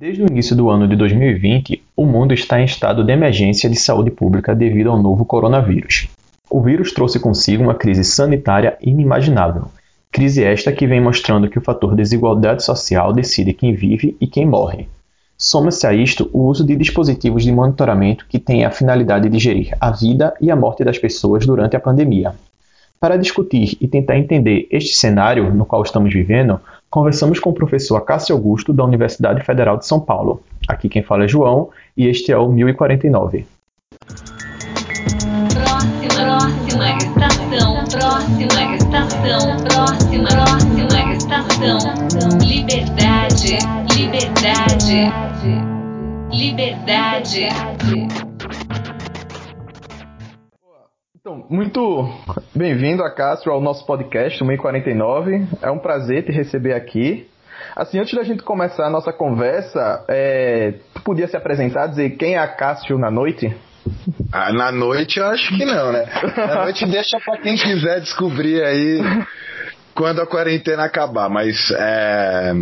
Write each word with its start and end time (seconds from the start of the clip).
Desde 0.00 0.22
o 0.22 0.28
início 0.30 0.54
do 0.54 0.70
ano 0.70 0.86
de 0.86 0.94
2020, 0.94 1.82
o 1.96 2.06
mundo 2.06 2.32
está 2.32 2.60
em 2.60 2.64
estado 2.64 3.02
de 3.02 3.12
emergência 3.12 3.68
de 3.68 3.74
saúde 3.74 4.12
pública 4.12 4.54
devido 4.54 4.90
ao 4.90 5.02
novo 5.02 5.24
coronavírus. 5.24 6.06
O 6.48 6.60
vírus 6.60 6.92
trouxe 6.92 7.18
consigo 7.18 7.64
uma 7.64 7.74
crise 7.74 8.04
sanitária 8.04 8.78
inimaginável. 8.80 9.64
Crise 10.12 10.44
esta 10.44 10.70
que 10.70 10.86
vem 10.86 11.00
mostrando 11.00 11.50
que 11.50 11.58
o 11.58 11.60
fator 11.60 11.96
desigualdade 11.96 12.62
social 12.62 13.12
decide 13.12 13.52
quem 13.52 13.74
vive 13.74 14.16
e 14.20 14.28
quem 14.28 14.46
morre. 14.46 14.88
Soma-se 15.36 15.84
a 15.84 15.92
isto 15.92 16.30
o 16.32 16.44
uso 16.44 16.64
de 16.64 16.76
dispositivos 16.76 17.42
de 17.42 17.50
monitoramento 17.50 18.24
que 18.28 18.38
têm 18.38 18.64
a 18.64 18.70
finalidade 18.70 19.28
de 19.28 19.38
gerir 19.40 19.76
a 19.80 19.90
vida 19.90 20.32
e 20.40 20.48
a 20.48 20.54
morte 20.54 20.84
das 20.84 20.96
pessoas 20.96 21.44
durante 21.44 21.74
a 21.74 21.80
pandemia. 21.80 22.36
Para 23.00 23.16
discutir 23.16 23.76
e 23.80 23.88
tentar 23.88 24.16
entender 24.16 24.68
este 24.70 24.96
cenário 24.96 25.52
no 25.52 25.66
qual 25.66 25.82
estamos 25.82 26.14
vivendo, 26.14 26.60
conversamos 26.90 27.38
com 27.38 27.50
o 27.50 27.54
professor 27.54 28.00
Cássio 28.02 28.34
Augusto, 28.34 28.72
da 28.72 28.84
Universidade 28.84 29.44
Federal 29.44 29.76
de 29.76 29.86
São 29.86 30.00
Paulo. 30.00 30.42
Aqui 30.66 30.88
quem 30.88 31.02
fala 31.02 31.24
é 31.24 31.28
João 31.28 31.70
e 31.96 32.06
este 32.06 32.32
é 32.32 32.38
o 32.38 32.48
1049. 32.48 33.46
Próxima, 35.52 36.96
estação, 36.96 37.84
próxima 37.90 38.76
estação, 38.76 39.56
próxima, 39.64 40.28
próxima 40.28 41.14
estação. 41.14 41.78
Liberdade, 42.40 43.58
liberdade, 43.94 45.12
liberdade. 46.30 48.07
Então, 51.28 51.44
muito 51.50 52.10
bem-vindo, 52.54 53.02
Cássio, 53.14 53.52
ao 53.52 53.60
nosso 53.60 53.84
podcast, 53.84 54.42
o 54.42 54.46
1049. 54.46 55.46
É 55.60 55.70
um 55.70 55.78
prazer 55.78 56.24
te 56.24 56.32
receber 56.32 56.72
aqui. 56.72 57.28
Assim, 57.76 57.98
antes 57.98 58.14
da 58.14 58.22
gente 58.22 58.42
começar 58.42 58.86
a 58.86 58.90
nossa 58.90 59.12
conversa, 59.12 60.06
é, 60.08 60.76
tu 60.94 61.02
podia 61.02 61.28
se 61.28 61.36
apresentar, 61.36 61.86
dizer 61.88 62.16
quem 62.16 62.36
é 62.36 62.38
a 62.38 62.48
Cássio 62.48 62.96
na 62.96 63.10
noite? 63.10 63.54
Ah, 64.32 64.54
na 64.54 64.72
noite 64.72 65.18
eu 65.18 65.26
acho 65.26 65.54
que 65.54 65.66
não, 65.66 65.92
né? 65.92 66.06
Na 66.34 66.64
noite 66.64 66.86
deixa 66.86 67.20
pra 67.20 67.36
quem 67.36 67.56
quiser 67.56 68.00
descobrir 68.00 68.62
aí 68.62 68.98
quando 69.98 70.20
a 70.20 70.26
quarentena 70.28 70.84
acabar, 70.84 71.28
mas 71.28 71.72
é, 71.72 72.52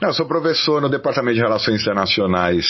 não, 0.00 0.12
sou 0.12 0.26
professor 0.26 0.82
no 0.82 0.88
Departamento 0.88 1.36
de 1.36 1.40
Relações 1.40 1.80
Internacionais 1.80 2.66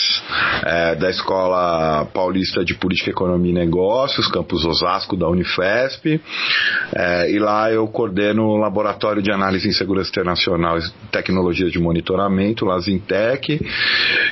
é, 0.63 0.93
da 0.93 1.09
Escola 1.09 2.05
Paulista 2.13 2.63
de 2.63 2.75
Política, 2.75 3.09
Economia 3.09 3.49
e 3.49 3.55
Negócios, 3.55 4.27
campus 4.27 4.63
Osasco 4.65 5.17
da 5.17 5.27
Unifesp, 5.27 6.21
é, 6.95 7.31
e 7.31 7.39
lá 7.39 7.71
eu 7.71 7.87
coordeno 7.87 8.43
o 8.43 8.55
Laboratório 8.55 9.19
de 9.19 9.31
Análise 9.31 9.67
em 9.67 9.73
Segurança 9.73 10.11
Internacional 10.11 10.77
e 10.77 10.83
Tecnologias 11.11 11.71
de 11.71 11.79
Monitoramento, 11.79 12.65
LASINTEC, 12.65 13.65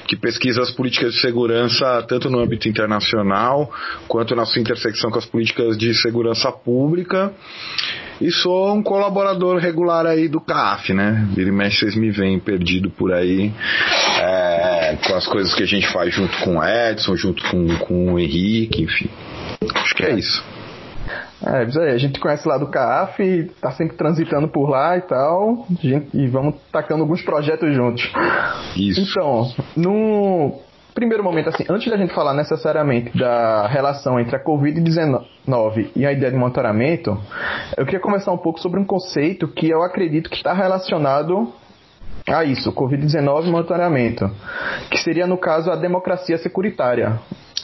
que 0.07 0.15
pesquisa 0.15 0.61
as 0.61 0.69
políticas 0.69 1.15
de 1.15 1.21
segurança 1.21 2.05
tanto 2.07 2.29
no 2.29 2.39
âmbito 2.39 2.69
internacional 2.69 3.73
quanto 4.07 4.35
na 4.35 4.45
sua 4.45 4.61
intersecção 4.61 5.09
com 5.09 5.17
as 5.17 5.25
políticas 5.25 5.75
de 5.75 5.91
segurança 5.95 6.51
pública 6.51 7.33
e 8.21 8.31
sou 8.31 8.73
um 8.73 8.83
colaborador 8.83 9.57
regular 9.57 10.05
aí 10.05 10.27
do 10.27 10.39
CAF, 10.39 10.93
né? 10.93 11.27
Vira 11.33 11.49
e 11.49 11.51
mexe, 11.51 11.79
vocês 11.79 11.95
me 11.95 12.11
veem 12.11 12.39
perdido 12.39 12.89
por 12.91 13.11
aí 13.11 13.51
é, 14.19 14.97
com 15.07 15.15
as 15.15 15.27
coisas 15.27 15.53
que 15.55 15.63
a 15.63 15.65
gente 15.65 15.91
faz 15.91 16.13
junto 16.13 16.37
com 16.43 16.57
o 16.57 16.63
Edson, 16.63 17.15
junto 17.15 17.43
com, 17.49 17.67
com 17.79 18.13
o 18.13 18.19
Henrique, 18.19 18.83
enfim. 18.83 19.09
Acho 19.75 19.95
que 19.95 20.03
é 20.03 20.13
isso. 20.13 20.43
É, 21.43 21.93
a 21.93 21.97
gente 21.97 22.19
conhece 22.19 22.47
lá 22.47 22.59
do 22.59 22.67
CAF, 22.67 23.51
tá 23.59 23.71
sempre 23.71 23.97
transitando 23.97 24.47
por 24.47 24.69
lá 24.69 24.95
e 24.95 25.01
tal, 25.01 25.65
gente, 25.81 26.15
e 26.15 26.27
vamos 26.27 26.55
tacando 26.71 27.01
alguns 27.01 27.23
projetos 27.23 27.73
juntos. 27.73 28.07
Isso. 28.77 29.01
Então, 29.01 29.51
no, 29.75 30.61
primeiro 30.93 31.23
momento, 31.23 31.49
assim, 31.49 31.65
antes 31.69 31.89
da 31.89 31.97
gente 31.97 32.13
falar 32.13 32.33
necessariamente 32.33 33.17
da 33.17 33.67
relação 33.67 34.19
entre 34.19 34.35
a 34.35 34.43
Covid-19 34.43 35.91
e 35.95 36.05
a 36.05 36.11
ideia 36.11 36.31
de 36.31 36.37
monitoramento, 36.37 37.17
eu 37.77 37.85
queria 37.85 37.99
conversar 37.99 38.31
um 38.31 38.37
pouco 38.37 38.59
sobre 38.59 38.79
um 38.79 38.85
conceito 38.85 39.47
que 39.47 39.69
eu 39.69 39.83
acredito 39.83 40.29
que 40.29 40.35
está 40.35 40.53
relacionado 40.53 41.53
a 42.27 42.43
isso, 42.43 42.71
Covid-19 42.73 43.47
e 43.47 43.51
monitoramento, 43.51 44.29
que 44.89 44.97
seria, 44.97 45.25
no 45.25 45.37
caso, 45.37 45.71
a 45.71 45.75
democracia 45.75 46.37
securitária. 46.37 47.19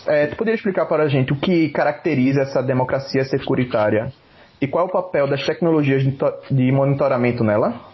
É, 0.08 0.28
tu 0.28 0.36
poderia 0.36 0.56
explicar 0.56 0.86
para 0.86 1.04
a 1.04 1.08
gente 1.08 1.34
o 1.34 1.36
que 1.36 1.70
caracteriza 1.70 2.42
essa 2.42 2.62
democracia 2.64 3.24
securitária 3.26 4.12
e 4.60 4.68
qual 4.68 4.86
é 4.86 4.88
o 4.88 4.92
papel 4.92 5.28
das 5.28 5.46
tecnologias 5.46 6.04
de 6.04 6.72
monitoramento 6.72 7.44
nela? 7.44 7.87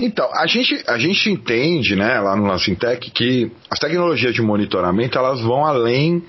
Então, 0.00 0.28
a 0.34 0.46
gente, 0.46 0.82
a 0.86 0.98
gente 0.98 1.30
entende, 1.30 1.96
né, 1.96 2.20
lá 2.20 2.36
no 2.36 2.46
Lancintec, 2.46 3.10
que 3.10 3.50
as 3.70 3.78
tecnologias 3.78 4.34
de 4.34 4.42
monitoramento, 4.42 5.18
elas 5.18 5.40
vão 5.40 5.64
além 5.64 6.22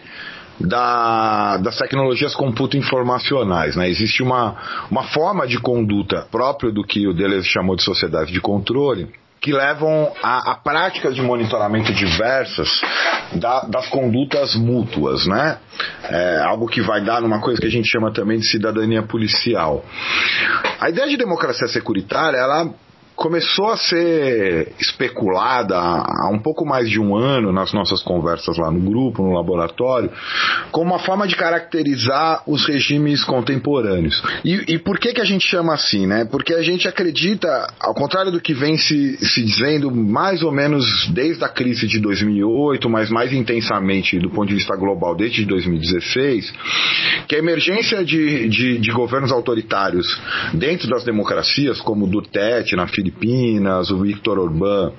da, 0.59 1.57
das 1.57 1.77
tecnologias 1.77 2.35
computo-informacionais. 2.35 3.75
Né? 3.75 3.89
Existe 3.89 4.21
uma, 4.21 4.55
uma 4.89 5.03
forma 5.03 5.47
de 5.47 5.59
conduta 5.59 6.27
própria 6.31 6.71
do 6.71 6.83
que 6.83 7.07
o 7.07 7.13
Deleuze 7.13 7.47
chamou 7.47 7.75
de 7.75 7.83
sociedade 7.83 8.31
de 8.31 8.41
controle, 8.41 9.07
que 9.41 9.53
levam 9.53 10.11
a, 10.21 10.51
a 10.51 10.55
práticas 10.55 11.15
de 11.15 11.21
monitoramento 11.21 11.93
diversas 11.93 12.81
da, 13.35 13.61
das 13.61 13.87
condutas 13.87 14.53
mútuas, 14.55 15.25
né? 15.27 15.59
É 16.03 16.41
algo 16.41 16.67
que 16.67 16.81
vai 16.81 17.01
dar 17.01 17.21
numa 17.21 17.39
coisa 17.39 17.61
que 17.61 17.67
a 17.67 17.71
gente 17.71 17.89
chama 17.89 18.11
também 18.11 18.37
de 18.37 18.49
cidadania 18.49 19.01
policial. 19.01 19.85
A 20.79 20.89
ideia 20.89 21.07
de 21.07 21.15
democracia 21.15 21.67
securitária, 21.67 22.37
ela 22.37 22.69
começou 23.19 23.67
a 23.67 23.75
ser 23.75 24.71
especulada 24.79 25.75
há 25.77 26.29
um 26.31 26.39
pouco 26.39 26.65
mais 26.65 26.89
de 26.89 26.97
um 27.01 27.17
ano 27.17 27.51
nas 27.51 27.73
nossas 27.73 28.01
conversas 28.01 28.57
lá 28.57 28.71
no 28.71 28.79
grupo, 28.79 29.21
no 29.21 29.33
laboratório, 29.33 30.09
como 30.71 30.91
uma 30.91 30.99
forma 30.99 31.27
de 31.27 31.35
caracterizar 31.35 32.43
os 32.47 32.65
regimes 32.65 33.21
contemporâneos. 33.25 34.23
E, 34.45 34.73
e 34.73 34.79
por 34.79 34.97
que, 34.97 35.11
que 35.11 35.19
a 35.19 35.25
gente 35.25 35.45
chama 35.45 35.73
assim, 35.73 36.07
né? 36.07 36.23
Porque 36.31 36.53
a 36.53 36.61
gente 36.61 36.87
acredita, 36.87 37.67
ao 37.77 37.93
contrário 37.93 38.31
do 38.31 38.39
que 38.39 38.53
vem 38.53 38.77
se, 38.77 39.17
se 39.17 39.43
dizendo 39.43 39.93
mais 39.93 40.41
ou 40.41 40.51
menos 40.51 41.09
desde 41.13 41.43
a 41.43 41.49
crise 41.49 41.87
de 41.87 41.99
2008, 41.99 42.89
mas 42.89 43.09
mais 43.09 43.33
intensamente 43.33 44.17
do 44.17 44.29
ponto 44.29 44.47
de 44.47 44.55
vista 44.55 44.77
global 44.77 45.13
desde 45.13 45.43
2016, 45.43 46.53
que 47.27 47.35
a 47.35 47.39
emergência 47.39 48.05
de, 48.05 48.47
de, 48.47 48.77
de 48.77 48.91
governos 48.91 49.33
autoritários 49.33 50.07
dentro 50.53 50.87
das 50.87 51.03
democracias, 51.03 51.81
como 51.81 52.05
o 52.05 52.09
Duterte 52.09 52.77
na 52.77 52.87
Filipina, 52.87 53.08
Filipinas, 53.09 53.89
o 53.89 53.99
Victor 53.99 54.37
Orbán 54.37 54.91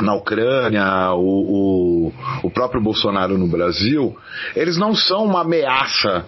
na 0.00 0.14
Ucrânia, 0.14 1.12
o, 1.14 2.10
o, 2.10 2.12
o 2.42 2.50
próprio 2.50 2.82
Bolsonaro 2.82 3.38
no 3.38 3.46
Brasil, 3.46 4.16
eles 4.54 4.76
não 4.76 4.94
são 4.94 5.24
uma 5.24 5.40
ameaça 5.40 6.26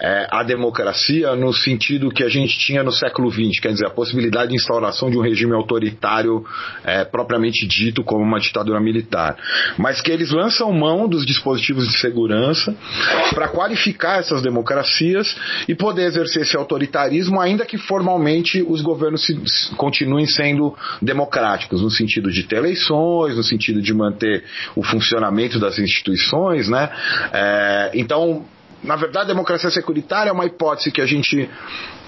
é, 0.00 0.26
a 0.30 0.42
democracia 0.42 1.36
no 1.36 1.52
sentido 1.52 2.10
que 2.10 2.24
a 2.24 2.28
gente 2.28 2.58
tinha 2.58 2.82
no 2.82 2.92
século 2.92 3.30
XX, 3.30 3.60
quer 3.60 3.72
dizer, 3.72 3.86
a 3.86 3.90
possibilidade 3.90 4.50
de 4.50 4.56
instauração 4.56 5.10
de 5.10 5.18
um 5.18 5.20
regime 5.20 5.52
autoritário 5.52 6.44
é, 6.84 7.04
propriamente 7.04 7.66
dito 7.66 8.02
como 8.02 8.24
uma 8.24 8.40
ditadura 8.40 8.80
militar, 8.80 9.36
mas 9.76 10.00
que 10.00 10.10
eles 10.10 10.30
lançam 10.30 10.72
mão 10.72 11.08
dos 11.08 11.26
dispositivos 11.26 11.86
de 11.86 11.98
segurança 11.98 12.74
para 13.34 13.48
qualificar 13.48 14.18
essas 14.18 14.40
democracias 14.40 15.36
e 15.68 15.74
poder 15.74 16.06
exercer 16.06 16.42
esse 16.42 16.56
autoritarismo, 16.56 17.40
ainda 17.40 17.66
que 17.66 17.76
formalmente 17.76 18.64
os 18.66 18.80
governos 18.80 19.24
se, 19.24 19.38
continuem 19.76 20.26
sendo 20.26 20.74
democráticos, 21.02 21.82
no 21.82 21.90
sentido 21.90 22.30
de 22.30 22.44
ter 22.44 22.56
eleições, 22.56 23.36
no 23.36 23.42
sentido 23.42 23.82
de 23.82 23.92
manter 23.92 24.44
o 24.74 24.82
funcionamento 24.82 25.58
das 25.58 25.78
instituições, 25.78 26.68
né? 26.68 26.90
É, 27.32 27.90
então 27.94 28.44
na 28.82 28.96
verdade, 28.96 29.28
democracia 29.28 29.70
securitária 29.70 30.30
é 30.30 30.32
uma 30.32 30.46
hipótese 30.46 30.90
que 30.90 31.00
a 31.00 31.06
gente 31.06 31.48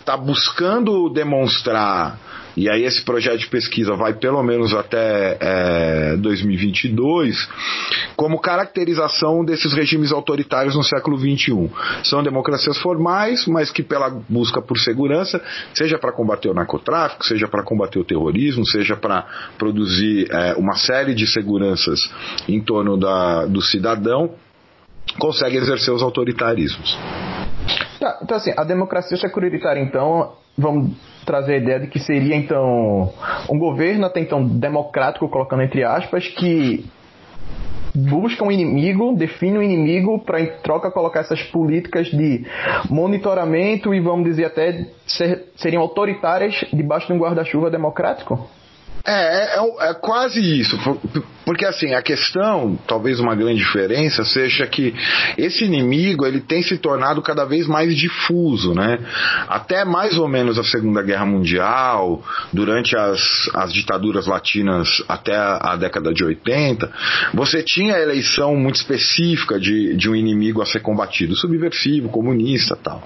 está 0.01 0.17
buscando 0.17 1.09
demonstrar, 1.11 2.19
e 2.57 2.69
aí 2.69 2.85
esse 2.85 3.03
projeto 3.03 3.39
de 3.39 3.47
pesquisa 3.47 3.95
vai 3.95 4.15
pelo 4.15 4.43
menos 4.43 4.75
até 4.75 5.39
é, 5.41 6.17
2022, 6.19 7.49
como 8.17 8.41
caracterização 8.41 9.45
desses 9.45 9.73
regimes 9.73 10.13
autoritários 10.13 10.75
no 10.75 10.83
século 10.83 11.19
XXI. 11.19 11.71
São 12.05 12.23
democracias 12.23 12.77
formais, 12.79 13.47
mas 13.47 13.71
que 13.71 13.83
pela 13.83 14.11
busca 14.29 14.61
por 14.61 14.79
segurança, 14.79 15.43
seja 15.73 15.99
para 15.99 16.13
combater 16.13 16.51
o 16.51 16.55
narcotráfico, 16.55 17.25
seja 17.25 17.49
para 17.49 17.63
combater 17.63 17.99
o 17.99 18.05
terrorismo, 18.05 18.67
seja 18.67 18.97
para 18.97 19.27
produzir 19.57 20.29
é, 20.31 20.55
uma 20.55 20.75
série 20.75 21.15
de 21.15 21.27
seguranças 21.27 22.11
em 22.49 22.61
torno 22.61 22.99
da, 22.99 23.47
do 23.47 23.63
cidadão, 23.63 24.35
consegue 25.19 25.57
exercer 25.57 25.93
os 25.93 26.03
autoritarismos. 26.03 26.99
Tá, 28.01 28.19
então 28.23 28.37
assim, 28.37 28.53
a 28.57 28.65
democracia 28.65 29.17
securitária 29.17 29.81
então, 29.81 30.33
vamos 30.57 30.93
trazer 31.25 31.55
a 31.55 31.57
ideia 31.59 31.81
de 31.81 31.87
que 31.87 32.01
seria 32.01 32.35
então 32.35 33.13
um 33.49 33.59
governo 33.59 34.07
até 34.07 34.21
então 34.21 34.45
democrático, 34.45 35.29
colocando 35.29 35.63
entre 35.63 35.85
aspas, 35.85 36.27
que 36.29 36.85
busca 37.95 38.45
um 38.45 38.51
inimigo, 38.51 39.15
define 39.15 39.59
um 39.59 39.63
inimigo 39.63 40.19
para 40.25 40.41
em 40.41 40.47
troca 40.63 40.91
colocar 40.91 41.21
essas 41.21 41.43
políticas 41.45 42.09
de 42.09 42.45
monitoramento 42.89 43.95
e 43.95 44.01
vamos 44.01 44.25
dizer 44.25 44.47
até 44.47 44.87
ser, 45.07 45.45
seriam 45.57 45.83
autoritárias 45.83 46.65
debaixo 46.73 47.07
de 47.07 47.13
um 47.13 47.19
guarda-chuva 47.19 47.71
democrático? 47.71 48.49
É, 49.05 49.57
é, 49.59 49.91
é, 49.91 49.95
quase 49.95 50.41
isso. 50.41 50.79
Porque 51.45 51.65
assim, 51.65 51.93
a 51.93 52.01
questão, 52.01 52.79
talvez 52.87 53.19
uma 53.19 53.35
grande 53.35 53.59
diferença, 53.59 54.25
seja 54.25 54.65
que 54.67 54.95
esse 55.37 55.65
inimigo 55.65 56.25
ele 56.25 56.41
tem 56.41 56.63
se 56.63 56.79
tornado 56.79 57.21
cada 57.21 57.45
vez 57.45 57.67
mais 57.67 57.97
difuso, 57.97 58.75
né? 58.75 58.99
Até 59.49 59.85
mais 59.85 60.17
ou 60.17 60.29
menos 60.29 60.57
a 60.57 60.63
Segunda 60.63 61.03
Guerra 61.03 61.27
Mundial, 61.27 62.23
durante 62.53 62.97
as, 62.97 63.51
as 63.55 63.73
ditaduras 63.73 64.27
latinas 64.29 65.03
até 65.09 65.35
a, 65.35 65.73
a 65.73 65.77
década 65.77 66.15
de 66.15 66.25
80, 66.25 66.91
você 67.35 67.61
tinha 67.61 67.97
a 67.97 68.01
eleição 68.01 68.55
muito 68.55 68.77
específica 68.77 69.59
de, 69.59 69.97
de 69.97 70.09
um 70.09 70.15
inimigo 70.15 70.63
a 70.63 70.67
ser 70.67 70.81
combatido, 70.81 71.35
subversivo, 71.35 72.09
comunista 72.09 72.77
tal. 72.77 73.03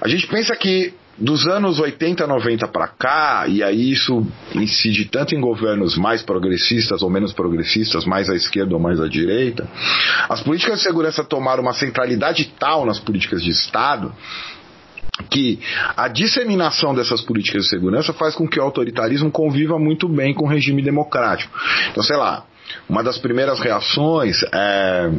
A 0.00 0.08
gente 0.08 0.26
pensa 0.26 0.56
que 0.56 0.94
dos 1.18 1.46
anos 1.46 1.78
80, 1.78 2.26
90 2.26 2.68
para 2.68 2.88
cá, 2.88 3.46
e 3.48 3.62
aí 3.62 3.92
isso 3.92 4.26
incide 4.54 5.06
tanto 5.06 5.34
em 5.34 5.40
governos 5.40 5.96
mais 5.96 6.22
progressistas 6.22 7.02
ou 7.02 7.08
menos 7.08 7.32
progressistas, 7.32 8.04
mais 8.04 8.28
à 8.28 8.34
esquerda 8.34 8.74
ou 8.74 8.80
mais 8.80 9.00
à 9.00 9.08
direita, 9.08 9.68
as 10.28 10.42
políticas 10.42 10.78
de 10.78 10.84
segurança 10.84 11.24
tomaram 11.24 11.62
uma 11.62 11.72
centralidade 11.72 12.52
tal 12.58 12.84
nas 12.84 12.98
políticas 12.98 13.42
de 13.42 13.50
Estado 13.50 14.12
que 15.30 15.58
a 15.96 16.08
disseminação 16.08 16.94
dessas 16.94 17.22
políticas 17.22 17.64
de 17.64 17.70
segurança 17.70 18.12
faz 18.12 18.34
com 18.34 18.46
que 18.46 18.60
o 18.60 18.62
autoritarismo 18.62 19.30
conviva 19.30 19.78
muito 19.78 20.08
bem 20.08 20.34
com 20.34 20.44
o 20.44 20.48
regime 20.48 20.82
democrático. 20.82 21.56
Então, 21.90 22.02
sei 22.02 22.16
lá, 22.16 22.44
uma 22.88 23.02
das 23.02 23.16
primeiras 23.16 23.58
reações 23.58 24.42
é 24.52 25.10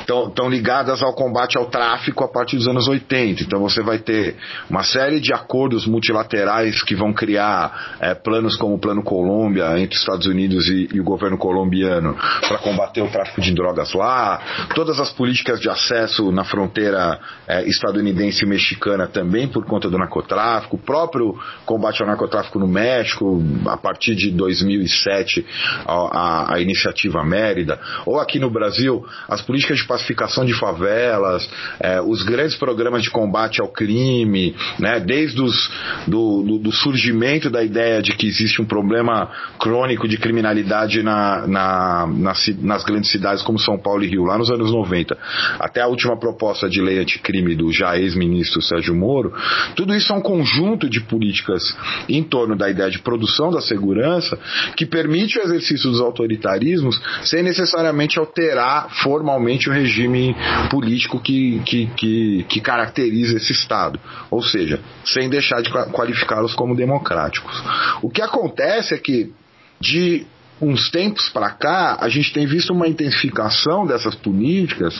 estão 0.00 0.48
ligadas 0.48 1.02
ao 1.02 1.14
combate 1.14 1.56
ao 1.56 1.66
tráfico 1.66 2.24
a 2.24 2.28
partir 2.28 2.56
dos 2.56 2.68
anos 2.68 2.86
80. 2.86 3.42
Então 3.42 3.60
você 3.60 3.82
vai 3.82 3.98
ter 3.98 4.36
uma 4.68 4.82
série 4.82 5.18
de 5.20 5.32
acordos 5.32 5.86
multilaterais 5.86 6.82
que 6.82 6.94
vão 6.94 7.12
criar 7.12 7.96
é, 8.00 8.14
planos 8.14 8.56
como 8.56 8.74
o 8.74 8.78
Plano 8.78 9.02
Colômbia 9.02 9.78
entre 9.78 9.94
os 9.94 10.00
Estados 10.00 10.26
Unidos 10.26 10.68
e, 10.68 10.88
e 10.92 11.00
o 11.00 11.04
governo 11.04 11.38
colombiano 11.38 12.16
para 12.46 12.58
combater 12.58 13.02
o 13.02 13.10
tráfico 13.10 13.40
de 13.40 13.54
drogas 13.54 13.92
lá, 13.94 14.66
todas 14.74 15.00
as 15.00 15.10
políticas 15.12 15.60
de 15.60 15.68
acesso 15.68 16.30
na 16.30 16.44
fronteira 16.44 17.18
é, 17.46 17.66
estadunidense 17.68 18.44
e 18.44 18.48
mexicana 18.48 19.06
também 19.06 19.48
por 19.48 19.64
conta 19.64 19.88
do 19.88 19.98
narcotráfico, 19.98 20.76
o 20.76 20.78
próprio 20.78 21.34
combate 21.64 22.02
ao 22.02 22.08
narcotráfico 22.08 22.58
no 22.58 22.68
México, 22.68 23.42
a 23.66 23.76
partir 23.76 24.14
de 24.14 24.30
2007, 24.30 25.46
a, 25.86 25.92
a, 25.92 26.54
a 26.54 26.60
iniciativa 26.60 27.24
Mérida, 27.24 27.80
ou 28.04 28.20
aqui 28.20 28.38
no 28.38 28.50
Brasil, 28.50 29.04
as 29.28 29.40
políticas 29.40 29.78
de 29.78 29.86
pacificação 29.86 30.44
de 30.44 30.54
favelas, 30.54 31.48
é, 31.80 32.00
os 32.00 32.22
grandes 32.22 32.56
programas 32.56 33.02
de 33.02 33.10
combate 33.10 33.60
ao 33.60 33.68
crime, 33.68 34.54
né, 34.78 35.00
desde 35.00 35.40
os, 35.40 35.70
do, 36.06 36.42
do, 36.42 36.58
do, 36.58 36.72
surgimento 36.72 37.48
da 37.50 37.62
ideia 37.62 38.02
de 38.02 38.12
que 38.12 38.26
existe 38.26 38.60
um 38.60 38.64
problema 38.64 39.30
crônico 39.58 40.06
de 40.08 40.18
criminalidade 40.18 41.02
na, 41.02 41.46
na, 41.46 42.06
nas, 42.06 42.48
nas 42.60 42.84
grandes 42.84 43.10
cidades 43.10 43.42
como 43.42 43.58
São 43.58 43.78
Paulo 43.78 44.04
e 44.04 44.08
Rio, 44.08 44.24
lá 44.24 44.38
nos 44.38 44.50
anos 44.50 44.70
90, 44.70 45.16
até 45.58 45.80
a 45.80 45.86
última 45.86 46.18
proposta 46.18 46.68
de 46.68 46.80
lei 46.80 46.98
anticrime 46.98 47.54
do 47.54 47.72
já 47.72 47.96
ex-ministro 47.98 48.60
Sérgio 48.62 48.94
Moro, 48.94 49.32
tudo 49.74 49.94
isso 49.94 50.12
é 50.12 50.16
um 50.16 50.20
conjunto 50.20 50.88
de 50.88 51.00
políticas 51.00 51.76
em 52.08 52.22
torno 52.22 52.56
da 52.56 52.68
ideia 52.68 52.90
de 52.90 52.98
produção 52.98 53.50
da 53.50 53.60
segurança 53.60 54.38
que 54.76 54.86
permite 54.86 55.38
o 55.38 55.42
exercício 55.42 55.90
dos 55.90 56.00
autoritarismos 56.00 57.00
sem 57.22 57.42
necessariamente 57.42 58.18
alterar 58.18 58.88
formalmente 59.04 59.68
o 59.68 59.72
regime 59.72 60.34
político 60.70 61.20
que, 61.20 61.60
que, 61.66 61.86
que, 61.94 62.46
que 62.48 62.60
caracteriza 62.60 63.36
esse 63.36 63.52
Estado, 63.52 64.00
ou 64.30 64.42
seja, 64.42 64.80
sem 65.04 65.28
deixar 65.28 65.60
de 65.60 65.70
qualificá-los 65.92 66.54
como 66.54 66.74
democráticos. 66.74 67.62
O 68.00 68.08
que 68.08 68.22
acontece 68.22 68.94
é 68.94 68.98
que, 68.98 69.30
de 69.78 70.26
uns 70.60 70.90
tempos 70.90 71.28
para 71.28 71.50
cá, 71.50 71.98
a 72.00 72.08
gente 72.08 72.32
tem 72.32 72.46
visto 72.46 72.72
uma 72.72 72.88
intensificação 72.88 73.86
dessas 73.86 74.14
políticas 74.14 74.98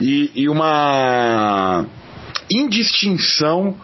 e, 0.00 0.32
e 0.34 0.48
uma 0.48 1.86
indistinção 2.50 3.76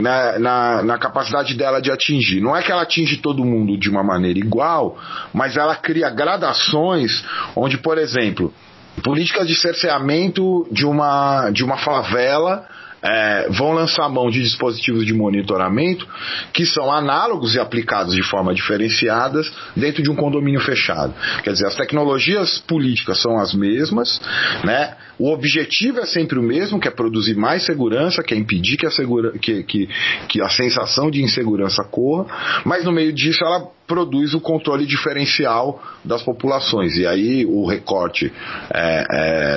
na, 0.00 0.38
na, 0.38 0.82
na, 0.82 0.98
capacidade 0.98 1.54
dela 1.54 1.80
de 1.80 1.90
atingir. 1.90 2.40
Não 2.40 2.56
é 2.56 2.62
que 2.62 2.70
ela 2.70 2.82
atinge 2.82 3.16
todo 3.16 3.44
mundo 3.44 3.76
de 3.76 3.90
uma 3.90 4.04
maneira 4.04 4.38
igual, 4.38 4.96
mas 5.32 5.56
ela 5.56 5.74
cria 5.74 6.08
gradações 6.10 7.24
onde, 7.56 7.76
por 7.76 7.98
exemplo, 7.98 8.54
políticas 9.02 9.46
de 9.46 9.54
cerceamento 9.54 10.66
de 10.70 10.86
uma, 10.86 11.50
de 11.50 11.64
uma 11.64 11.78
favela 11.78 12.66
é, 13.02 13.48
vão 13.50 13.72
lançar 13.72 14.08
mão 14.08 14.30
de 14.30 14.42
dispositivos 14.42 15.06
de 15.06 15.14
monitoramento 15.14 16.06
que 16.52 16.66
são 16.66 16.92
análogos 16.92 17.54
e 17.54 17.60
aplicados 17.60 18.14
de 18.14 18.22
forma 18.22 18.54
diferenciadas 18.54 19.50
dentro 19.74 20.02
de 20.02 20.10
um 20.10 20.14
condomínio 20.14 20.60
fechado. 20.60 21.14
Quer 21.42 21.52
dizer, 21.52 21.66
as 21.66 21.76
tecnologias 21.76 22.58
políticas 22.58 23.20
são 23.20 23.38
as 23.38 23.54
mesmas, 23.54 24.20
né? 24.64 24.96
O 25.18 25.30
objetivo 25.32 26.00
é 26.00 26.06
sempre 26.06 26.38
o 26.38 26.42
mesmo, 26.42 26.80
que 26.80 26.88
é 26.88 26.90
produzir 26.90 27.36
mais 27.36 27.64
segurança, 27.64 28.22
que 28.22 28.32
é 28.32 28.36
impedir 28.36 28.78
que 28.78 28.86
a, 28.86 28.90
segura, 28.90 29.32
que, 29.38 29.62
que, 29.64 29.88
que 30.28 30.40
a 30.40 30.48
sensação 30.48 31.10
de 31.10 31.22
insegurança 31.22 31.84
corra, 31.84 32.26
mas 32.64 32.84
no 32.84 32.92
meio 32.92 33.12
disso 33.12 33.44
ela 33.44 33.68
produz 33.90 34.34
o 34.34 34.40
controle 34.40 34.86
diferencial 34.86 35.82
das 36.04 36.22
populações. 36.22 36.96
E 36.96 37.04
aí 37.04 37.44
o 37.44 37.66
recorte 37.66 38.32
é, 38.72 39.04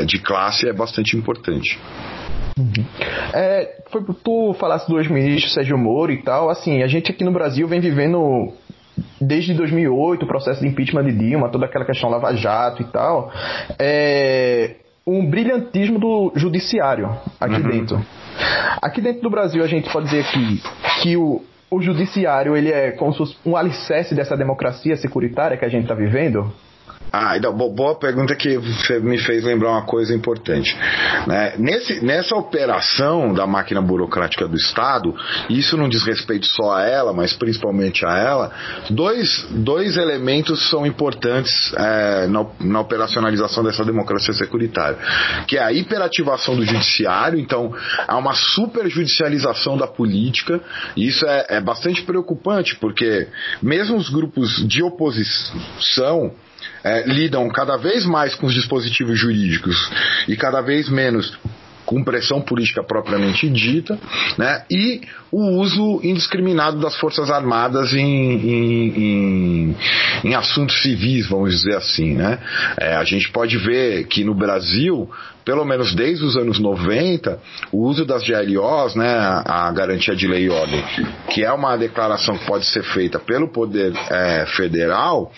é, 0.02 0.06
de 0.06 0.18
classe 0.18 0.68
é 0.68 0.74
bastante 0.74 1.16
importante. 1.16 1.78
Uhum. 2.58 2.86
É, 3.32 3.84
foi 3.92 4.04
tu 4.24 4.56
falasse 4.56 4.90
dos 4.90 5.08
ministros 5.08 5.54
Sérgio 5.54 5.78
Moro 5.78 6.12
e 6.12 6.24
tal, 6.24 6.50
assim, 6.50 6.82
a 6.82 6.88
gente 6.88 7.12
aqui 7.12 7.24
no 7.24 7.32
Brasil 7.32 7.68
vem 7.68 7.80
vivendo 7.80 8.52
desde 9.22 9.54
2008 9.54 10.24
o 10.24 10.28
processo 10.28 10.62
de 10.62 10.68
impeachment 10.68 11.04
de 11.04 11.14
Dilma, 11.14 11.50
toda 11.50 11.66
aquela 11.68 11.86
questão 11.86 12.10
Lava 12.10 12.36
Jato 12.36 12.82
e 12.82 12.86
tal, 12.86 13.32
é 13.78 14.78
um 15.06 15.30
brilhantismo 15.30 16.00
do 16.00 16.32
judiciário 16.36 17.10
aqui 17.40 17.62
uhum. 17.62 17.70
dentro. 17.70 18.06
Aqui 18.82 19.00
dentro 19.00 19.22
do 19.22 19.30
Brasil 19.30 19.64
a 19.64 19.68
gente 19.68 19.92
pode 19.92 20.06
dizer 20.06 20.26
que, 20.26 20.62
que 21.02 21.18
o, 21.18 21.42
o 21.74 21.82
judiciário 21.82 22.56
ele 22.56 22.72
é 22.72 22.92
como 22.92 23.14
um 23.46 23.56
alicerce 23.56 24.14
dessa 24.14 24.38
democracia 24.38 24.96
securitária 24.96 25.58
que 25.58 25.66
a 25.66 25.70
gente 25.70 25.84
está 25.84 25.96
vivendo. 25.96 26.54
Ah, 27.12 27.38
então, 27.38 27.54
boa 27.54 27.96
pergunta 27.96 28.36
que 28.36 28.58
me 29.02 29.20
fez 29.20 29.44
lembrar 29.44 29.72
uma 29.72 29.86
coisa 29.86 30.16
importante. 30.16 30.76
Né? 31.28 31.54
Nesse, 31.60 32.04
nessa 32.04 32.36
operação 32.36 33.34
da 33.34 33.46
máquina 33.46 33.82
burocrática 33.82 34.48
do 34.48 34.56
Estado, 34.56 35.16
isso 35.48 35.78
não 35.78 35.88
diz 35.88 36.04
respeito 36.04 36.48
só 36.48 36.74
a 36.74 36.84
ela, 36.84 37.14
mas 37.14 37.34
principalmente 37.34 38.04
a 38.04 38.18
ela, 38.18 38.52
dois, 38.90 39.46
dois 39.52 39.96
elementos 39.96 40.70
são 40.70 40.88
importantes 40.88 41.72
é, 41.78 42.26
na, 42.28 42.46
na 42.60 42.80
operacionalização 42.80 43.64
dessa 43.64 43.86
democracia 43.86 44.34
securitária, 44.34 44.98
que 45.48 45.58
é 45.58 45.64
a 45.64 45.72
hiperativação 45.72 46.56
do 46.56 46.66
judiciário, 46.66 47.40
então 47.40 47.74
há 48.08 48.18
uma 48.18 48.34
superjudicialização 48.34 49.78
da 49.78 49.86
política, 49.86 50.60
e 50.96 51.08
isso 51.08 51.26
é, 51.28 51.46
é 51.50 51.62
bastante 51.62 52.02
preocupante, 52.04 52.76
porque 52.76 53.28
mesmo 53.62 53.98
os 53.98 54.10
grupos 54.10 54.68
de 54.68 54.82
oposição 54.82 56.32
é, 56.84 57.04
lidam 57.08 57.48
cada 57.50 57.78
vez 57.78 58.06
mais 58.06 58.36
com 58.36 58.48
os 58.48 58.54
dispositivos 58.54 59.18
jurídicos 59.18 59.90
e 60.28 60.36
cada 60.36 60.62
vez 60.62 60.90
menos 60.90 61.38
com 61.86 62.04
pressão 62.04 62.42
política 62.42 62.84
propriamente 62.84 63.50
dita, 63.50 64.00
né, 64.38 64.64
e 64.70 65.02
o 65.32 65.60
uso 65.60 66.00
indiscriminado 66.04 66.80
das 66.80 66.96
Forças 66.96 67.30
Armadas 67.30 67.94
em, 67.94 68.00
em, 68.00 68.88
em, 68.98 69.76
em 70.24 70.36
assuntos 70.36 70.82
civis, 70.82 71.28
vamos 71.28 71.52
dizer 71.52 71.76
assim. 71.76 72.14
Né. 72.14 72.40
É, 72.78 72.96
a 72.96 73.04
gente 73.04 73.30
pode 73.32 73.58
ver 73.58 74.06
que 74.06 74.24
no 74.24 74.34
Brasil, 74.34 75.10
pelo 75.44 75.66
menos 75.66 75.94
desde 75.94 76.24
os 76.24 76.38
anos 76.38 76.60
90, 76.60 77.40
o 77.72 77.86
uso 77.86 78.06
das 78.06 78.24
GLOs, 78.24 78.96
né, 78.96 79.44
a 79.46 79.72
garantia 79.72 80.16
de 80.16 80.28
lei 80.28 80.46
e 80.46 80.50
ordem, 80.50 80.84
que 81.30 81.44
é 81.44 81.52
uma 81.52 81.76
declaração 81.76 82.38
que 82.38 82.46
pode 82.46 82.66
ser 82.66 82.84
feita 82.84 83.20
pelo 83.20 83.50
Poder 83.50 83.94
é, 84.10 84.46
Federal, 84.56 85.32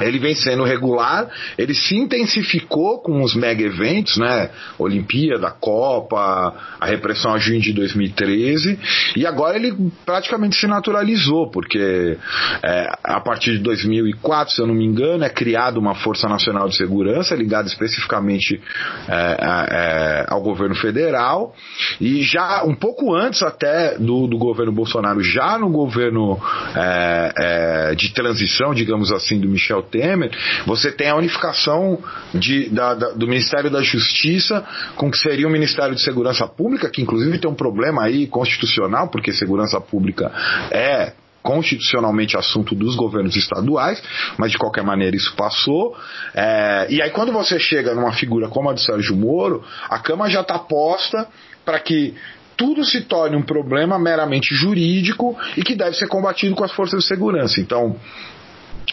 ele 0.00 0.18
vem 0.18 0.34
sendo 0.34 0.64
regular, 0.64 1.28
ele 1.56 1.74
se 1.74 1.96
intensificou 1.96 3.00
com 3.00 3.22
os 3.22 3.34
mega 3.34 3.62
eventos, 3.62 4.16
né? 4.18 4.50
Olimpíada, 4.78 5.50
Copa, 5.50 6.54
a 6.78 6.86
repressão 6.86 7.32
a 7.32 7.38
junho 7.38 7.60
de 7.60 7.72
2013, 7.72 8.78
e 9.16 9.26
agora 9.26 9.56
ele 9.56 9.74
praticamente 10.04 10.56
se 10.56 10.66
naturalizou, 10.66 11.50
porque 11.50 12.16
é, 12.62 12.88
a 13.02 13.20
partir 13.20 13.52
de 13.52 13.58
2004, 13.58 14.54
se 14.54 14.60
eu 14.60 14.66
não 14.66 14.74
me 14.74 14.84
engano, 14.84 15.24
é 15.24 15.30
criada 15.30 15.78
uma 15.78 15.94
Força 15.94 16.28
Nacional 16.28 16.68
de 16.68 16.76
Segurança 16.76 17.34
ligada 17.34 17.68
especificamente 17.68 18.60
é, 19.08 19.36
é, 19.40 20.26
ao 20.28 20.42
governo 20.42 20.74
federal, 20.74 21.54
e 22.00 22.22
já 22.22 22.64
um 22.64 22.74
pouco 22.74 23.14
antes 23.14 23.42
até 23.42 23.96
do, 23.98 24.26
do 24.26 24.36
governo 24.36 24.72
Bolsonaro, 24.72 25.22
já 25.22 25.58
no 25.58 25.70
governo 25.70 26.38
é, 26.74 27.32
é, 27.36 27.94
de 27.94 28.12
transição, 28.12 28.74
digamos 28.74 29.10
assim, 29.10 29.40
do 29.40 29.48
Michel 29.48 29.85
Temer, 29.90 30.30
você 30.66 30.90
tem 30.92 31.08
a 31.08 31.16
unificação 31.16 31.98
de, 32.34 32.68
da, 32.70 32.94
da, 32.94 33.10
do 33.10 33.26
Ministério 33.26 33.70
da 33.70 33.82
Justiça 33.82 34.64
com 34.96 35.08
o 35.08 35.10
que 35.10 35.18
seria 35.18 35.46
o 35.46 35.50
Ministério 35.50 35.94
de 35.94 36.02
Segurança 36.02 36.46
Pública, 36.46 36.90
que 36.90 37.02
inclusive 37.02 37.38
tem 37.38 37.50
um 37.50 37.54
problema 37.54 38.04
aí 38.04 38.26
constitucional, 38.26 39.08
porque 39.08 39.32
segurança 39.32 39.80
pública 39.80 40.32
é 40.70 41.12
constitucionalmente 41.46 42.36
assunto 42.36 42.74
dos 42.74 42.96
governos 42.96 43.36
estaduais, 43.36 44.02
mas 44.36 44.50
de 44.50 44.58
qualquer 44.58 44.82
maneira 44.82 45.14
isso 45.14 45.32
passou. 45.36 45.96
É, 46.34 46.88
e 46.90 47.00
aí 47.00 47.10
quando 47.10 47.32
você 47.32 47.56
chega 47.60 47.94
numa 47.94 48.12
figura 48.12 48.48
como 48.48 48.68
a 48.68 48.72
do 48.72 48.80
Sérgio 48.80 49.14
Moro, 49.14 49.62
a 49.88 50.00
Câmara 50.00 50.28
já 50.28 50.40
está 50.40 50.58
posta 50.58 51.28
para 51.64 51.78
que 51.78 52.14
tudo 52.56 52.84
se 52.84 53.02
torne 53.02 53.36
um 53.36 53.42
problema 53.42 53.98
meramente 53.98 54.54
jurídico 54.54 55.38
e 55.56 55.62
que 55.62 55.76
deve 55.76 55.94
ser 55.96 56.08
combatido 56.08 56.56
com 56.56 56.64
as 56.64 56.72
forças 56.72 57.00
de 57.00 57.06
segurança. 57.06 57.60
Então, 57.60 57.96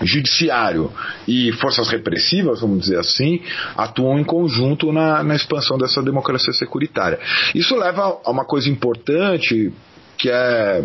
judiciário 0.01 0.91
e 1.27 1.51
forças 1.53 1.89
repressivas, 1.89 2.61
vamos 2.61 2.81
dizer 2.81 2.99
assim, 2.99 3.41
atuam 3.77 4.19
em 4.19 4.23
conjunto 4.23 4.91
na, 4.91 5.23
na 5.23 5.35
expansão 5.35 5.77
dessa 5.77 6.01
democracia 6.01 6.53
securitária. 6.53 7.19
Isso 7.53 7.75
leva 7.75 8.19
a 8.23 8.31
uma 8.31 8.45
coisa 8.45 8.69
importante 8.69 9.71
que 10.17 10.29
é 10.29 10.83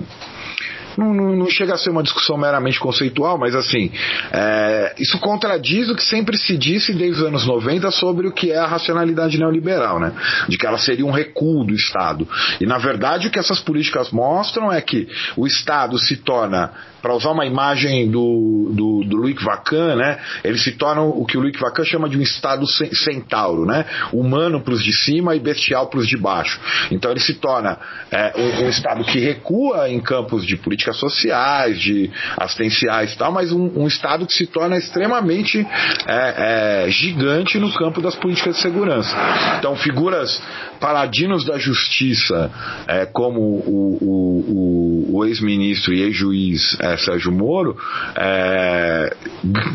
não, 0.98 1.14
não, 1.14 1.36
não, 1.36 1.48
chega 1.48 1.74
a 1.74 1.78
ser 1.78 1.90
uma 1.90 2.02
discussão 2.02 2.36
meramente 2.36 2.80
conceitual, 2.80 3.38
mas 3.38 3.54
assim, 3.54 3.92
é, 4.32 4.96
isso 4.98 5.16
contradiz 5.20 5.88
o 5.88 5.94
que 5.94 6.02
sempre 6.02 6.36
se 6.36 6.58
disse 6.58 6.92
desde 6.92 7.20
os 7.22 7.28
anos 7.28 7.46
90 7.46 7.88
sobre 7.92 8.26
o 8.26 8.32
que 8.32 8.50
é 8.50 8.58
a 8.58 8.66
racionalidade 8.66 9.38
neoliberal, 9.38 10.00
né? 10.00 10.12
De 10.48 10.58
que 10.58 10.66
ela 10.66 10.76
seria 10.76 11.06
um 11.06 11.12
recuo 11.12 11.64
do 11.64 11.72
Estado. 11.72 12.26
E 12.60 12.66
na 12.66 12.78
verdade 12.78 13.28
o 13.28 13.30
que 13.30 13.38
essas 13.38 13.60
políticas 13.60 14.10
mostram 14.10 14.72
é 14.72 14.80
que 14.80 15.06
o 15.36 15.46
Estado 15.46 15.96
se 16.00 16.16
torna 16.16 16.72
para 17.00 17.14
usar 17.14 17.30
uma 17.30 17.46
imagem 17.46 18.10
do, 18.10 18.70
do, 18.74 19.04
do 19.04 19.44
Vacan, 19.44 19.96
né, 19.96 20.18
ele 20.42 20.58
se 20.58 20.72
torna 20.72 21.02
o 21.02 21.24
que 21.24 21.36
o 21.36 21.40
Luiz 21.40 21.58
Vacan 21.58 21.84
chama 21.84 22.08
de 22.08 22.18
um 22.18 22.22
estado 22.22 22.66
centauro, 22.66 23.64
né, 23.64 23.84
humano 24.12 24.60
para 24.60 24.74
os 24.74 24.82
de 24.82 24.92
cima 24.92 25.34
e 25.34 25.40
bestial 25.40 25.88
para 25.88 26.00
os 26.00 26.06
de 26.06 26.16
baixo. 26.16 26.60
Então 26.90 27.10
ele 27.10 27.20
se 27.20 27.34
torna 27.34 27.78
é, 28.10 28.32
um, 28.36 28.64
um, 28.64 28.68
estado 28.68 29.04
que 29.04 29.18
recua 29.18 29.88
em 29.88 30.00
campos 30.00 30.44
de 30.44 30.56
políticas 30.56 30.96
sociais, 30.96 31.80
de 31.80 32.10
assistenciais 32.36 33.12
e 33.12 33.18
tal, 33.18 33.32
mas 33.32 33.52
um, 33.52 33.82
um 33.82 33.86
estado 33.86 34.26
que 34.26 34.34
se 34.34 34.46
torna 34.46 34.76
extremamente 34.76 35.66
é, 36.06 36.84
é, 36.86 36.90
gigante 36.90 37.58
no 37.58 37.72
campo 37.74 38.00
das 38.00 38.14
políticas 38.14 38.56
de 38.56 38.62
segurança. 38.62 39.16
Então 39.58 39.76
figuras 39.76 40.42
paladinos 40.80 41.44
da 41.44 41.58
justiça, 41.58 42.50
é, 42.86 43.06
como 43.06 43.40
o, 43.40 43.98
o, 44.00 45.08
o, 45.12 45.16
o 45.18 45.24
ex-ministro 45.24 45.92
e 45.92 46.02
ex-juiz 46.02 46.76
é, 46.92 46.96
Sérgio 46.96 47.32
Moro, 47.32 47.76
é, 48.16 49.14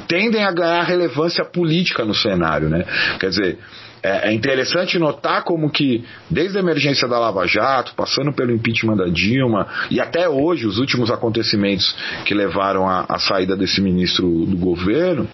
tendem 0.07 0.43
a 0.43 0.51
ganhar 0.51 0.83
relevância 0.83 1.43
política 1.45 2.03
no 2.05 2.13
cenário. 2.13 2.69
Né? 2.69 2.85
Quer 3.19 3.29
dizer, 3.29 3.59
é, 4.03 4.29
é 4.29 4.33
interessante 4.33 4.99
notar 4.99 5.43
como 5.43 5.69
que, 5.69 6.03
desde 6.29 6.57
a 6.57 6.61
emergência 6.61 7.07
da 7.07 7.17
Lava 7.17 7.47
Jato, 7.47 7.93
passando 7.95 8.33
pelo 8.33 8.51
impeachment 8.51 8.97
da 8.97 9.07
Dilma, 9.07 9.67
e 9.89 9.99
até 9.99 10.27
hoje, 10.27 10.67
os 10.67 10.77
últimos 10.77 11.09
acontecimentos 11.09 11.95
que 12.25 12.33
levaram 12.33 12.87
à 12.87 13.17
saída 13.19 13.55
desse 13.55 13.81
ministro 13.81 14.45
do 14.45 14.57
governo, 14.57 15.27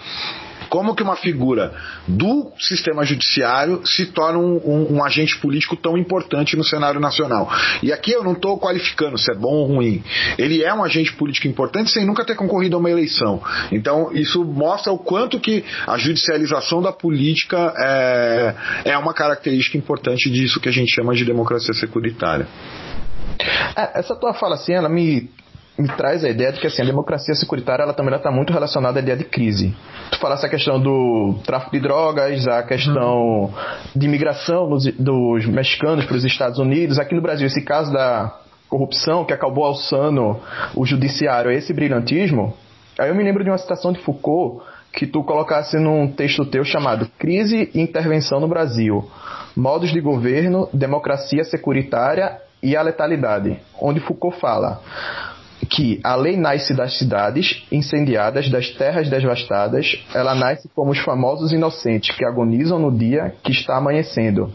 como 0.70 0.96
que 0.96 1.04
uma 1.04 1.16
figura 1.16 1.74
do 2.08 2.52
sistema 2.60 3.04
judiciário 3.04 3.86
se 3.86 4.06
torna 4.08 4.40
um, 4.40 4.58
um, 4.64 4.96
um 4.96 5.04
agente 5.04 5.38
político 5.40 5.76
tão 5.76 5.98
importante 5.98 6.56
no 6.56 6.64
cenário 6.64 7.00
nacional? 7.00 7.50
E 7.82 7.92
aqui 7.92 8.12
eu 8.12 8.24
não 8.24 8.34
estou 8.34 8.60
qualificando 8.60 9.18
se 9.18 9.32
é 9.32 9.36
bom 9.36 9.54
ou 9.54 9.68
ruim. 9.68 10.04
Ele 10.38 10.64
é 10.64 10.74
um 10.74 10.84
agente 10.84 11.14
político 11.14 11.48
importante 11.48 11.92
sem 11.92 12.06
nunca 12.06 12.24
ter 12.24 12.36
concorrido 12.36 12.76
a 12.76 12.80
uma 12.80 12.90
eleição. 12.90 13.42
Então 13.72 14.12
isso 14.14 14.44
mostra 14.46 14.92
o 14.92 14.98
quanto 14.98 15.40
que 15.40 15.64
a 15.88 15.98
judicialização 15.98 16.82
da 16.82 16.92
política 16.92 17.74
é, 17.78 18.56
é 18.86 18.98
uma 18.98 19.14
característica 19.14 19.78
importante 19.78 20.30
disso 20.30 20.60
que 20.60 20.70
a 20.70 20.72
gente 20.72 20.94
chama 20.94 21.14
de 21.16 21.26
democracia 21.26 21.74
securitária. 21.74 22.48
É, 23.76 24.00
essa 24.00 24.16
tua 24.16 24.34
fala 24.34 24.56
assim, 24.56 24.74
ela 24.74 24.90
me 24.90 25.30
me 25.80 25.88
traz 25.88 26.26
a 26.26 26.30
ideia 26.30 26.52
de 26.52 26.60
que 26.60 26.68
assim, 26.68 26.82
a 26.82 26.86
democracia 26.86 27.34
securitária 27.34 27.84
ela 27.84 27.94
também 27.94 28.14
está 28.14 28.30
muito 28.30 28.52
relacionada 28.52 29.00
à 29.00 29.02
ideia 29.02 29.18
de 29.18 29.24
crise. 29.24 29.74
Tu 30.12 30.20
falasse 30.20 30.46
a 30.46 30.50
questão 30.50 30.80
do 30.80 31.36
tráfico 31.46 31.72
de 31.72 31.80
drogas, 31.80 32.46
a 32.48 32.64
questão 32.64 33.44
uhum. 33.44 33.54
de 33.96 34.06
imigração 34.06 34.68
dos, 34.70 34.86
dos 34.94 35.46
mexicanos 35.46 36.06
para 36.06 36.18
os 36.18 36.26
Estados 36.26 36.60
Unidos. 36.60 37.00
Aqui 37.00 37.16
no 37.16 37.22
Brasil, 37.22 37.48
esse 37.48 37.62
caso 37.62 37.94
da 37.94 38.36
corrupção 38.68 39.24
que 39.24 39.34
acabou 39.34 39.64
alçando 39.64 40.38
o 40.76 40.86
judiciário 40.86 41.50
esse 41.50 41.74
brilhantismo. 41.74 42.54
Aí 43.00 43.10
eu 43.10 43.16
me 43.16 43.24
lembro 43.24 43.44
de 43.44 43.50
uma 43.50 43.58
citação 43.58 43.94
de 43.94 44.00
Foucault 44.02 44.62
que 44.92 45.08
tu 45.08 45.24
colocasse 45.24 45.78
num 45.80 46.12
texto 46.12 46.46
teu 46.46 46.66
chamado 46.66 47.08
Crise 47.18 47.72
e 47.74 47.80
Intervenção 47.80 48.42
no 48.42 48.50
Brasil: 48.50 49.10
Modos 49.56 49.92
de 49.92 50.02
Governo, 50.02 50.68
Democracia 50.74 51.46
Securitária 51.46 52.38
e 52.62 52.76
a 52.76 52.82
Letalidade, 52.82 53.58
onde 53.80 54.02
Foucault 54.02 54.38
fala 54.42 54.82
que 55.70 56.00
a 56.04 56.16
lei 56.16 56.36
nasce 56.36 56.74
das 56.74 56.98
cidades 56.98 57.64
incendiadas, 57.72 58.50
das 58.50 58.70
terras 58.72 59.10
devastadas, 59.10 60.04
ela 60.14 60.34
nasce 60.34 60.68
como 60.76 60.92
os 60.92 61.00
famosos 61.00 61.52
inocentes 61.52 62.16
que 62.16 62.26
agonizam 62.26 62.80
no 62.80 62.92
dia 62.92 63.34
que 63.44 63.52
está 63.52 63.78
amanhecendo. 63.78 64.52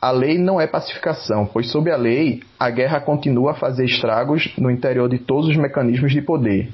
A 0.00 0.10
lei 0.10 0.38
não 0.38 0.60
é 0.60 0.66
pacificação, 0.66 1.46
pois 1.46 1.70
sob 1.70 1.90
a 1.90 1.96
lei 1.96 2.42
a 2.58 2.70
guerra 2.70 3.00
continua 3.00 3.50
a 3.50 3.54
fazer 3.54 3.84
estragos 3.84 4.52
no 4.56 4.70
interior 4.70 5.08
de 5.08 5.18
todos 5.18 5.48
os 5.48 5.56
mecanismos 5.56 6.12
de 6.12 6.22
poder. 6.22 6.72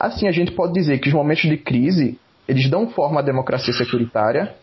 Assim, 0.00 0.26
a 0.26 0.32
gente 0.32 0.52
pode 0.52 0.72
dizer 0.72 0.98
que 0.98 1.08
os 1.08 1.14
momentos 1.14 1.48
de 1.48 1.58
crise 1.58 2.18
eles 2.48 2.70
dão 2.70 2.88
forma 2.88 3.20
à 3.20 3.22
democracia 3.22 3.74
securitária, 3.74 4.54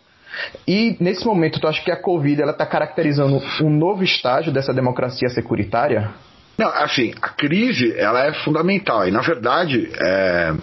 e 0.67 0.97
nesse 0.99 1.25
momento, 1.25 1.59
tu 1.59 1.67
acha 1.67 1.83
que 1.83 1.91
a 1.91 2.01
Covid 2.01 2.41
está 2.41 2.65
caracterizando 2.65 3.39
um 3.61 3.69
novo 3.69 4.03
estágio 4.03 4.51
dessa 4.51 4.73
democracia 4.73 5.29
securitária? 5.29 6.09
Não, 6.57 6.67
assim, 6.67 7.13
a 7.21 7.29
crise 7.29 7.93
ela 7.97 8.25
é 8.25 8.33
fundamental. 8.43 9.07
E 9.07 9.11
na 9.11 9.21
verdade, 9.21 9.89
é, 9.99 10.53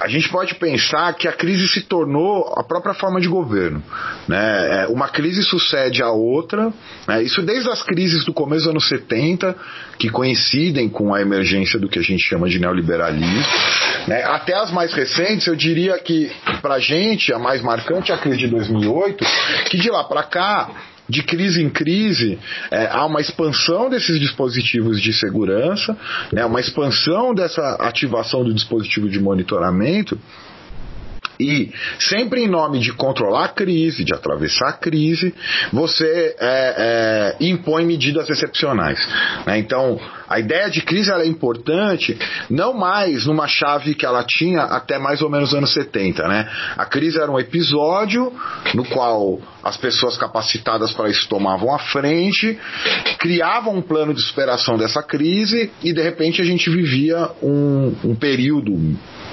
a 0.00 0.08
gente 0.08 0.28
pode 0.28 0.54
pensar 0.56 1.14
que 1.14 1.28
a 1.28 1.32
crise 1.32 1.68
se 1.68 1.82
tornou 1.82 2.52
a 2.56 2.64
própria 2.64 2.94
forma 2.94 3.20
de 3.20 3.28
governo. 3.28 3.82
Né? 4.28 4.82
É, 4.82 4.86
uma 4.88 5.08
crise 5.08 5.42
sucede 5.42 6.02
a 6.02 6.10
outra, 6.10 6.72
né? 7.06 7.22
isso 7.22 7.42
desde 7.42 7.70
as 7.70 7.82
crises 7.82 8.24
do 8.24 8.32
começo 8.32 8.64
dos 8.64 8.70
anos 8.70 8.88
70, 8.88 9.56
que 9.98 10.08
coincidem 10.08 10.88
com 10.88 11.14
a 11.14 11.20
emergência 11.20 11.78
do 11.78 11.88
que 11.88 11.98
a 11.98 12.02
gente 12.02 12.22
chama 12.22 12.48
de 12.48 12.58
neoliberalismo, 12.58 13.44
né? 14.08 14.24
até 14.24 14.54
as 14.54 14.70
mais 14.70 14.92
recentes, 14.92 15.46
eu 15.46 15.56
diria 15.56 15.98
que, 15.98 16.30
para 16.60 16.74
a 16.74 16.80
gente, 16.80 17.32
a 17.32 17.38
mais 17.38 17.62
marcante 17.62 18.10
é 18.10 18.14
a 18.14 18.18
crise 18.18 18.38
de 18.38 18.48
2008, 18.48 19.24
que 19.66 19.78
de 19.78 19.90
lá 19.90 20.04
para 20.04 20.22
cá 20.22 20.70
de 21.08 21.22
crise 21.22 21.62
em 21.62 21.70
crise, 21.70 22.38
é, 22.70 22.86
há 22.86 23.04
uma 23.04 23.20
expansão 23.20 23.90
desses 23.90 24.18
dispositivos 24.18 25.00
de 25.00 25.12
segurança, 25.12 25.96
né, 26.32 26.44
uma 26.44 26.60
expansão 26.60 27.34
dessa 27.34 27.76
ativação 27.80 28.42
do 28.42 28.54
dispositivo 28.54 29.08
de 29.08 29.20
monitoramento. 29.20 30.18
E 31.38 31.72
sempre 31.98 32.42
em 32.44 32.48
nome 32.48 32.78
de 32.78 32.92
controlar 32.92 33.46
a 33.46 33.48
crise, 33.48 34.04
de 34.04 34.14
atravessar 34.14 34.68
a 34.68 34.72
crise, 34.72 35.34
você 35.72 36.36
é, 36.38 37.34
é, 37.40 37.44
impõe 37.44 37.84
medidas 37.84 38.30
excepcionais. 38.30 39.04
Né? 39.44 39.58
Então, 39.58 40.00
a 40.28 40.38
ideia 40.38 40.70
de 40.70 40.80
crise 40.80 41.10
é 41.10 41.26
importante, 41.26 42.16
não 42.48 42.72
mais 42.74 43.26
numa 43.26 43.46
chave 43.46 43.94
que 43.94 44.06
ela 44.06 44.24
tinha 44.24 44.62
até 44.62 44.98
mais 44.98 45.22
ou 45.22 45.30
menos 45.30 45.54
anos 45.54 45.72
70. 45.72 46.26
Né? 46.26 46.48
A 46.76 46.84
crise 46.84 47.18
era 47.18 47.30
um 47.30 47.38
episódio 47.38 48.32
no 48.74 48.84
qual 48.84 49.40
as 49.62 49.76
pessoas 49.76 50.16
capacitadas 50.16 50.92
para 50.92 51.08
isso 51.08 51.28
tomavam 51.28 51.74
a 51.74 51.78
frente, 51.78 52.58
criavam 53.18 53.76
um 53.76 53.82
plano 53.82 54.14
de 54.14 54.22
superação 54.22 54.76
dessa 54.76 55.02
crise 55.02 55.70
e 55.82 55.92
de 55.92 56.02
repente 56.02 56.40
a 56.40 56.44
gente 56.44 56.68
vivia 56.70 57.30
um, 57.42 57.94
um 58.04 58.14
período 58.14 58.74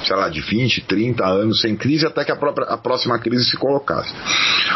sei 0.03 0.15
lá, 0.15 0.29
de 0.29 0.41
20, 0.41 0.81
30 0.81 1.25
anos 1.25 1.61
sem 1.61 1.75
crise 1.75 2.05
até 2.05 2.23
que 2.23 2.31
a, 2.31 2.35
própria, 2.35 2.67
a 2.67 2.77
próxima 2.77 3.19
crise 3.19 3.45
se 3.45 3.57
colocasse. 3.57 4.13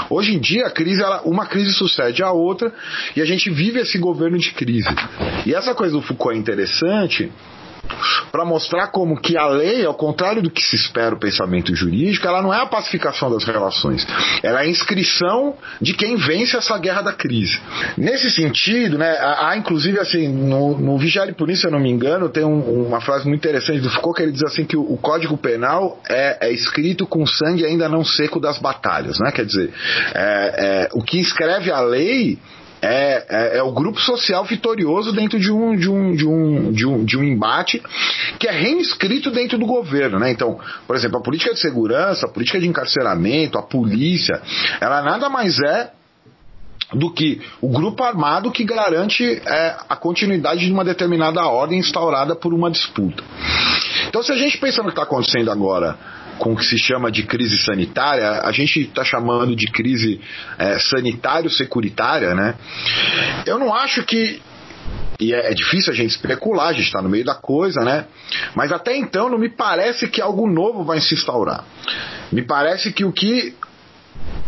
Hoje 0.10 0.36
em 0.36 0.40
dia, 0.40 0.68
a 0.68 0.72
crise, 0.72 1.02
ela, 1.02 1.22
uma 1.24 1.46
crise 1.46 1.74
sucede 1.74 2.24
a 2.24 2.32
outra 2.32 2.72
e 3.16 3.22
a 3.22 3.26
gente 3.26 3.50
vive 3.50 3.80
esse 3.80 3.98
governo 3.98 4.38
de 4.38 4.52
crise. 4.52 4.88
E 5.46 5.54
essa 5.54 5.74
coisa 5.74 5.94
do 5.94 6.02
Foucault 6.06 6.36
é 6.36 6.40
interessante 6.40 7.32
para 8.32 8.44
mostrar 8.44 8.88
como 8.88 9.20
que 9.20 9.38
a 9.38 9.48
lei, 9.48 9.86
ao 9.86 9.94
contrário 9.94 10.42
do 10.42 10.50
que 10.50 10.62
se 10.62 10.76
espera 10.76 11.16
o 11.16 11.20
pensamento 11.20 11.74
jurídico, 11.76 12.28
ela 12.28 12.42
não 12.42 12.54
é 12.54 12.62
a 12.62 12.66
pacificação 12.66 13.30
das 13.30 13.44
relações, 13.44 14.06
ela 14.44 14.62
é 14.62 14.66
a 14.66 14.68
inscrição 14.68 15.56
de 15.82 15.94
quem 15.94 16.16
vence 16.16 16.58
essa 16.58 16.78
guerra 16.78 17.02
da 17.02 17.14
crise. 17.14 17.60
Nesse 17.98 18.30
sentido, 18.30 18.98
né, 18.98 19.18
há 19.20 19.56
inclusive 19.56 20.00
assim, 20.00 20.28
no, 20.28 20.78
no 20.78 20.98
Vigiar 20.98 21.34
por 21.36 21.50
isso, 21.50 21.62
se 21.62 21.68
eu 21.68 21.72
não 21.72 21.80
me 21.80 21.90
engano, 21.90 22.30
tem 22.30 22.44
um, 22.44 22.88
uma 22.88 23.02
frase 23.02 23.28
muito 23.28 23.40
interessante 23.40 23.80
do 23.80 23.90
Foucault 23.90 24.18
que 24.18 24.24
ele 24.24 24.32
diz 24.32 24.44
assim 24.44 24.66
que 24.66 24.78
o, 24.78 24.82
o 24.82 24.98
Código 24.98 25.38
Penal 25.38 26.00
é, 26.10 26.48
é, 26.48 26.52
escrito 26.52 27.08
com 27.08 27.26
sangue 27.26 27.66
ainda 27.66 27.88
não 27.90 28.04
seco 28.04 28.40
das 28.40 28.58
batalhas, 28.58 29.20
né? 29.20 29.32
Quer 29.32 29.46
dizer, 29.46 29.72
é, 30.14 30.20
é, 30.58 30.90
o 30.94 31.02
que 31.02 31.20
escreve 31.20 31.72
a 31.72 31.80
lei 31.80 32.38
é, 32.82 33.26
é, 33.30 33.58
é, 33.58 33.64
o 33.64 33.72
grupo 33.72 34.00
social 34.00 34.44
vitorioso 34.46 35.12
dentro 35.12 35.40
de 35.40 35.52
um, 35.52 35.76
de, 35.76 35.90
um, 35.90 36.16
de, 36.16 36.28
um, 36.28 36.72
de, 36.72 36.86
um, 36.86 37.06
de 37.06 37.18
um 37.18 37.24
embate 37.24 37.82
que 38.40 38.48
é 38.48 38.52
reinscrito 38.52 39.32
dentro 39.32 39.58
do 39.58 39.66
governo. 39.66 40.20
Né? 40.20 40.32
Então, 40.32 40.60
por 40.86 40.96
exemplo, 40.96 41.18
a 41.18 41.22
política 41.22 41.54
de 41.54 41.60
segurança, 41.60 42.26
a 42.26 42.30
política 42.30 42.60
de 42.60 42.68
encarceramento, 42.68 43.58
a 43.58 43.64
polícia, 43.64 44.42
ela 44.80 45.02
nada 45.02 45.30
mais 45.30 45.60
é 45.60 45.92
do 46.94 47.12
que 47.12 47.42
o 47.62 47.70
grupo 47.70 48.04
armado 48.04 48.52
que 48.52 48.64
garante 48.64 49.42
é, 49.46 49.76
a 49.90 49.96
continuidade 49.96 50.66
de 50.66 50.72
uma 50.72 50.86
determinada 50.86 51.44
ordem 51.48 51.80
instaurada 51.80 52.36
por 52.36 52.54
uma 52.54 52.70
disputa. 52.70 53.24
Então, 54.08 54.22
se 54.22 54.32
a 54.32 54.36
gente 54.36 54.58
pensa 54.58 54.82
no 54.82 54.90
que 54.90 54.92
está 54.92 55.04
acontecendo 55.04 55.52
agora 55.52 55.98
com 56.38 56.54
o 56.54 56.56
que 56.56 56.66
se 56.66 56.78
chama 56.78 57.12
de 57.12 57.24
crise 57.24 57.58
sanitária, 57.60 58.42
a 58.42 58.52
gente 58.52 58.82
está 58.82 59.04
chamando 59.04 59.56
de 59.56 59.66
crise 59.72 60.20
é, 60.58 60.78
sanitário-securitária, 60.80 62.36
né? 62.36 62.56
Eu 63.46 63.58
não 63.58 63.74
acho 63.74 64.04
que 64.04 64.42
e 65.20 65.34
é, 65.34 65.52
é, 65.52 65.54
difícil 65.54 65.94
a 65.94 65.96
gente 65.96 66.12
especular, 66.12 66.68
a 66.68 66.74
gente 66.74 66.88
está 66.88 67.02
no 67.02 67.10
meio 67.10 67.24
da 67.24 67.36
coisa, 67.36 67.82
né? 67.82 68.06
Mas 68.54 68.72
até 68.72 68.96
então 68.98 69.30
não 69.30 69.38
me 69.38 69.50
parece 69.50 70.08
que 70.08 70.22
algo 70.22 70.48
novo 70.48 70.84
vai 70.84 71.00
se 71.00 71.14
instaurar. 71.14 71.64
Me 72.32 72.42
parece 72.42 72.92
que 72.92 73.06
o 73.06 73.12
que 73.12 73.56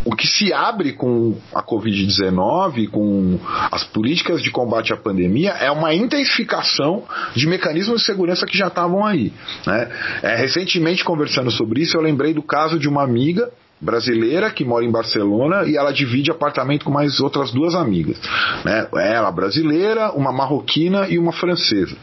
o 0.05 0.15
que 0.15 0.25
se 0.25 0.53
abre 0.53 0.93
com 0.93 1.36
a 1.53 1.62
Covid-19, 1.62 2.89
com 2.89 3.39
as 3.72 3.84
políticas 3.84 4.41
de 4.41 4.50
combate 4.50 4.93
à 4.93 4.98
pandemia, 4.98 5.51
é 5.51 5.69
uma 5.69 5.93
intensificação 5.93 7.03
de 7.36 7.46
mecanismos 7.48 8.01
de 8.01 8.05
segurança 8.05 8.46
que 8.46 8.57
já 8.57 8.67
estavam 8.67 9.05
aí. 9.05 9.34
Né? 9.65 9.89
É, 10.24 10.36
recentemente, 10.36 11.03
conversando 11.03 11.51
sobre 11.51 11.81
isso, 11.81 11.98
eu 11.98 12.01
lembrei 12.01 12.34
do 12.34 12.41
caso 12.41 12.79
de 12.79 12.88
uma 12.88 13.03
amiga 13.03 13.51
brasileira 13.79 14.50
que 14.51 14.65
mora 14.65 14.84
em 14.84 14.91
Barcelona 14.91 15.63
e 15.65 15.77
ela 15.77 15.91
divide 15.91 16.31
apartamento 16.31 16.86
com 16.86 16.91
mais 16.91 17.19
outras 17.19 17.51
duas 17.51 17.75
amigas. 17.75 18.19
Né? 18.65 18.88
Ela 18.96 19.31
brasileira, 19.31 20.12
uma 20.12 20.31
marroquina 20.31 21.07
e 21.07 21.19
uma 21.19 21.31
francesa. 21.31 21.96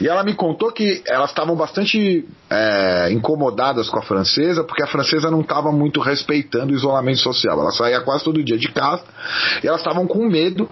E 0.00 0.08
ela 0.08 0.24
me 0.24 0.34
contou 0.34 0.72
que 0.72 1.02
elas 1.08 1.30
estavam 1.30 1.54
bastante 1.54 2.26
é, 2.50 3.12
incomodadas 3.12 3.88
com 3.88 3.98
a 3.98 4.02
francesa 4.02 4.64
porque 4.64 4.82
a 4.82 4.86
francesa 4.86 5.30
não 5.30 5.40
estava 5.40 5.70
muito 5.70 6.00
respeitando 6.00 6.72
o 6.72 6.76
isolamento 6.76 7.20
social. 7.20 7.60
Ela 7.60 7.70
saía 7.70 8.00
quase 8.00 8.24
todo 8.24 8.42
dia 8.42 8.58
de 8.58 8.68
casa 8.68 9.04
e 9.62 9.68
elas 9.68 9.80
estavam 9.80 10.06
com 10.06 10.26
medo 10.28 10.68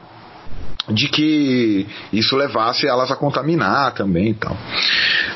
de 0.89 1.09
que 1.09 1.87
isso 2.13 2.37
levasse 2.37 2.87
elas 2.87 3.11
a 3.11 3.17
contaminar 3.17 3.95
também 3.95 4.31
e 4.31 4.35
tal. 4.35 4.57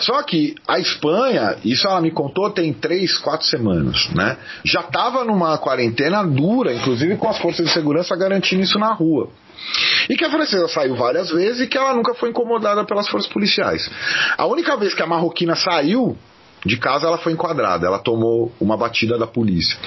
Só 0.00 0.22
que 0.22 0.54
a 0.66 0.78
Espanha, 0.78 1.56
isso 1.64 1.86
ela 1.86 2.00
me 2.00 2.10
contou 2.10 2.50
tem 2.50 2.72
três, 2.72 3.16
quatro 3.18 3.46
semanas, 3.46 4.08
né? 4.14 4.36
Já 4.64 4.80
estava 4.80 5.24
numa 5.24 5.56
quarentena 5.58 6.24
dura, 6.24 6.74
inclusive 6.74 7.16
com 7.16 7.28
as 7.28 7.38
forças 7.38 7.66
de 7.66 7.72
segurança 7.72 8.16
garantindo 8.16 8.62
isso 8.62 8.78
na 8.78 8.92
rua. 8.92 9.30
E 10.08 10.16
que 10.16 10.24
a 10.24 10.30
francesa 10.30 10.68
saiu 10.68 10.96
várias 10.96 11.30
vezes 11.30 11.62
e 11.62 11.66
que 11.66 11.78
ela 11.78 11.94
nunca 11.94 12.14
foi 12.14 12.30
incomodada 12.30 12.84
pelas 12.84 13.08
forças 13.08 13.30
policiais. 13.30 13.88
A 14.36 14.46
única 14.46 14.76
vez 14.76 14.94
que 14.94 15.02
a 15.02 15.06
marroquina 15.06 15.54
saiu 15.54 16.16
de 16.66 16.76
casa 16.76 17.06
ela 17.06 17.18
foi 17.18 17.32
enquadrada, 17.32 17.86
ela 17.86 17.98
tomou 17.98 18.52
uma 18.60 18.76
batida 18.76 19.18
da 19.18 19.26
polícia. 19.26 19.78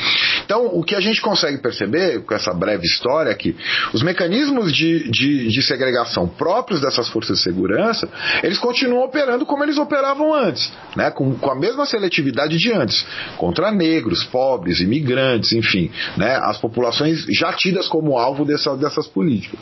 Então, 0.44 0.66
o 0.68 0.84
que 0.84 0.96
a 0.96 1.00
gente 1.00 1.22
consegue 1.22 1.60
perceber 1.60 2.24
com 2.24 2.34
essa 2.34 2.54
breve 2.54 2.86
história 2.86 3.30
é 3.30 3.36
que 3.36 3.56
os 3.94 4.02
mecanismos 4.02 4.74
de, 4.74 5.10
de, 5.10 5.48
de 5.48 5.62
segregação 5.62 6.28
próprios 6.28 6.82
dessas 6.82 7.08
forças 7.10 7.38
de 7.38 7.44
segurança, 7.44 8.10
eles 8.42 8.58
continuam 8.58 9.04
operando 9.04 9.46
como 9.46 9.64
eles 9.64 9.78
operavam 9.78 10.34
antes, 10.34 10.72
né? 10.96 11.12
com, 11.12 11.36
com 11.36 11.52
a 11.52 11.56
mesma 11.56 11.86
seletividade 11.86 12.58
de 12.58 12.72
antes, 12.72 13.06
contra 13.38 13.72
negros, 13.72 14.24
pobres, 14.24 14.80
imigrantes, 14.80 15.52
enfim, 15.54 15.92
né? 16.18 16.40
as 16.42 16.58
populações 16.58 17.26
já 17.30 17.54
tidas 17.54 17.88
como 17.88 18.18
alvo 18.18 18.46
dessa, 18.46 18.76
dessas 18.76 19.08
políticas. 19.08 19.60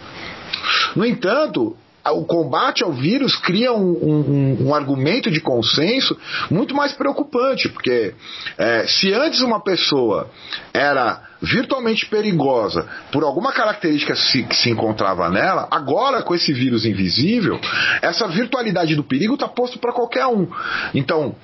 No 0.95 1.05
entanto, 1.05 1.75
o 2.11 2.25
combate 2.25 2.83
ao 2.83 2.91
vírus 2.91 3.35
cria 3.35 3.73
um, 3.73 3.91
um, 3.91 4.67
um, 4.67 4.75
argumento 4.75 5.29
de 5.31 5.39
consenso 5.39 6.17
muito 6.49 6.75
mais 6.75 6.93
preocupante, 6.93 7.69
porque 7.69 8.13
é, 8.57 8.85
se 8.87 9.13
antes 9.13 9.41
uma 9.41 9.61
pessoa 9.61 10.29
era 10.73 11.21
virtualmente 11.41 12.05
perigosa 12.07 12.87
por 13.11 13.23
alguma 13.23 13.51
característica 13.51 14.13
que 14.13 14.55
se 14.55 14.69
encontrava 14.69 15.29
nela, 15.29 15.67
agora 15.69 16.23
com 16.23 16.33
esse 16.33 16.51
vírus 16.51 16.85
invisível, 16.85 17.59
essa 18.01 18.27
virtualidade 18.27 18.95
do 18.95 19.03
perigo 19.03 19.35
está 19.35 19.47
posto 19.47 19.79
para 19.79 19.93
qualquer 19.93 20.25
um. 20.25 20.47
Então, 20.93 21.35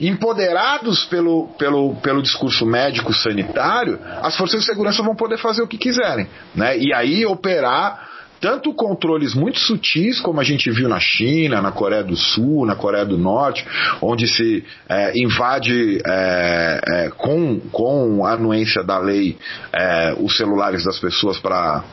empoderados 0.00 1.04
pelo, 1.04 1.48
pelo, 1.58 1.94
pelo 1.96 2.22
discurso 2.22 2.66
médico 2.66 3.12
sanitário, 3.12 3.98
as 4.22 4.36
forças 4.36 4.60
de 4.60 4.66
segurança 4.66 5.02
vão 5.02 5.14
poder 5.14 5.38
fazer 5.38 5.62
o 5.62 5.68
que 5.68 5.78
quiserem, 5.78 6.26
né? 6.54 6.76
E 6.76 6.92
aí 6.92 7.24
operar 7.24 8.11
tanto 8.42 8.74
controles 8.74 9.34
muito 9.34 9.60
sutis, 9.60 10.20
como 10.20 10.40
a 10.40 10.44
gente 10.44 10.68
viu 10.68 10.88
na 10.88 10.98
China, 10.98 11.62
na 11.62 11.70
Coreia 11.70 12.02
do 12.02 12.16
Sul, 12.16 12.66
na 12.66 12.74
Coreia 12.74 13.06
do 13.06 13.16
Norte, 13.16 13.64
onde 14.00 14.26
se 14.26 14.64
é, 14.88 15.16
invade 15.16 16.02
é, 16.04 16.80
é, 16.84 17.10
com, 17.10 17.60
com 17.70 18.26
a 18.26 18.32
anuência 18.32 18.82
da 18.82 18.98
lei 18.98 19.38
é, 19.72 20.16
os 20.18 20.36
celulares 20.36 20.84
das 20.84 20.98
pessoas 20.98 21.38
para 21.38 21.84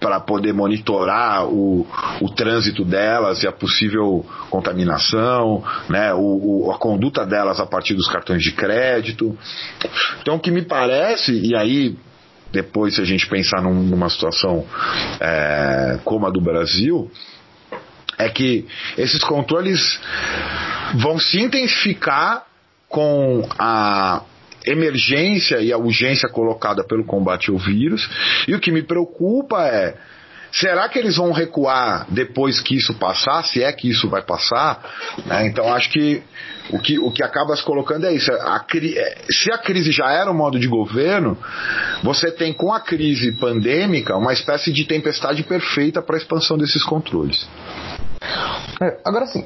para 0.00 0.20
poder 0.20 0.52
monitorar 0.52 1.46
o, 1.46 1.86
o 2.20 2.28
trânsito 2.28 2.84
delas 2.84 3.42
e 3.42 3.46
a 3.46 3.52
possível 3.52 4.26
contaminação, 4.50 5.64
né, 5.88 6.12
o, 6.12 6.66
o, 6.66 6.70
a 6.72 6.76
conduta 6.76 7.24
delas 7.24 7.58
a 7.58 7.64
partir 7.64 7.94
dos 7.94 8.06
cartões 8.06 8.42
de 8.42 8.52
crédito. 8.52 9.34
Então, 10.20 10.34
o 10.34 10.40
que 10.40 10.50
me 10.50 10.60
parece, 10.60 11.32
e 11.32 11.56
aí 11.56 11.96
depois, 12.54 12.94
se 12.94 13.00
a 13.00 13.04
gente 13.04 13.26
pensar 13.26 13.60
num, 13.60 13.74
numa 13.74 14.08
situação 14.08 14.64
é, 15.20 15.98
como 16.04 16.26
a 16.26 16.30
do 16.30 16.40
Brasil, 16.40 17.10
é 18.16 18.28
que 18.28 18.64
esses 18.96 19.22
controles 19.24 20.00
vão 20.94 21.18
se 21.18 21.40
intensificar 21.40 22.44
com 22.88 23.46
a 23.58 24.22
emergência 24.64 25.60
e 25.60 25.72
a 25.72 25.76
urgência 25.76 26.28
colocada 26.28 26.84
pelo 26.84 27.04
combate 27.04 27.50
ao 27.50 27.58
vírus. 27.58 28.08
E 28.46 28.54
o 28.54 28.60
que 28.60 28.70
me 28.70 28.82
preocupa 28.82 29.66
é 29.66 29.96
Será 30.54 30.88
que 30.88 30.98
eles 30.98 31.16
vão 31.16 31.32
recuar 31.32 32.06
depois 32.08 32.60
que 32.60 32.76
isso 32.76 32.94
passar? 32.94 33.42
Se 33.42 33.62
é 33.62 33.72
que 33.72 33.90
isso 33.90 34.08
vai 34.08 34.22
passar? 34.22 34.80
Né? 35.26 35.48
Então 35.48 35.72
acho 35.74 35.90
que 35.90 36.22
o, 36.70 36.78
que 36.78 36.96
o 36.98 37.10
que 37.10 37.24
acaba 37.24 37.56
se 37.56 37.62
colocando 37.64 38.06
é 38.06 38.12
isso. 38.12 38.30
A, 38.32 38.64
é, 38.72 39.16
se 39.30 39.52
a 39.52 39.58
crise 39.58 39.90
já 39.90 40.12
era 40.12 40.30
um 40.30 40.34
modo 40.34 40.58
de 40.58 40.68
governo, 40.68 41.36
você 42.04 42.30
tem 42.30 42.52
com 42.52 42.72
a 42.72 42.80
crise 42.80 43.32
pandêmica 43.32 44.16
uma 44.16 44.32
espécie 44.32 44.72
de 44.72 44.84
tempestade 44.84 45.42
perfeita 45.42 46.00
para 46.00 46.14
a 46.14 46.18
expansão 46.18 46.56
desses 46.56 46.84
controles. 46.84 47.48
É, 48.80 48.98
agora 49.04 49.26
sim, 49.26 49.44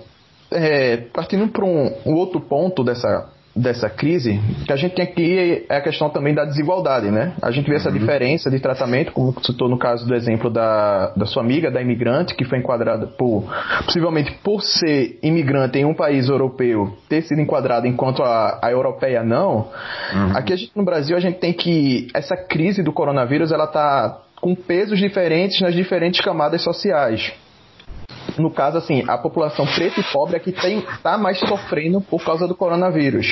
é, 0.51 0.99
partindo 1.13 1.49
para 1.49 1.65
um, 1.65 2.01
um 2.05 2.15
outro 2.15 2.41
ponto 2.41 2.85
dessa 2.85 3.31
dessa 3.59 3.91
crise, 3.91 4.41
que 4.67 4.73
a 4.73 4.77
gente 4.77 4.95
tem 4.95 5.05
aqui 5.05 5.67
é 5.69 5.77
a 5.77 5.81
questão 5.81 6.09
também 6.09 6.33
da 6.33 6.45
desigualdade, 6.45 7.11
né? 7.11 7.35
A 7.43 7.51
gente 7.51 7.69
vê 7.69 7.77
essa 7.77 7.91
uhum. 7.91 7.99
diferença 7.99 8.51
de 8.51 8.61
tratamento, 8.61 9.13
como 9.13 9.35
citou 9.45 9.69
no 9.69 9.79
caso 9.79 10.07
do 10.07 10.15
exemplo 10.15 10.49
da, 10.49 11.13
da 11.17 11.27
sua 11.27 11.43
amiga, 11.43 11.71
da 11.71 11.83
imigrante, 11.83 12.35
que 12.35 12.45
foi 12.45 12.59
enquadrada 12.59 13.07
por, 13.07 13.45
possivelmente 13.85 14.33
por 14.43 14.63
ser 14.63 15.19
imigrante 15.23 15.79
em 15.79 15.85
um 15.85 15.95
país 15.95 16.29
europeu, 16.29 16.97
ter 17.09 17.23
sido 17.23 17.41
enquadrada 17.41 17.89
enquanto 17.89 18.23
a, 18.23 18.61
a 18.63 18.71
europeia 18.71 19.23
não. 19.23 19.69
Uhum. 20.15 20.37
Aqui 20.37 20.53
a 20.53 20.57
gente, 20.57 20.73
no 20.77 20.85
Brasil 20.85 21.17
a 21.17 21.21
gente 21.21 21.39
tem 21.39 21.53
que, 21.53 22.09
essa 22.15 22.37
crise 22.37 22.83
do 22.83 22.93
coronavírus, 22.93 23.51
ela 23.51 23.67
tá 23.67 24.21
com 24.41 24.55
pesos 24.55 24.99
diferentes 24.99 25.61
nas 25.61 25.75
diferentes 25.75 26.21
camadas 26.21 26.63
sociais 26.63 27.33
no 28.37 28.51
caso, 28.51 28.79
assim, 28.79 29.05
a 29.07 29.17
população 29.17 29.67
preta 29.67 30.01
e 30.01 30.05
pobre 30.13 30.37
é 30.37 30.39
que 30.39 30.51
está 30.51 31.17
mais 31.17 31.39
sofrendo 31.39 32.01
por 32.01 32.23
causa 32.25 32.47
do 32.47 32.55
coronavírus. 32.55 33.31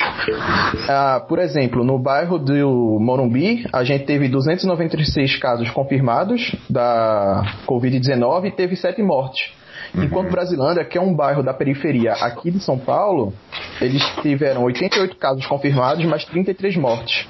Ah, 0.89 1.23
por 1.27 1.39
exemplo, 1.39 1.83
no 1.83 1.99
bairro 1.99 2.39
do 2.39 2.97
Morumbi, 2.99 3.65
a 3.71 3.83
gente 3.83 4.05
teve 4.05 4.27
296 4.27 5.37
casos 5.37 5.69
confirmados 5.71 6.55
da 6.69 7.43
Covid-19 7.67 8.45
e 8.45 8.51
teve 8.51 8.75
7 8.75 9.01
mortes. 9.03 9.51
Uhum. 9.93 10.03
Enquanto 10.03 10.31
Brasilândia, 10.31 10.83
que 10.83 10.97
é 10.97 11.01
um 11.01 11.13
bairro 11.13 11.43
da 11.43 11.53
periferia 11.53 12.13
aqui 12.13 12.51
de 12.51 12.59
São 12.59 12.77
Paulo, 12.77 13.33
eles 13.81 14.03
tiveram 14.21 14.63
88 14.63 15.15
casos 15.17 15.45
confirmados, 15.45 16.03
mas 16.05 16.25
33 16.25 16.75
mortes. 16.77 17.27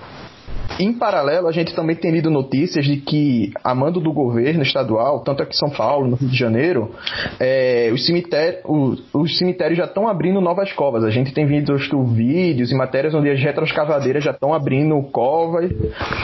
Em 0.79 0.93
paralelo, 0.93 1.47
a 1.47 1.51
gente 1.51 1.73
também 1.73 1.95
tem 1.95 2.11
lido 2.11 2.29
notícias 2.29 2.85
de 2.85 2.97
que, 2.97 3.51
a 3.63 3.73
mando 3.73 3.99
do 3.99 4.13
governo 4.13 4.61
estadual, 4.61 5.21
tanto 5.21 5.41
aqui 5.41 5.55
em 5.55 5.57
São 5.57 5.69
Paulo, 5.69 6.07
no 6.07 6.15
Rio 6.15 6.29
de 6.29 6.37
Janeiro, 6.37 6.91
é, 7.39 7.89
os, 7.91 8.05
cemitérios, 8.05 8.61
os, 8.63 9.03
os, 9.13 9.37
cemitérios 9.39 9.77
já 9.77 9.85
estão 9.85 10.07
abrindo 10.07 10.39
novas 10.39 10.71
covas. 10.73 11.03
A 11.03 11.09
gente 11.09 11.33
tem 11.33 11.47
visto 11.47 12.03
vídeos 12.03 12.71
e 12.71 12.75
matérias 12.75 13.15
onde 13.15 13.29
as 13.29 13.39
retroescavadeiras 13.39 14.23
já 14.23 14.31
estão 14.31 14.53
abrindo 14.53 15.01
covas, 15.11 15.71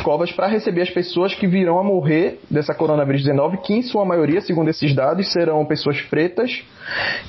covas 0.03 0.31
para 0.31 0.47
receber 0.47 0.81
as 0.81 0.89
pessoas 0.91 1.33
que 1.33 1.47
virão 1.47 1.79
a 1.79 1.83
morrer 1.83 2.39
dessa 2.49 2.75
coronavírus 2.75 3.23
19, 3.23 3.57
que 3.57 3.73
em 3.73 3.81
sua 3.81 4.05
maioria, 4.05 4.41
segundo 4.41 4.69
esses 4.69 4.93
dados, 4.93 5.31
serão 5.31 5.65
pessoas 5.65 5.99
pretas 6.01 6.61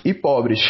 e 0.04 0.12
pobres. 0.12 0.61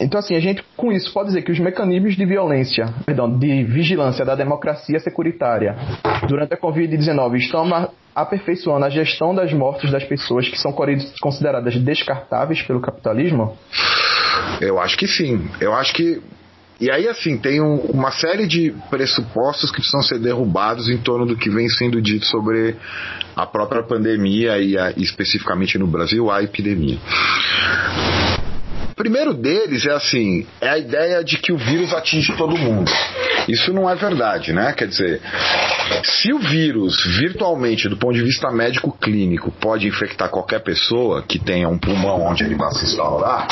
Então, 0.00 0.18
assim, 0.18 0.34
a 0.34 0.40
gente 0.40 0.64
com 0.76 0.92
isso 0.92 1.12
pode 1.12 1.28
dizer 1.28 1.42
que 1.42 1.52
os 1.52 1.58
mecanismos 1.58 2.16
de 2.16 2.24
violência, 2.24 2.92
perdão, 3.06 3.38
de 3.38 3.64
vigilância 3.64 4.24
da 4.24 4.34
democracia 4.34 4.98
securitária 4.98 5.76
durante 6.28 6.54
a 6.54 6.56
Covid-19 6.56 7.36
estão 7.36 7.90
aperfeiçoando 8.14 8.84
a 8.84 8.90
gestão 8.90 9.34
das 9.34 9.52
mortes 9.52 9.90
das 9.90 10.04
pessoas 10.04 10.48
que 10.48 10.58
são 10.58 10.74
consideradas 11.20 11.76
descartáveis 11.76 12.62
pelo 12.62 12.80
capitalismo? 12.80 13.56
Eu 14.60 14.80
acho 14.80 14.96
que 14.96 15.06
sim. 15.06 15.48
Eu 15.60 15.74
acho 15.74 15.94
que 15.94 16.20
e 16.80 16.90
aí, 16.90 17.08
assim, 17.08 17.38
tem 17.38 17.60
um, 17.60 17.76
uma 17.76 18.10
série 18.10 18.48
de 18.48 18.74
pressupostos 18.90 19.70
que 19.70 19.76
precisam 19.76 20.02
ser 20.02 20.18
derrubados 20.18 20.88
em 20.88 20.98
torno 20.98 21.24
do 21.24 21.36
que 21.36 21.48
vem 21.48 21.68
sendo 21.68 22.02
dito 22.02 22.26
sobre 22.26 22.74
a 23.36 23.46
própria 23.46 23.82
pandemia 23.84 24.58
e, 24.58 24.76
a, 24.76 24.90
especificamente 24.96 25.78
no 25.78 25.86
Brasil, 25.86 26.30
a 26.30 26.42
epidemia. 26.42 26.98
O 28.94 28.96
primeiro 28.96 29.34
deles 29.34 29.84
é 29.86 29.90
assim, 29.90 30.46
é 30.60 30.68
a 30.68 30.78
ideia 30.78 31.24
de 31.24 31.36
que 31.36 31.52
o 31.52 31.56
vírus 31.56 31.92
atinge 31.92 32.32
todo 32.36 32.56
mundo. 32.56 32.88
Isso 33.48 33.72
não 33.72 33.90
é 33.90 33.96
verdade, 33.96 34.52
né? 34.52 34.72
Quer 34.72 34.86
dizer, 34.86 35.20
se 36.04 36.32
o 36.32 36.38
vírus 36.38 37.04
virtualmente, 37.18 37.88
do 37.88 37.96
ponto 37.96 38.14
de 38.14 38.22
vista 38.22 38.52
médico 38.52 38.96
clínico, 38.96 39.50
pode 39.50 39.88
infectar 39.88 40.30
qualquer 40.30 40.60
pessoa 40.60 41.22
que 41.22 41.40
tenha 41.40 41.68
um 41.68 41.76
pulmão 41.76 42.22
onde 42.22 42.44
ele 42.44 42.54
vai 42.54 42.70
se 42.70 42.84
instaurar, 42.84 43.48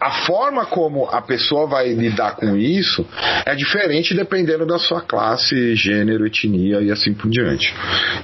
a 0.00 0.10
forma 0.24 0.64
como 0.64 1.04
a 1.04 1.20
pessoa 1.20 1.66
vai 1.66 1.92
lidar 1.92 2.36
com 2.36 2.56
isso 2.56 3.06
é 3.44 3.54
diferente 3.54 4.14
dependendo 4.14 4.64
da 4.64 4.78
sua 4.78 5.02
classe, 5.02 5.76
gênero, 5.76 6.26
etnia 6.26 6.80
e 6.80 6.90
assim 6.90 7.12
por 7.12 7.28
diante. 7.28 7.74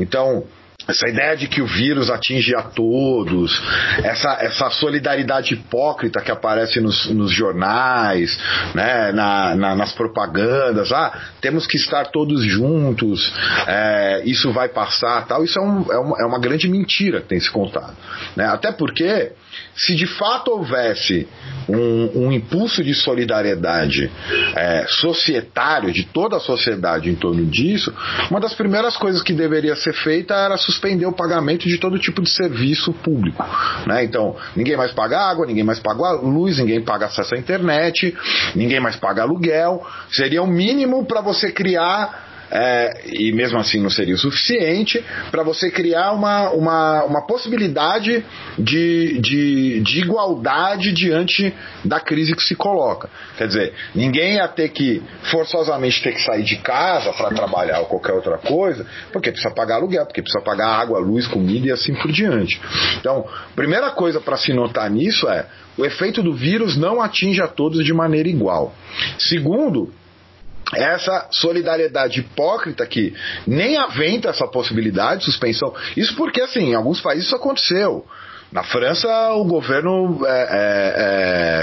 Então, 0.00 0.44
essa 0.86 1.08
ideia 1.08 1.36
de 1.36 1.46
que 1.46 1.62
o 1.62 1.66
vírus 1.66 2.10
atinge 2.10 2.54
a 2.54 2.62
todos, 2.62 3.62
essa, 4.02 4.38
essa 4.40 4.70
solidariedade 4.70 5.54
hipócrita 5.54 6.20
que 6.20 6.30
aparece 6.30 6.80
nos, 6.80 7.06
nos 7.10 7.30
jornais, 7.30 8.38
né, 8.74 9.12
na, 9.12 9.54
na, 9.54 9.74
nas 9.74 9.92
propagandas, 9.92 10.92
ah, 10.92 11.12
temos 11.40 11.66
que 11.66 11.76
estar 11.76 12.06
todos 12.06 12.44
juntos, 12.44 13.32
é, 13.66 14.22
isso 14.24 14.52
vai 14.52 14.68
passar, 14.68 15.26
tal, 15.26 15.44
isso 15.44 15.58
é, 15.58 15.62
um, 15.62 15.92
é, 15.92 15.98
uma, 15.98 16.16
é 16.20 16.24
uma 16.24 16.38
grande 16.38 16.68
mentira 16.68 17.20
que 17.20 17.28
tem 17.28 17.40
se 17.40 17.50
contado. 17.50 17.96
Né? 18.36 18.46
Até 18.46 18.72
porque 18.72 19.32
se 19.74 19.94
de 19.94 20.06
fato 20.06 20.50
houvesse 20.50 21.28
um, 21.68 22.26
um 22.26 22.32
impulso 22.32 22.82
de 22.82 22.94
solidariedade 22.94 24.10
é, 24.54 24.86
societário 24.88 25.92
de 25.92 26.04
toda 26.04 26.36
a 26.36 26.40
sociedade 26.40 27.10
em 27.10 27.14
torno 27.14 27.44
disso, 27.46 27.92
uma 28.30 28.40
das 28.40 28.54
primeiras 28.54 28.96
coisas 28.96 29.22
que 29.22 29.32
deveria 29.32 29.76
ser 29.76 29.92
feita 29.92 30.34
era 30.34 30.56
suspender 30.56 31.06
o 31.06 31.12
pagamento 31.12 31.68
de 31.68 31.78
todo 31.78 31.98
tipo 31.98 32.22
de 32.22 32.30
serviço 32.30 32.92
público. 32.92 33.44
Né? 33.86 34.04
Então, 34.04 34.36
ninguém 34.56 34.76
mais 34.76 34.92
paga 34.92 35.18
água, 35.18 35.46
ninguém 35.46 35.64
mais 35.64 35.80
paga 35.80 36.12
luz, 36.12 36.58
ninguém 36.58 36.82
paga 36.82 37.06
acesso 37.06 37.34
à 37.34 37.38
internet, 37.38 38.14
ninguém 38.54 38.80
mais 38.80 38.96
paga 38.96 39.22
aluguel. 39.22 39.86
Seria 40.10 40.42
o 40.42 40.46
mínimo 40.46 41.04
para 41.06 41.20
você 41.20 41.50
criar 41.52 42.31
é, 42.52 43.04
e 43.06 43.32
mesmo 43.32 43.58
assim 43.58 43.80
não 43.80 43.88
seria 43.88 44.14
o 44.14 44.18
suficiente 44.18 45.02
para 45.30 45.42
você 45.42 45.70
criar 45.70 46.12
uma, 46.12 46.50
uma, 46.50 47.04
uma 47.04 47.26
possibilidade 47.26 48.22
de, 48.58 49.18
de, 49.20 49.80
de 49.80 50.00
igualdade 50.00 50.92
diante 50.92 51.54
da 51.82 51.98
crise 51.98 52.36
que 52.36 52.42
se 52.42 52.54
coloca. 52.54 53.08
Quer 53.38 53.46
dizer, 53.46 53.72
ninguém 53.94 54.34
ia 54.34 54.46
ter 54.48 54.68
que 54.68 55.02
forçosamente 55.30 56.02
ter 56.02 56.12
que 56.12 56.22
sair 56.22 56.42
de 56.42 56.56
casa 56.56 57.10
para 57.14 57.30
trabalhar 57.30 57.80
ou 57.80 57.86
qualquer 57.86 58.12
outra 58.12 58.36
coisa, 58.36 58.86
porque 59.10 59.30
precisa 59.30 59.54
pagar 59.54 59.76
aluguel, 59.76 60.04
porque 60.04 60.20
precisa 60.20 60.44
pagar 60.44 60.68
água, 60.68 60.98
luz, 60.98 61.26
comida 61.26 61.68
e 61.68 61.70
assim 61.70 61.94
por 61.94 62.12
diante. 62.12 62.60
Então, 63.00 63.26
primeira 63.56 63.90
coisa 63.92 64.20
para 64.20 64.36
se 64.36 64.52
notar 64.52 64.90
nisso 64.90 65.26
é 65.26 65.46
o 65.78 65.86
efeito 65.86 66.22
do 66.22 66.34
vírus 66.34 66.76
não 66.76 67.00
atinge 67.00 67.40
a 67.40 67.48
todos 67.48 67.82
de 67.82 67.94
maneira 67.94 68.28
igual. 68.28 68.74
Segundo, 69.18 69.90
essa 70.74 71.28
solidariedade 71.30 72.20
hipócrita 72.20 72.86
que 72.86 73.14
nem 73.46 73.76
aventa 73.76 74.30
essa 74.30 74.46
possibilidade 74.46 75.20
de 75.20 75.26
suspensão. 75.26 75.74
Isso 75.96 76.14
porque, 76.16 76.40
assim, 76.40 76.70
em 76.70 76.74
alguns 76.74 77.00
países 77.00 77.26
isso 77.26 77.36
aconteceu. 77.36 78.06
Na 78.50 78.62
França, 78.62 79.32
o 79.32 79.44
governo 79.44 80.20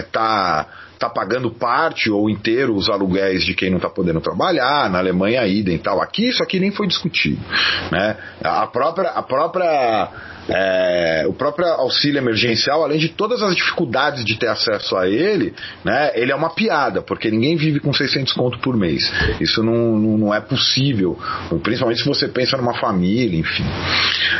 está 0.06 0.68
é, 0.68 0.76
é, 0.76 0.89
é, 1.00 1.06
tá, 1.06 1.08
tá 1.08 1.10
pagando 1.10 1.52
parte 1.52 2.10
ou 2.10 2.30
inteiro 2.30 2.76
os 2.76 2.90
aluguéis 2.90 3.46
de 3.46 3.54
quem 3.54 3.70
não 3.70 3.78
está 3.78 3.90
podendo 3.90 4.20
trabalhar. 4.20 4.90
Na 4.90 5.00
Alemanha, 5.00 5.48
idem 5.48 5.76
e 5.76 5.80
tal. 5.80 6.02
Aqui, 6.02 6.28
isso 6.28 6.44
aqui 6.44 6.60
nem 6.60 6.72
foi 6.72 6.88
discutido. 6.88 7.42
Né? 7.92 8.18
A 8.44 8.68
própria, 8.68 9.10
a 9.10 9.24
própria 9.24 10.10
é, 10.50 11.26
o 11.28 11.34
próprio 11.34 11.68
auxílio 11.68 12.18
emergencial, 12.18 12.84
além 12.84 12.98
de 12.98 13.10
todas 13.10 13.42
as 13.44 13.56
dificuldades 13.56 14.26
de 14.26 14.38
ter 14.38 14.48
acesso 14.48 14.98
a 14.98 15.08
ele, 15.08 15.54
né, 15.84 16.12
ele 16.16 16.32
é 16.32 16.36
uma 16.36 16.50
piada, 16.50 17.04
porque 17.04 17.30
ninguém 17.30 17.56
vive 17.56 17.80
com 17.80 17.94
600 17.94 18.34
conto 18.34 18.60
por 18.60 18.76
mês. 18.76 19.12
Isso 19.40 19.62
não, 19.62 19.98
não, 19.98 20.18
não 20.18 20.34
é 20.34 20.42
possível, 20.42 21.18
principalmente 21.62 22.02
se 22.02 22.08
você 22.08 22.28
pensa 22.28 22.58
numa 22.58 22.74
família, 22.74 23.40
enfim. 23.40 23.66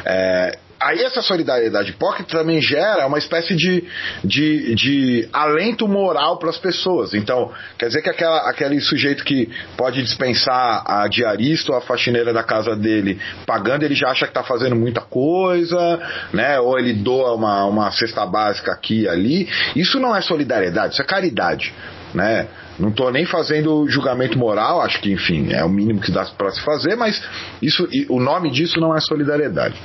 É, 0.04 0.58
aí 0.80 1.04
essa 1.04 1.22
solidariedade 1.22 1.92
hipócrita 1.92 2.38
também 2.38 2.62
gera 2.62 3.06
uma 3.06 3.18
espécie 3.18 3.56
de, 3.56 3.84
de, 4.24 4.76
de 4.76 5.30
alento 5.34 5.88
moral 5.88 6.38
para 6.38 6.50
as 6.50 6.58
pessoas. 6.58 7.14
Então, 7.14 7.52
quer 7.78 7.88
dizer 7.88 8.02
que 8.02 8.10
aquela, 8.10 8.50
aquele 8.50 8.80
sujeito 8.80 9.24
que 9.24 9.50
pode 9.76 10.02
dispensar 10.02 10.84
a 10.86 11.08
diarista 11.08 11.72
ou 11.72 11.78
a 11.78 11.82
faxineira 11.82 12.34
da 12.34 12.44
casa 12.44 12.76
dele 12.76 13.20
pagando, 13.46 13.84
ele 13.84 13.96
já 13.96 14.10
acha 14.10 14.26
que 14.26 14.32
está 14.32 14.44
fazendo 14.44 14.76
muita 14.76 15.02
coisa, 15.02 16.00
né? 16.34 16.60
Ou 16.60 16.80
ele 16.80 16.94
doa 16.94 17.34
uma, 17.34 17.66
uma 17.66 17.92
cesta 17.92 18.26
básica 18.26 18.72
aqui 18.72 19.02
e 19.02 19.10
ali. 19.10 19.50
Isso 19.76 20.00
não 20.00 20.16
é 20.16 20.22
solidariedade, 20.22 20.94
isso 20.94 21.02
é 21.02 21.06
caridade. 21.06 21.74
Né? 22.14 22.48
Não 22.80 22.90
estou 22.90 23.12
nem 23.12 23.26
fazendo 23.26 23.88
julgamento 23.88 24.38
moral, 24.38 24.82
acho 24.82 25.02
que, 25.02 25.12
enfim, 25.12 25.52
é 25.52 25.64
o 25.64 25.70
mínimo 25.70 26.00
que 26.00 26.12
dá 26.12 26.26
para 26.26 26.50
se 26.52 26.62
fazer, 26.62 26.96
mas 26.96 27.22
isso, 27.62 27.88
o 28.08 28.20
nome 28.20 28.50
disso 28.52 28.80
não 28.80 28.96
é 28.96 29.02
solidariedade. 29.02 29.76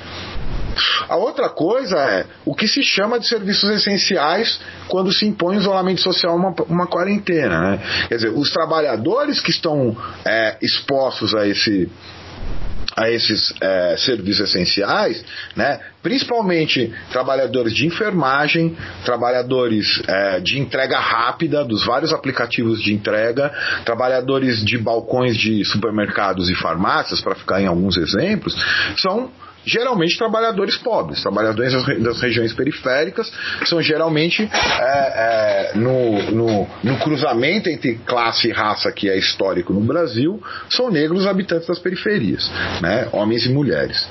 A 1.09 1.17
outra 1.17 1.49
coisa 1.49 1.97
é 1.99 2.27
o 2.45 2.55
que 2.55 2.67
se 2.67 2.83
chama 2.83 3.19
de 3.19 3.29
serviços 3.29 3.71
essenciais 3.71 4.61
quando 4.89 5.13
se 5.13 5.27
impõe 5.27 5.57
isolamento 5.57 6.01
social 6.01 6.37
uma, 6.37 6.55
uma 6.69 6.87
quarentena. 6.87 7.61
Né? 7.61 7.81
Quer 8.09 8.15
dizer, 8.17 8.29
os 8.31 8.51
trabalhadores 8.51 9.41
que 9.41 9.51
estão 9.51 9.97
é, 10.25 10.57
expostos 10.63 11.35
a 11.35 11.47
esse 11.47 11.89
a 12.97 13.11
esses 13.11 13.53
é, 13.61 13.97
serviços 13.99 14.49
essenciais, 14.49 15.25
né? 15.57 15.81
principalmente 16.03 16.93
trabalhadores 17.11 17.75
de 17.75 17.87
enfermagem, 17.87 18.77
trabalhadores 19.05 20.03
é, 20.07 20.41
de 20.41 20.59
entrega 20.59 20.99
rápida 20.99 21.65
dos 21.65 21.85
vários 21.85 22.13
aplicativos 22.13 22.83
de 22.83 22.93
entrega, 22.93 23.53
trabalhadores 23.85 24.65
de 24.65 24.79
balcões 24.79 25.37
de 25.37 25.65
supermercados 25.65 26.49
e 26.49 26.55
farmácias, 26.55 27.21
para 27.21 27.35
ficar 27.35 27.61
em 27.61 27.67
alguns 27.67 27.97
exemplos, 27.97 28.55
são 28.97 29.31
geralmente 29.65 30.17
trabalhadores 30.19 30.77
pobres, 30.79 31.23
trabalhadores 31.23 31.73
das, 31.73 32.03
das 32.03 32.21
regiões 32.21 32.53
periféricas, 32.53 33.31
são 33.65 33.81
geralmente 33.83 34.43
é, 34.43 35.71
é, 35.73 35.73
no, 35.75 36.23
no, 36.33 36.69
no, 36.83 36.99
cruzamento 36.99 37.69
entre 37.69 37.97
classe 38.07 38.49
e 38.49 38.53
raça 38.53 38.91
que 38.93 39.09
é 39.09 39.17
histórico 39.17 39.73
no 39.73 39.81
Brasil, 39.81 40.43
são 40.69 40.91
negros 40.91 41.27
habitantes 41.27 41.67
das 41.67 41.79
periferias, 41.79 42.51
né, 42.81 43.09
homens 43.13 43.47
e 43.47 43.49
mulheres. 43.49 44.07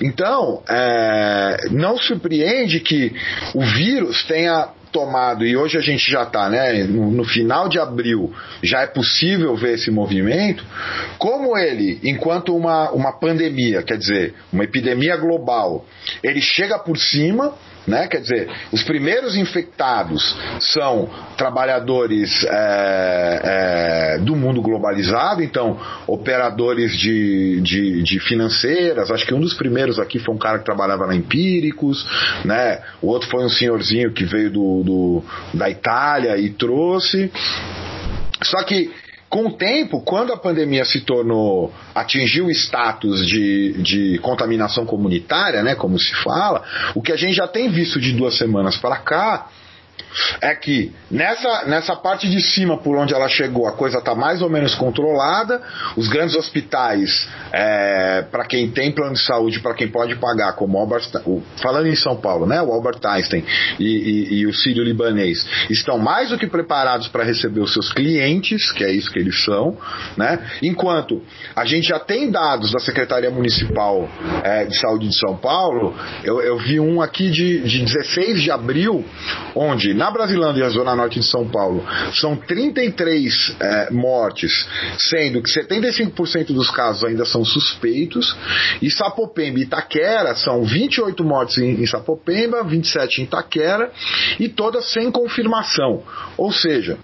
Então, 0.00 0.62
é, 0.68 1.56
não 1.70 1.98
surpreende 1.98 2.80
que 2.80 3.12
o 3.54 3.60
vírus 3.62 4.24
tenha 4.24 4.68
tomado, 4.90 5.44
e 5.44 5.56
hoje 5.56 5.78
a 5.78 5.80
gente 5.80 6.10
já 6.10 6.22
está 6.22 6.48
né, 6.48 6.84
no, 6.84 7.10
no, 7.10 7.24
final 7.24 7.68
de 7.68 7.78
abril, 7.78 8.32
já 8.62 8.82
é 8.82 8.86
possível 8.86 9.54
ver 9.56 9.74
esse 9.74 9.90
movimento, 9.90 10.64
como 11.18 11.56
ele, 11.56 12.00
enquanto 12.02 12.56
uma, 12.56 12.90
uma 12.90 13.12
pandemia, 13.12 13.82
quer 13.82 13.98
dizer, 13.98 14.34
uma 14.52 14.64
epidemia 14.64 15.16
global, 15.16 15.84
ele 16.22 16.40
chega 16.40 16.78
por 16.78 16.96
cima, 16.98 17.54
né? 17.88 18.06
Quer 18.06 18.20
dizer, 18.20 18.48
os 18.70 18.82
primeiros 18.82 19.34
infectados 19.34 20.36
são 20.60 21.08
trabalhadores 21.36 22.44
é, 22.44 23.40
é, 23.44 24.18
do 24.18 24.36
mundo 24.36 24.60
globalizado, 24.60 25.42
então 25.42 25.80
operadores 26.06 26.96
de, 26.96 27.60
de, 27.62 28.02
de, 28.02 28.20
financeiras. 28.20 29.10
Acho 29.10 29.26
que 29.26 29.34
um 29.34 29.40
dos 29.40 29.54
primeiros 29.54 29.98
aqui 29.98 30.18
foi 30.18 30.34
um 30.34 30.38
cara 30.38 30.58
que 30.58 30.64
trabalhava 30.64 31.06
na 31.06 31.14
Empíricos, 31.14 32.06
né? 32.44 32.80
O 33.00 33.08
outro 33.08 33.28
foi 33.30 33.44
um 33.44 33.48
senhorzinho 33.48 34.12
que 34.12 34.24
veio 34.24 34.50
do, 34.50 34.82
do 34.84 35.24
da 35.54 35.70
Itália 35.70 36.36
e 36.36 36.50
trouxe. 36.50 37.32
Só 38.42 38.62
que 38.62 38.90
com 39.28 39.46
o 39.46 39.52
tempo, 39.52 40.00
quando 40.00 40.32
a 40.32 40.36
pandemia 40.36 40.84
se 40.84 41.02
tornou, 41.02 41.72
atingiu 41.94 42.46
o 42.46 42.50
status 42.50 43.26
de, 43.26 43.74
de 43.82 44.18
contaminação 44.18 44.86
comunitária, 44.86 45.62
né, 45.62 45.74
como 45.74 45.98
se 45.98 46.14
fala, 46.16 46.62
o 46.94 47.02
que 47.02 47.12
a 47.12 47.16
gente 47.16 47.34
já 47.34 47.46
tem 47.46 47.68
visto 47.68 48.00
de 48.00 48.12
duas 48.12 48.36
semanas 48.36 48.76
para 48.78 48.96
cá 48.96 49.48
é 50.40 50.54
que 50.54 50.92
nessa, 51.10 51.64
nessa 51.66 51.96
parte 51.96 52.28
de 52.28 52.40
cima 52.40 52.78
por 52.78 52.96
onde 52.96 53.14
ela 53.14 53.28
chegou 53.28 53.66
a 53.66 53.72
coisa 53.72 53.98
está 53.98 54.14
mais 54.14 54.42
ou 54.42 54.48
menos 54.48 54.74
controlada. 54.74 55.60
Os 55.96 56.08
grandes 56.08 56.34
hospitais, 56.34 57.28
é, 57.52 58.22
para 58.30 58.44
quem 58.44 58.70
tem 58.70 58.92
plano 58.92 59.14
de 59.14 59.22
saúde, 59.22 59.60
para 59.60 59.74
quem 59.74 59.88
pode 59.88 60.16
pagar, 60.16 60.54
como 60.54 60.78
Albert, 60.78 61.08
o, 61.24 61.42
falando 61.60 61.86
em 61.86 61.96
São 61.96 62.16
Paulo, 62.16 62.46
né, 62.46 62.60
o 62.62 62.72
Albert 62.72 63.00
Einstein 63.04 63.44
e, 63.78 63.84
e, 63.84 64.34
e 64.40 64.46
o 64.46 64.54
Sírio 64.54 64.84
Libanês, 64.84 65.46
estão 65.70 65.98
mais 65.98 66.30
do 66.30 66.38
que 66.38 66.46
preparados 66.46 67.08
para 67.08 67.24
receber 67.24 67.60
os 67.60 67.72
seus 67.72 67.92
clientes, 67.92 68.72
que 68.72 68.84
é 68.84 68.90
isso 68.90 69.10
que 69.10 69.18
eles 69.18 69.44
são, 69.44 69.76
né? 70.16 70.38
Enquanto 70.62 71.22
a 71.54 71.64
gente 71.64 71.88
já 71.88 71.98
tem 71.98 72.30
dados 72.30 72.72
da 72.72 72.78
Secretaria 72.78 73.30
Municipal 73.30 74.08
é, 74.42 74.64
de 74.64 74.78
Saúde 74.78 75.08
de 75.08 75.18
São 75.18 75.36
Paulo, 75.36 75.94
eu, 76.24 76.40
eu 76.40 76.58
vi 76.58 76.80
um 76.80 77.00
aqui 77.00 77.30
de, 77.30 77.60
de 77.62 77.84
16 77.84 78.42
de 78.42 78.50
abril, 78.50 79.04
onde 79.54 79.94
na 79.94 80.07
Brasilândia 80.10 80.60
e 80.60 80.64
na 80.64 80.70
Zona 80.70 80.96
Norte 80.96 81.20
de 81.20 81.26
São 81.26 81.48
Paulo 81.48 81.84
são 82.14 82.36
33 82.36 83.56
é, 83.60 83.90
mortes, 83.90 84.66
sendo 84.98 85.42
que 85.42 85.50
75% 85.50 86.52
dos 86.52 86.70
casos 86.70 87.04
ainda 87.04 87.24
são 87.24 87.44
suspeitos, 87.44 88.36
e 88.80 88.90
Sapopemba 88.90 89.58
e 89.58 89.62
Itaquera 89.62 90.34
são 90.34 90.64
28 90.64 91.24
mortes 91.24 91.58
em, 91.58 91.82
em 91.82 91.86
Sapopemba, 91.86 92.62
27 92.64 93.20
em 93.20 93.24
Itaquera, 93.24 93.90
e 94.38 94.48
todas 94.48 94.92
sem 94.92 95.10
confirmação. 95.10 96.02
Ou 96.36 96.52
seja, 96.52 96.98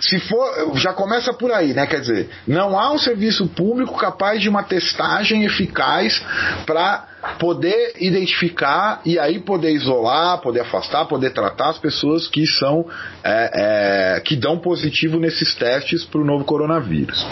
se 0.00 0.18
for, 0.20 0.76
já 0.76 0.92
começa 0.92 1.32
por 1.32 1.52
aí, 1.52 1.72
né? 1.72 1.86
Quer 1.86 2.00
dizer, 2.00 2.30
não 2.46 2.78
há 2.78 2.92
um 2.92 2.98
serviço 2.98 3.46
público 3.48 3.96
capaz 3.96 4.40
de 4.40 4.48
uma 4.48 4.62
testagem 4.62 5.44
eficaz 5.44 6.22
para 6.66 7.06
poder 7.38 7.94
identificar 7.98 9.00
e 9.04 9.18
aí 9.18 9.40
poder 9.40 9.72
isolar, 9.72 10.38
poder 10.40 10.60
afastar, 10.60 11.06
poder 11.06 11.30
tratar 11.30 11.70
as 11.70 11.78
pessoas 11.78 12.26
que 12.28 12.46
são 12.46 12.86
é, 13.24 14.16
é, 14.16 14.20
que 14.20 14.36
dão 14.36 14.58
positivo 14.58 15.18
nesses 15.18 15.54
testes 15.54 16.04
para 16.04 16.20
o 16.20 16.24
novo 16.24 16.44
coronavírus. 16.44 17.26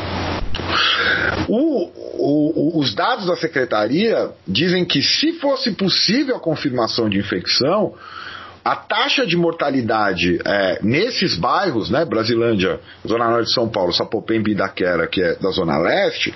O, 1.49 1.91
o, 2.19 2.81
os 2.81 2.95
dados 2.95 3.27
da 3.27 3.37
secretaria 3.37 4.31
dizem 4.47 4.85
que 4.85 5.03
se 5.03 5.35
fosse 5.35 5.73
possível 5.73 6.37
a 6.37 6.41
confirmação 6.41 7.09
de 7.09 7.19
infecção, 7.19 7.95
a 8.67 8.75
taxa 8.75 9.25
de 9.25 9.37
mortalidade 9.37 10.41
é, 10.45 10.81
nesses 10.83 11.37
bairros, 11.37 11.89
né, 11.89 12.05
Brasilândia, 12.05 12.81
Zona 13.07 13.31
Norte 13.31 13.47
de 13.47 13.55
São 13.55 13.69
Paulo, 13.69 13.93
Sapopemba 13.93 14.49
e 14.49 14.55
Itaquera, 14.55 15.07
que 15.07 15.23
é 15.23 15.37
da 15.37 15.51
Zona 15.51 15.79
Leste, 15.79 16.35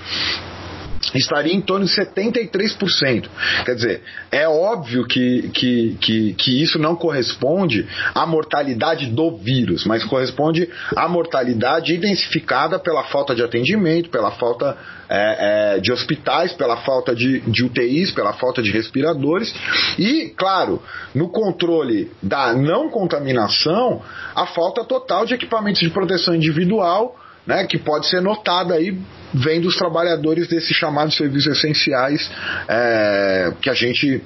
estaria 1.14 1.54
em 1.54 1.60
torno 1.60 1.86
de 1.86 1.92
73%. 1.92 3.28
Quer 3.64 3.74
dizer, 3.74 4.02
é 4.30 4.48
óbvio 4.48 5.06
que, 5.06 5.50
que, 5.52 5.96
que, 6.00 6.34
que, 6.34 6.62
isso 6.62 6.78
não 6.78 6.96
corresponde 6.96 7.86
à 8.14 8.26
mortalidade 8.26 9.06
do 9.06 9.36
vírus, 9.36 9.84
mas 9.84 10.04
corresponde 10.04 10.68
à 10.96 11.08
mortalidade 11.08 11.92
identificada 11.92 12.78
pela 12.78 13.04
falta 13.04 13.34
de 13.34 13.42
atendimento, 13.42 14.10
pela 14.10 14.30
falta 14.32 14.76
é, 15.08 15.74
é, 15.76 15.80
de 15.80 15.90
hospitais, 15.92 16.52
pela 16.52 16.76
falta 16.78 17.14
de, 17.14 17.40
de 17.40 17.64
UTIs, 17.64 18.12
pela 18.12 18.32
falta 18.34 18.62
de 18.62 18.70
respiradores 18.70 19.52
e, 19.98 20.32
claro, 20.36 20.80
no 21.14 21.28
controle 21.28 22.10
da 22.22 22.52
não 22.52 22.88
contaminação, 22.88 24.02
a 24.34 24.46
falta 24.46 24.84
total 24.84 25.26
de 25.26 25.34
equipamentos 25.34 25.80
de 25.80 25.90
proteção 25.90 26.34
individual 26.34 27.16
né, 27.50 27.66
que 27.66 27.76
pode 27.76 28.06
ser 28.06 28.22
notada 28.22 28.74
aí 28.74 28.96
vem 29.34 29.60
dos 29.60 29.76
trabalhadores 29.76 30.46
desses 30.46 30.76
chamados 30.76 31.16
serviços 31.16 31.58
essenciais 31.58 32.30
é, 32.68 33.52
que 33.60 33.68
a 33.68 33.74
gente 33.74 34.22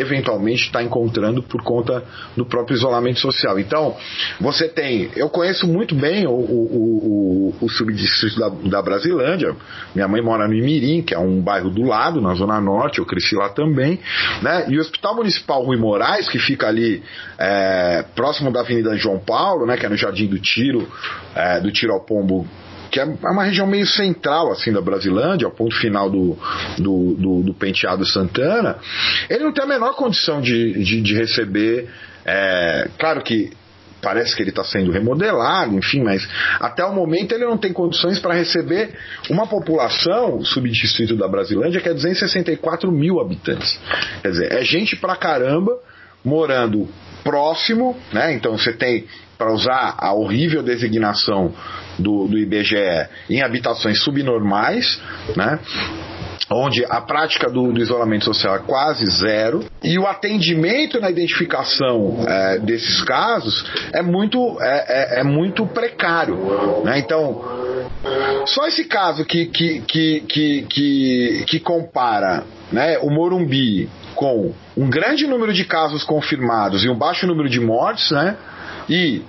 eventualmente 0.00 0.66
está 0.66 0.82
encontrando 0.82 1.42
por 1.42 1.62
conta 1.62 2.02
do 2.36 2.44
próprio 2.44 2.76
isolamento 2.76 3.20
social. 3.20 3.58
Então, 3.58 3.96
você 4.40 4.68
tem. 4.68 5.10
Eu 5.16 5.28
conheço 5.28 5.66
muito 5.66 5.94
bem 5.94 6.26
o, 6.26 6.30
o, 6.30 7.54
o, 7.60 7.64
o 7.64 7.68
subdistrito 7.68 8.38
da, 8.38 8.48
da 8.48 8.82
Brasilândia. 8.82 9.54
Minha 9.94 10.08
mãe 10.08 10.20
mora 10.22 10.46
no 10.46 10.54
Imirim, 10.54 11.02
que 11.02 11.14
é 11.14 11.18
um 11.18 11.40
bairro 11.40 11.70
do 11.70 11.82
lado, 11.82 12.20
na 12.20 12.34
Zona 12.34 12.60
Norte, 12.60 12.98
eu 12.98 13.06
cresci 13.06 13.34
lá 13.34 13.48
também. 13.48 13.98
Né? 14.42 14.66
E 14.68 14.78
o 14.78 14.80
Hospital 14.80 15.16
Municipal 15.16 15.64
Rui 15.64 15.76
Moraes, 15.76 16.28
que 16.28 16.38
fica 16.38 16.68
ali 16.68 17.02
é, 17.38 18.04
próximo 18.14 18.50
da 18.52 18.60
Avenida 18.60 18.96
João 18.96 19.18
Paulo, 19.18 19.66
né, 19.66 19.76
que 19.76 19.86
é 19.86 19.88
no 19.88 19.96
Jardim 19.96 20.26
do 20.26 20.38
Tiro, 20.38 20.88
é, 21.34 21.60
do 21.60 21.70
Tiro 21.70 21.92
ao 21.92 22.00
Pombo 22.00 22.46
que 22.94 23.00
é 23.00 23.04
uma 23.04 23.42
região 23.42 23.66
meio 23.66 23.88
central 23.88 24.52
assim 24.52 24.72
da 24.72 24.80
Brasilândia, 24.80 25.46
ao 25.46 25.50
ponto 25.50 25.74
final 25.74 26.08
do, 26.08 26.38
do, 26.78 27.14
do, 27.14 27.42
do 27.42 27.54
penteado 27.54 28.06
Santana, 28.06 28.76
ele 29.28 29.42
não 29.42 29.52
tem 29.52 29.64
a 29.64 29.66
menor 29.66 29.96
condição 29.96 30.40
de, 30.40 30.84
de, 30.84 31.00
de 31.00 31.12
receber. 31.12 31.90
É, 32.24 32.88
claro 32.96 33.20
que 33.22 33.50
parece 34.00 34.36
que 34.36 34.42
ele 34.44 34.50
está 34.50 34.62
sendo 34.62 34.92
remodelado, 34.92 35.76
enfim, 35.76 36.04
mas 36.04 36.28
até 36.60 36.84
o 36.84 36.94
momento 36.94 37.32
ele 37.32 37.44
não 37.44 37.58
tem 37.58 37.72
condições 37.72 38.20
para 38.20 38.32
receber 38.32 38.94
uma 39.28 39.44
população 39.44 40.44
subdistrito 40.44 41.16
da 41.16 41.26
Brasilândia 41.26 41.80
que 41.80 41.88
é 41.88 41.94
264 41.94 42.92
mil 42.92 43.18
habitantes. 43.18 43.76
Quer 44.22 44.30
dizer, 44.30 44.52
é 44.52 44.62
gente 44.62 44.94
pra 44.94 45.16
caramba 45.16 45.76
morando 46.24 46.88
próximo, 47.24 47.96
né? 48.12 48.34
Então 48.34 48.56
você 48.56 48.72
tem 48.72 49.06
para 49.44 49.52
usar 49.52 49.94
a 49.98 50.14
horrível 50.14 50.62
designação 50.62 51.52
do, 51.98 52.26
do 52.26 52.38
IBGE 52.38 53.08
em 53.28 53.42
habitações 53.42 54.02
subnormais, 54.02 54.98
né? 55.36 55.58
onde 56.50 56.84
a 56.88 57.00
prática 57.02 57.50
do, 57.50 57.72
do, 57.72 57.80
isolamento 57.80 58.24
social 58.24 58.56
é 58.56 58.58
quase 58.60 59.04
zero 59.06 59.64
e 59.82 59.98
o 59.98 60.06
atendimento 60.06 60.98
na 60.98 61.10
identificação 61.10 62.24
é, 62.26 62.58
desses 62.58 63.02
casos 63.02 63.64
é 63.92 64.02
muito, 64.02 64.56
é, 64.60 65.18
é, 65.18 65.20
é 65.20 65.24
muito 65.24 65.66
precário. 65.66 66.36
Né? 66.84 66.98
Então, 66.98 67.44
só 68.46 68.66
esse 68.66 68.84
caso 68.84 69.24
que, 69.26 69.46
que, 69.46 69.80
que, 69.80 70.20
que, 70.20 70.62
que, 70.62 71.44
que 71.46 71.60
compara 71.60 72.44
né, 72.72 72.98
o 72.98 73.10
Morumbi 73.10 73.90
com 74.14 74.52
um 74.76 74.88
grande 74.88 75.26
número 75.26 75.52
de 75.52 75.64
casos 75.64 76.02
confirmados 76.02 76.84
e 76.84 76.88
um 76.88 76.96
baixo 76.96 77.26
número 77.26 77.48
de 77.48 77.60
mortes, 77.60 78.10
né? 78.10 78.36
E 78.88 79.22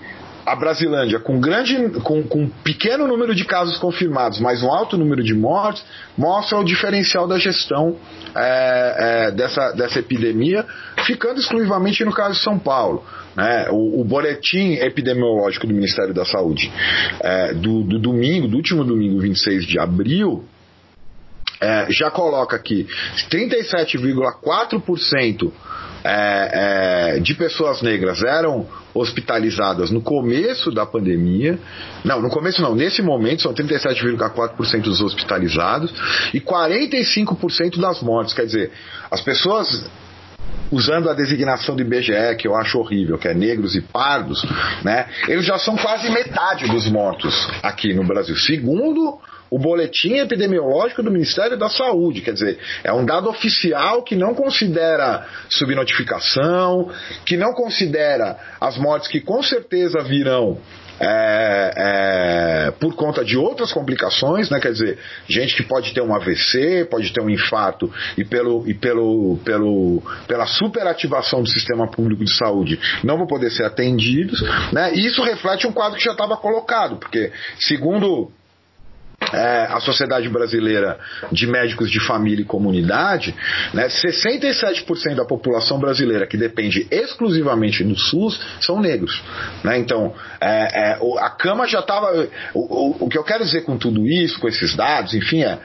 a 0.46 0.56
Brasilândia, 0.56 1.20
com, 1.20 1.40
grande, 1.40 1.90
com, 2.02 2.22
com 2.22 2.44
um 2.44 2.50
pequeno 2.64 3.08
número 3.08 3.34
de 3.34 3.44
casos 3.44 3.80
confirmados, 3.80 4.40
mas 4.40 4.62
um 4.62 4.72
alto 4.72 4.96
número 4.96 5.24
de 5.24 5.34
mortes, 5.34 5.84
mostra 6.16 6.60
o 6.60 6.64
diferencial 6.64 7.28
da 7.28 7.40
gestão 7.40 7.98
é, 8.36 9.28
é, 9.28 9.32
dessa, 9.32 9.72
dessa 9.72 9.98
epidemia, 10.00 10.64
ficando 11.06 11.40
exclusivamente 11.40 12.06
no 12.06 12.14
caso 12.14 12.36
de 12.36 12.44
São 12.44 12.60
Paulo. 12.60 13.04
Né? 13.36 13.70
O, 13.72 14.02
o, 14.02 14.06
boletim 14.06 14.76
epidemiológico 14.76 15.66
do 15.66 15.74
Ministério 15.74 16.14
da 16.14 16.26
Saúde 16.26 16.72
é, 17.22 17.56
do, 17.56 17.82
do 17.84 17.98
domingo, 18.00 18.48
do 18.48 18.58
último 18.58 18.84
domingo, 18.84 19.20
26 19.20 19.66
de 19.66 19.80
abril, 19.80 20.46
é, 21.60 21.88
já 21.90 22.12
coloca 22.12 22.56
aqui 22.56 22.86
37,4% 23.32 25.52
é, 26.08 27.16
é, 27.16 27.20
de 27.20 27.34
pessoas 27.34 27.82
negras 27.82 28.22
eram 28.24 28.68
hospitalizadas 28.94 29.90
no 29.90 30.02
começo 30.02 30.72
da 30.72 30.86
pandemia. 30.86 31.58
Não, 32.04 32.22
no 32.22 32.30
começo 32.30 32.62
não, 32.62 32.76
nesse 32.76 33.02
momento 33.02 33.42
são 33.42 33.54
37,4% 33.54 34.82
dos 34.82 35.02
hospitalizados 35.02 35.92
e 36.32 36.40
45% 36.40 37.80
das 37.80 38.04
mortes. 38.04 38.36
Quer 38.36 38.46
dizer, 38.46 38.72
as 39.10 39.22
pessoas 39.22 39.90
usando 40.72 41.10
a 41.10 41.14
designação 41.14 41.76
do 41.76 41.82
IBGE, 41.82 42.36
que 42.38 42.48
eu 42.48 42.56
acho 42.56 42.78
horrível, 42.78 43.18
que 43.18 43.28
é 43.28 43.34
negros 43.34 43.76
e 43.76 43.82
pardos, 43.82 44.46
né? 44.84 45.08
Eles 45.28 45.44
já 45.44 45.58
são 45.58 45.76
quase 45.76 46.10
metade 46.12 46.68
dos 46.68 46.88
mortos 46.88 47.50
aqui 47.64 47.96
no 47.96 48.04
Brasil. 48.04 48.36
Segundo 48.36 49.20
o 49.50 49.60
boletim 49.60 50.16
epidemiológico 50.16 51.04
do 51.04 51.12
Ministério 51.12 51.58
da 51.58 51.70
Saúde. 51.70 52.22
Quer 52.22 52.34
dizer, 52.34 52.60
é 52.84 52.92
um 52.92 53.06
dado 53.06 53.30
oficial 53.30 54.04
que 54.04 54.16
não 54.16 54.34
considera 54.34 55.26
subnotificação, 55.50 56.92
que 57.26 57.38
não 57.38 57.54
considera 57.54 58.38
as 58.60 58.78
mortes 58.78 59.10
que 59.10 59.22
com 59.22 59.42
certeza 59.44 60.02
virão 60.02 60.58
é, 61.00 61.74
é, 61.78 62.72
por 62.72 62.96
conta 62.96 63.24
de 63.24 63.38
outras 63.38 63.72
complicações, 63.74 64.50
né? 64.50 64.60
Quer 64.60 64.72
dizer, 64.72 64.98
gente 65.28 65.56
que 65.56 65.64
pode 65.64 65.94
ter 65.94 66.02
um 66.02 66.16
AVC, 66.16 66.86
pode 66.90 67.12
ter 67.12 67.22
um 67.22 67.30
infarto 67.30 67.92
e 68.18 68.24
pelo 68.24 68.68
e 68.68 68.74
pelo, 68.74 69.38
pelo 69.44 70.02
pela 70.28 70.46
superativação 70.46 71.42
do 71.42 71.50
sistema 71.50 71.90
público 71.90 72.24
de 72.24 72.34
saúde 72.34 72.80
não 73.04 73.18
vão 73.18 73.28
poder 73.28 73.52
ser 73.52 73.66
atendidos, 73.66 74.42
né? 74.72 74.94
E 74.94 75.06
isso 75.06 75.22
reflete 75.22 75.68
um 75.68 75.72
quadro 75.72 75.98
que 75.98 76.04
já 76.04 76.12
estava 76.12 76.38
colocado, 76.38 76.98
porque 76.98 77.32
segundo 77.60 78.32
é, 79.34 79.68
a 79.70 79.80
Sociedade 79.80 80.30
Brasileira 80.30 80.98
de 81.32 81.48
Médicos 81.48 81.90
de 81.90 82.00
Família 82.00 82.42
e 82.42 82.46
Comunidade, 82.46 83.36
né, 83.74 83.88
67% 83.88 85.16
da 85.16 85.26
população 85.26 85.80
brasileira 85.80 86.28
que 86.28 86.38
depende 86.38 86.88
exclusivamente 86.90 87.84
do 87.84 87.98
SUS 87.98 88.40
são 88.62 88.80
negros. 88.80 89.22
Né? 89.64 89.78
Então, 89.80 90.14
é, 90.40 90.94
é, 90.94 91.00
a 91.20 91.30
cama 91.30 91.68
já 91.68 91.80
estava. 91.80 92.28
O, 92.54 92.60
o, 92.60 93.06
o, 93.06 93.10
que 93.10 93.18
eu 93.18 93.24
quero 93.24 93.44
dizer 93.44 93.62
com 93.62 93.78
tudo 93.78 94.08
isso, 94.08 94.40
com 94.40 94.48
esses 94.48 94.76
dados, 94.76 95.14
enfim, 95.14 95.44
é, 95.44 95.60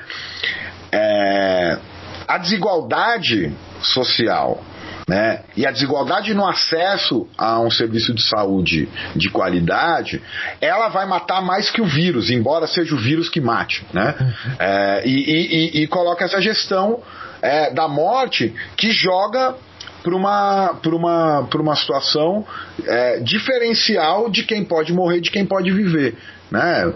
é 0.93 1.79
a 2.27 2.39
desigualdade 2.39 3.53
social 3.83 4.63
né? 5.11 5.41
E 5.57 5.67
a 5.67 5.73
desigualdade 5.73 6.33
no 6.35 6.47
acesso 6.47 7.27
a 7.37 7.59
um 7.59 7.69
serviço 7.69 8.15
de 8.15 8.23
saúde 8.23 8.89
de 9.17 9.29
qualidade, 9.29 10.23
ela 10.61 10.89
vai 10.89 11.05
matar 11.05 11.43
mais 11.43 11.69
que 11.69 11.83
o 11.83 11.85
vírus, 11.85 12.31
embora 12.31 12.69
seja 12.69 12.95
o 12.95 12.99
vírus 12.99 13.29
que 13.29 13.41
mate. 13.41 13.85
Né? 13.93 14.15
É, 14.57 15.03
e, 15.05 15.11
e, 15.11 15.83
e, 15.83 15.87
coloca 15.89 16.25
essa 16.25 16.41
gestão 16.41 17.03
é, 17.43 17.73
da 17.73 17.89
morte 17.89 18.55
que 18.77 18.93
joga 18.93 19.57
para 20.01 20.15
uma, 20.15 20.79
uma, 20.87 21.41
uma 21.41 21.75
situação 21.75 22.47
é, 22.87 23.19
diferencial 23.19 24.31
de 24.31 24.45
quem 24.45 24.65
pode 24.65 24.93
morrer 24.93 25.21
de 25.21 25.33
quem 25.33 25.45
pode 25.45 25.73
viver. 25.73 26.17
Né? 26.53 26.93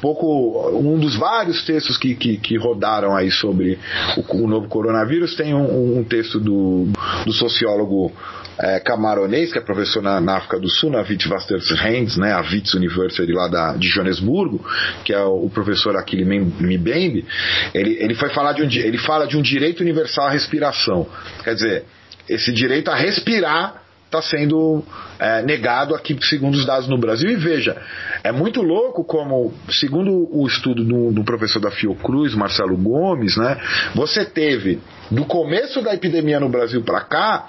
Pouco 0.00 0.70
um 0.70 0.98
dos 0.98 1.16
vários 1.16 1.64
textos 1.64 1.96
que, 1.96 2.14
que, 2.14 2.36
que 2.36 2.56
rodaram 2.56 3.14
aí 3.14 3.30
sobre 3.30 3.78
o, 4.16 4.44
o, 4.44 4.46
novo 4.46 4.68
coronavírus 4.68 5.34
tem 5.34 5.54
um, 5.54 5.98
um 5.98 6.04
texto 6.04 6.38
do, 6.38 6.88
do 7.24 7.32
sociólogo 7.32 8.12
é, 8.58 8.80
camaronês, 8.80 9.52
que 9.52 9.58
é 9.58 9.60
professor 9.60 10.02
na, 10.02 10.20
na 10.20 10.36
África 10.36 10.58
do 10.58 10.68
Sul, 10.68 10.90
na 10.90 11.00
Witwatersrand, 11.00 12.16
né, 12.18 12.32
a 12.32 12.40
Wits 12.40 12.74
University 12.74 13.30
lá 13.32 13.48
da, 13.48 13.76
de 13.76 13.88
Joanesburgo, 13.88 14.64
que 15.04 15.12
é 15.12 15.22
o, 15.22 15.44
o 15.44 15.50
professor 15.50 15.96
Akili 15.96 16.24
Mbembe, 16.24 17.26
ele, 17.74 17.96
ele, 18.00 18.14
foi 18.14 18.30
falar 18.30 18.52
de 18.52 18.62
um, 18.62 18.70
ele 18.70 18.98
fala 18.98 19.26
de 19.26 19.36
um 19.36 19.42
direito 19.42 19.80
universal 19.80 20.26
à 20.26 20.30
respiração. 20.30 21.06
Quer 21.44 21.54
dizer, 21.54 21.84
esse 22.28 22.52
direito 22.52 22.90
a 22.90 22.94
respirar 22.94 23.85
está 24.06 24.22
sendo 24.22 24.82
é, 25.18 25.42
negado 25.42 25.94
aqui, 25.94 26.16
segundo 26.22 26.54
os 26.54 26.64
dados 26.64 26.88
no 26.88 26.96
Brasil. 26.96 27.30
E 27.30 27.36
veja, 27.36 27.76
é 28.22 28.32
muito 28.32 28.62
louco 28.62 29.04
como, 29.04 29.52
segundo 29.68 30.28
o 30.32 30.46
estudo 30.46 30.84
do, 30.84 31.12
do 31.12 31.24
professor 31.24 31.60
da 31.60 31.70
Fiocruz, 31.70 32.34
Marcelo 32.34 32.76
Gomes, 32.76 33.36
né, 33.36 33.60
você 33.94 34.24
teve, 34.24 34.80
do 35.10 35.24
começo 35.24 35.82
da 35.82 35.94
epidemia 35.94 36.40
no 36.40 36.48
Brasil 36.48 36.82
para 36.82 37.00
cá, 37.00 37.48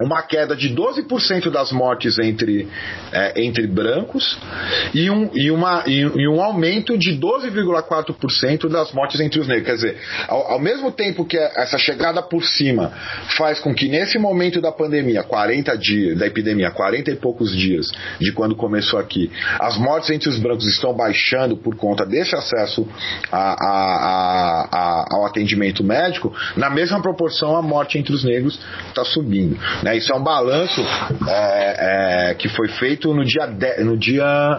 uma 0.00 0.22
queda 0.22 0.56
de 0.56 0.74
12% 0.74 1.50
das 1.50 1.70
mortes 1.70 2.18
entre, 2.18 2.68
é, 3.12 3.42
entre 3.42 3.66
brancos 3.66 4.38
e 4.92 5.08
um, 5.10 5.30
e, 5.34 5.50
uma, 5.50 5.84
e, 5.86 6.00
e 6.00 6.28
um 6.28 6.42
aumento 6.42 6.98
de 6.98 7.16
12,4% 7.16 8.68
das 8.68 8.92
mortes 8.92 9.20
entre 9.20 9.40
os 9.40 9.46
negros. 9.46 9.66
Quer 9.66 9.74
dizer, 9.74 9.96
ao, 10.26 10.52
ao, 10.52 10.58
mesmo 10.58 10.90
tempo 10.90 11.24
que 11.24 11.36
essa 11.36 11.78
chegada 11.78 12.22
por 12.22 12.44
cima 12.44 12.92
faz 13.36 13.60
com 13.60 13.74
que 13.74 13.88
nesse 13.88 14.18
momento 14.18 14.60
da 14.60 14.72
pandemia, 14.72 15.22
40 15.22 15.78
dias, 15.78 16.18
da 16.18 16.26
epidemia, 16.26 16.70
40 16.70 17.10
e 17.10 17.16
poucos 17.16 17.54
dias 17.56 17.86
de 18.20 18.32
quando 18.32 18.56
começou 18.56 18.98
aqui, 18.98 19.30
as 19.60 19.76
mortes 19.76 20.10
entre 20.10 20.28
os 20.28 20.38
brancos 20.38 20.66
estão 20.66 20.92
baixando 20.92 21.56
por 21.56 21.76
conta 21.76 22.04
desse 22.04 22.34
acesso 22.34 22.86
a, 23.30 23.38
a, 23.38 24.68
a, 24.72 25.04
ao 25.12 25.26
atendimento 25.26 25.84
médico, 25.84 26.34
na 26.56 26.68
mesma 26.68 27.00
proporção 27.00 27.56
a 27.56 27.62
morte 27.62 27.98
entre 27.98 28.12
os 28.12 28.24
negros 28.24 28.58
está 28.88 29.04
subindo. 29.04 29.56
Né? 29.84 29.98
Isso 29.98 30.10
é 30.10 30.16
um 30.16 30.22
balanço 30.22 30.80
é, 31.28 32.30
é, 32.30 32.34
que 32.34 32.48
foi 32.48 32.68
feito 32.68 33.12
no 33.12 33.22
dia, 33.22 33.46
de, 33.46 33.84
no 33.84 33.98
dia 33.98 34.58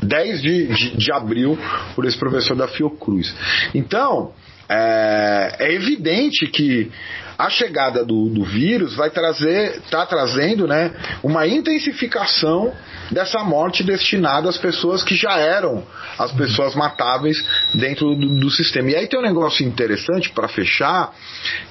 10 0.00 0.40
de, 0.40 0.66
de, 0.68 0.96
de, 0.96 1.12
abril 1.12 1.58
por 1.96 2.04
esse 2.04 2.16
professor 2.16 2.54
da 2.56 2.68
Fiocruz. 2.68 3.34
Então, 3.74 4.32
é, 4.68 5.56
é 5.58 5.72
evidente 5.72 6.46
que 6.46 6.92
a 7.36 7.50
chegada 7.50 8.04
do, 8.04 8.28
do 8.28 8.44
vírus 8.44 8.94
vai 8.94 9.10
trazer, 9.10 9.78
está 9.78 10.06
trazendo 10.06 10.68
né, 10.68 10.92
uma 11.20 11.48
intensificação 11.48 12.72
dessa 13.10 13.42
morte 13.42 13.82
destinada 13.82 14.48
às 14.48 14.56
pessoas 14.56 15.02
que 15.02 15.16
já 15.16 15.36
eram 15.38 15.84
as 16.16 16.30
pessoas 16.30 16.76
matáveis 16.76 17.44
dentro 17.74 18.14
do, 18.14 18.38
do 18.38 18.50
sistema. 18.50 18.90
E 18.90 18.94
aí 18.94 19.08
tem 19.08 19.18
um 19.18 19.24
negócio 19.24 19.66
interessante 19.66 20.30
para 20.30 20.46
fechar, 20.46 21.12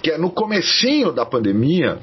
que 0.02 0.12
é 0.12 0.18
no 0.18 0.30
comecinho 0.30 1.14
da 1.14 1.26
pandemia, 1.26 2.00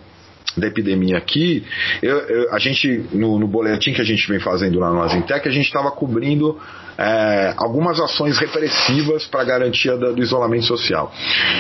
da 0.57 0.67
epidemia 0.67 1.17
aqui, 1.17 1.65
eu, 2.03 2.19
eu, 2.19 2.55
a 2.55 2.59
gente, 2.59 3.07
no, 3.13 3.39
no, 3.39 3.47
boletim 3.47 3.93
que 3.93 4.01
a 4.01 4.05
gente 4.05 4.27
vem 4.29 4.41
fazendo 4.41 4.79
lá 4.79 4.91
no 4.91 5.03
Azintec, 5.03 5.47
a 5.47 5.53
gente 5.53 5.67
estava 5.67 5.91
cobrindo 5.91 6.59
é, 6.99 7.55
algumas 7.57 7.99
ações 7.99 8.39
repressivas 8.39 9.27
para 9.27 9.45
garantia 9.45 9.97
da, 9.97 10.11
do 10.11 10.23
isolamento 10.23 10.67
social. 10.67 11.13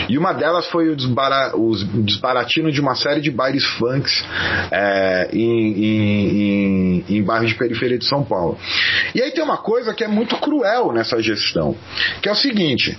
E 0.08 0.18
uma 0.18 0.32
delas 0.32 0.66
foi 0.66 0.90
o, 0.90 0.96
desbara, 0.96 1.56
o 1.56 1.74
desbaratino 2.02 2.70
de 2.70 2.80
uma 2.80 2.94
série 2.94 3.20
de 3.20 3.30
bailes 3.30 3.64
funks 3.64 4.24
é, 4.70 5.30
em, 5.32 5.40
em, 5.40 6.38
em, 6.38 7.04
em 7.08 7.22
bairros 7.22 7.48
de 7.48 7.54
periferia 7.54 7.98
de 7.98 8.04
São 8.04 8.22
Paulo. 8.22 8.58
E 9.14 9.22
aí 9.22 9.30
tem 9.30 9.42
uma 9.42 9.56
coisa 9.56 9.94
que 9.94 10.04
é 10.04 10.08
muito 10.08 10.36
cruel 10.36 10.92
nessa 10.92 11.20
gestão, 11.22 11.76
que 12.20 12.28
é 12.28 12.32
o 12.32 12.36
seguinte: 12.36 12.98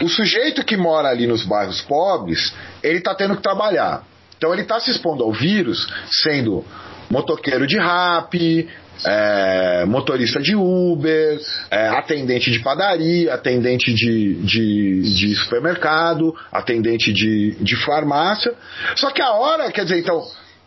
o 0.00 0.08
sujeito 0.08 0.64
que 0.64 0.76
mora 0.76 1.08
ali 1.08 1.26
nos 1.26 1.44
bairros 1.44 1.80
pobres, 1.82 2.52
ele 2.82 2.98
está 2.98 3.14
tendo 3.14 3.36
que 3.36 3.42
trabalhar. 3.42 4.02
Então 4.42 4.52
ele 4.52 4.62
está 4.62 4.80
se 4.80 4.90
expondo 4.90 5.22
ao 5.22 5.30
vírus 5.30 5.86
sendo 6.10 6.64
motoqueiro 7.08 7.64
de 7.64 7.78
rap, 7.78 8.68
é, 9.06 9.84
motorista 9.86 10.40
de 10.40 10.56
Uber, 10.56 11.40
é, 11.70 11.86
atendente 11.90 12.50
de 12.50 12.58
padaria, 12.58 13.32
atendente 13.32 13.94
de, 13.94 14.34
de, 14.42 15.02
de 15.14 15.36
supermercado, 15.36 16.34
atendente 16.50 17.12
de, 17.12 17.52
de 17.60 17.76
farmácia. 17.84 18.52
Só 18.96 19.12
que 19.12 19.22
a 19.22 19.30
hora, 19.30 19.70
quer 19.70 19.84
dizer, 19.84 20.00
então, 20.00 20.20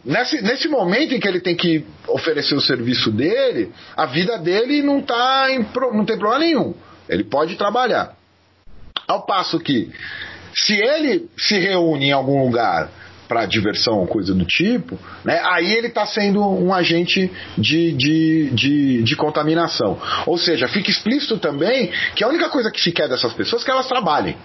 nesse, 0.06 0.42
nesse 0.42 0.70
momento 0.70 1.14
em 1.14 1.20
que 1.20 1.28
ele 1.28 1.42
tem 1.42 1.58
que 1.58 1.86
oferecer 2.08 2.56
o 2.56 2.62
serviço 2.62 3.12
dele, 3.12 3.74
a 3.98 4.06
vida 4.06 4.38
dele 4.38 4.82
não, 4.82 5.02
tá 5.02 5.48
em, 5.52 5.68
não 5.92 6.06
tem 6.06 6.18
problema 6.18 6.40
nenhum. 6.40 6.74
Ele 7.10 7.26
pode 7.26 7.58
trabalhar. 7.58 8.16
Ao 9.06 9.26
passo 9.26 9.60
que, 9.60 9.92
se 10.56 10.74
ele 10.76 11.28
se 11.38 11.60
reúne 11.60 12.06
em 12.06 12.12
algum 12.14 12.42
lugar 12.42 12.90
para 13.28 13.46
diversão 13.46 14.00
ou 14.00 14.08
coisa 14.08 14.34
do 14.34 14.46
tipo, 14.46 14.98
né, 15.24 15.42
aí 15.44 15.74
ele 15.74 15.88
está 15.88 16.06
sendo 16.06 16.42
um 16.42 16.74
agente 16.74 17.32
de, 17.58 17.92
de, 17.94 18.50
de, 18.52 19.04
de, 19.04 19.16
contaminação. 19.16 19.98
Ou 20.26 20.38
seja, 20.38 20.68
fica 20.68 20.90
explícito 20.90 21.38
também 21.38 21.92
que 22.16 22.24
a 22.24 22.28
única 22.28 22.50
coisa 22.50 22.72
que 22.72 22.80
se 22.80 22.92
quer 22.92 23.10
dessas 23.10 23.34
pessoas 23.34 23.62
é 23.62 23.66
que 23.66 23.72
elas 23.72 23.88
trabalhem 23.88 24.36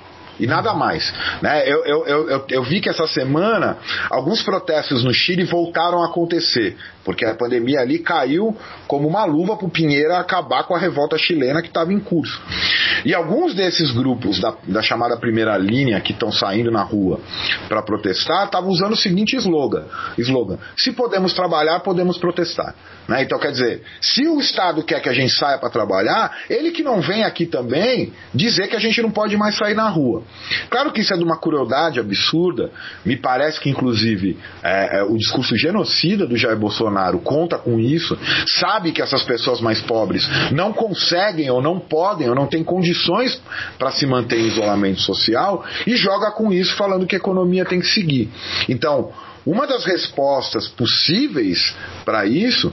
e 0.40 0.46
nada 0.46 0.72
mais. 0.72 1.12
Né? 1.42 1.62
Eu, 1.68 1.84
eu, 1.84 2.06
eu, 2.06 2.44
eu, 2.48 2.62
vi 2.62 2.80
que 2.80 2.88
essa 2.88 3.06
semana 3.06 3.76
alguns 4.08 4.42
protestos 4.42 5.04
no 5.04 5.12
Chile 5.12 5.44
voltaram 5.44 6.02
a 6.02 6.06
acontecer, 6.06 6.76
porque 7.04 7.24
a 7.24 7.34
pandemia 7.34 7.80
ali 7.80 7.98
caiu 7.98 8.56
como 8.86 9.08
uma 9.08 9.24
luva 9.24 9.56
para 9.56 9.66
o 9.66 9.70
Pinheira 9.70 10.18
acabar 10.18 10.64
com 10.64 10.74
a 10.74 10.78
revolta 10.78 11.16
chilena 11.16 11.62
que 11.62 11.68
estava 11.68 11.92
em 11.92 12.00
curso. 12.00 12.40
E 13.04 13.14
alguns 13.14 13.54
desses 13.54 13.90
grupos 13.90 14.40
da, 14.40 14.54
da 14.66 14.82
chamada 14.82 15.16
primeira 15.16 15.56
linha 15.56 16.00
que 16.00 16.12
estão 16.12 16.30
saindo 16.30 16.70
na 16.70 16.82
rua 16.82 17.20
para 17.68 17.82
protestar 17.82 18.44
estavam 18.44 18.70
usando 18.70 18.92
o 18.92 18.96
seguinte 18.96 19.36
slogan, 19.36 19.84
slogan: 20.18 20.58
se 20.76 20.92
podemos 20.92 21.32
trabalhar, 21.32 21.80
podemos 21.80 22.18
protestar. 22.18 22.74
Né? 23.08 23.22
Então, 23.22 23.38
quer 23.38 23.52
dizer, 23.52 23.82
se 24.00 24.28
o 24.28 24.38
Estado 24.38 24.82
quer 24.82 25.00
que 25.00 25.08
a 25.08 25.12
gente 25.12 25.32
saia 25.32 25.58
para 25.58 25.70
trabalhar, 25.70 26.30
ele 26.48 26.70
que 26.70 26.82
não 26.82 27.00
vem 27.00 27.24
aqui 27.24 27.46
também 27.46 28.12
dizer 28.34 28.68
que 28.68 28.76
a 28.76 28.80
gente 28.80 29.00
não 29.00 29.10
pode 29.10 29.36
mais 29.36 29.56
sair 29.56 29.74
na 29.74 29.88
rua. 29.88 30.22
Claro 30.68 30.92
que 30.92 31.00
isso 31.00 31.14
é 31.14 31.16
de 31.16 31.24
uma 31.24 31.38
crueldade 31.38 31.98
absurda, 31.98 32.70
me 33.04 33.16
parece 33.16 33.58
que, 33.58 33.70
inclusive, 33.70 34.38
é, 34.62 34.98
é, 34.98 35.02
o 35.02 35.16
discurso 35.16 35.56
genocida 35.56 36.26
do 36.26 36.36
Jair 36.36 36.58
Bolsonaro 36.58 36.89
conta 37.20 37.58
com 37.58 37.78
isso, 37.78 38.18
sabe 38.46 38.92
que 38.92 39.02
essas 39.02 39.22
pessoas 39.22 39.60
mais 39.60 39.80
pobres 39.80 40.28
não 40.52 40.72
conseguem 40.72 41.50
ou 41.50 41.62
não 41.62 41.78
podem 41.78 42.28
ou 42.28 42.34
não 42.34 42.46
têm 42.46 42.64
condições 42.64 43.40
para 43.78 43.90
se 43.90 44.06
manter 44.06 44.38
em 44.38 44.46
isolamento 44.46 45.00
social 45.00 45.64
e 45.86 45.96
joga 45.96 46.30
com 46.30 46.52
isso 46.52 46.74
falando 46.76 47.06
que 47.06 47.14
a 47.14 47.18
economia 47.18 47.64
tem 47.64 47.80
que 47.80 47.86
seguir. 47.86 48.28
Então, 48.68 49.12
uma 49.46 49.66
das 49.66 49.84
respostas 49.84 50.68
possíveis 50.68 51.74
para 52.04 52.26
isso 52.26 52.72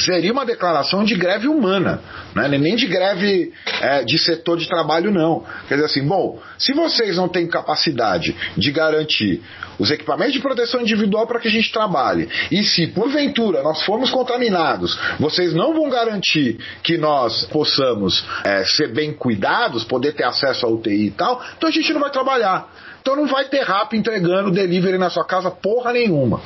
seria 0.00 0.32
uma 0.32 0.44
declaração 0.44 1.04
de 1.04 1.14
greve 1.14 1.46
humana, 1.46 2.00
né? 2.34 2.48
nem 2.48 2.74
de 2.76 2.86
greve 2.86 3.52
é, 3.80 4.04
de 4.04 4.18
setor 4.18 4.58
de 4.58 4.68
trabalho, 4.68 5.10
não. 5.10 5.44
Quer 5.68 5.74
dizer 5.74 5.86
assim, 5.86 6.06
bom, 6.06 6.40
se 6.58 6.72
vocês 6.72 7.16
não 7.16 7.28
têm 7.28 7.46
capacidade 7.46 8.34
de 8.56 8.72
garantir 8.72 9.42
os 9.78 9.90
equipamentos 9.90 10.32
de 10.32 10.40
proteção 10.40 10.80
individual 10.80 11.26
para 11.26 11.40
que 11.40 11.48
a 11.48 11.50
gente 11.50 11.72
trabalhe, 11.72 12.28
e 12.50 12.62
se 12.64 12.86
porventura 12.88 13.62
nós 13.62 13.82
formos 13.82 14.10
contaminados, 14.10 14.98
vocês 15.18 15.52
não 15.52 15.74
vão 15.74 15.88
garantir 15.88 16.58
que 16.82 16.96
nós 16.96 17.44
possamos 17.46 18.24
é, 18.44 18.64
ser 18.64 18.92
bem 18.92 19.12
cuidados, 19.12 19.84
poder 19.84 20.12
ter 20.12 20.24
acesso 20.24 20.66
à 20.66 20.68
UTI 20.68 21.06
e 21.06 21.10
tal, 21.10 21.44
então 21.56 21.68
a 21.68 21.72
gente 21.72 21.92
não 21.92 22.00
vai 22.00 22.10
trabalhar. 22.10 22.68
Então 23.04 23.16
não 23.16 23.26
vai 23.26 23.44
ter 23.44 23.62
rap 23.62 23.94
entregando 23.94 24.50
delivery 24.50 24.96
na 24.96 25.10
sua 25.10 25.26
casa 25.26 25.50
porra 25.50 25.92
nenhuma. 25.92 26.40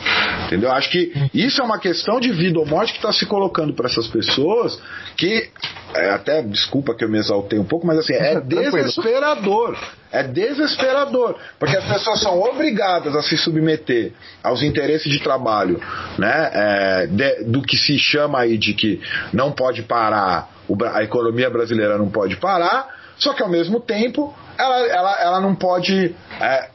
Entendeu? 0.46 0.72
Acho 0.72 0.90
que 0.90 1.12
isso 1.32 1.60
é 1.62 1.64
uma 1.64 1.78
questão 1.78 2.18
de 2.18 2.32
vida 2.32 2.58
ou 2.58 2.66
morte 2.66 2.90
que 2.90 2.98
está 2.98 3.12
se 3.12 3.24
colocando 3.26 3.72
para 3.74 3.86
essas 3.86 4.08
pessoas 4.08 4.76
que 5.16 5.48
é, 5.94 6.10
até 6.10 6.42
desculpa 6.42 6.96
que 6.96 7.04
eu 7.04 7.08
me 7.08 7.16
exaltei 7.16 7.60
um 7.60 7.64
pouco, 7.64 7.86
mas 7.86 7.98
assim, 7.98 8.12
é 8.12 8.40
desesperador. 8.42 9.78
É 10.10 10.24
desesperador, 10.24 11.36
porque 11.60 11.76
as 11.76 11.84
pessoas 11.84 12.20
são 12.22 12.40
obrigadas 12.40 13.14
a 13.14 13.22
se 13.22 13.36
submeter 13.36 14.12
aos 14.42 14.60
interesses 14.60 15.12
de 15.12 15.20
trabalho, 15.20 15.80
né? 16.18 16.50
É, 16.52 17.06
de, 17.06 17.44
do 17.44 17.62
que 17.62 17.76
se 17.76 17.96
chama 18.00 18.40
aí 18.40 18.58
de 18.58 18.74
que 18.74 19.00
não 19.32 19.52
pode 19.52 19.82
parar, 19.82 20.50
a 20.92 21.04
economia 21.04 21.48
brasileira 21.48 21.96
não 21.96 22.10
pode 22.10 22.36
parar, 22.36 22.97
só 23.18 23.32
que 23.32 23.42
ao 23.42 23.48
mesmo 23.48 23.80
tempo 23.80 24.34
ela, 24.56 24.78
ela, 24.86 25.20
ela 25.20 25.40
não 25.40 25.54
pode 25.54 26.14
é, 26.40 26.68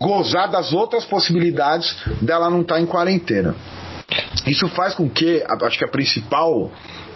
gozar 0.00 0.50
das 0.50 0.72
outras 0.72 1.04
possibilidades 1.04 1.96
dela 2.22 2.48
não 2.48 2.62
estar 2.62 2.76
tá 2.76 2.80
em 2.80 2.86
quarentena. 2.86 3.54
Isso 4.46 4.68
faz 4.68 4.94
com 4.94 5.08
que, 5.08 5.44
acho 5.62 5.78
que 5.78 5.84
a 5.84 5.88
principal 5.88 6.70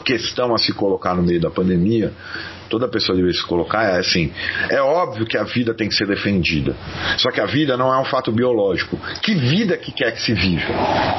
questão 0.05 0.55
a 0.55 0.59
se 0.59 0.72
colocar 0.72 1.14
no 1.14 1.22
meio 1.22 1.40
da 1.40 1.51
pandemia, 1.51 2.12
toda 2.68 2.88
pessoa 2.88 3.16
deveria 3.16 3.38
se 3.38 3.46
colocar 3.46 3.84
é 3.84 3.98
assim: 3.98 4.32
é 4.68 4.80
óbvio 4.80 5.26
que 5.26 5.36
a 5.36 5.44
vida 5.44 5.74
tem 5.74 5.88
que 5.88 5.94
ser 5.94 6.06
defendida. 6.06 6.74
Só 7.18 7.30
que 7.30 7.40
a 7.40 7.46
vida 7.46 7.76
não 7.76 7.92
é 7.92 7.98
um 7.98 8.04
fato 8.04 8.32
biológico. 8.32 8.98
Que 9.22 9.34
vida 9.34 9.76
que 9.76 9.92
quer 9.92 10.12
que 10.12 10.20
se 10.20 10.32
viva? 10.34 10.72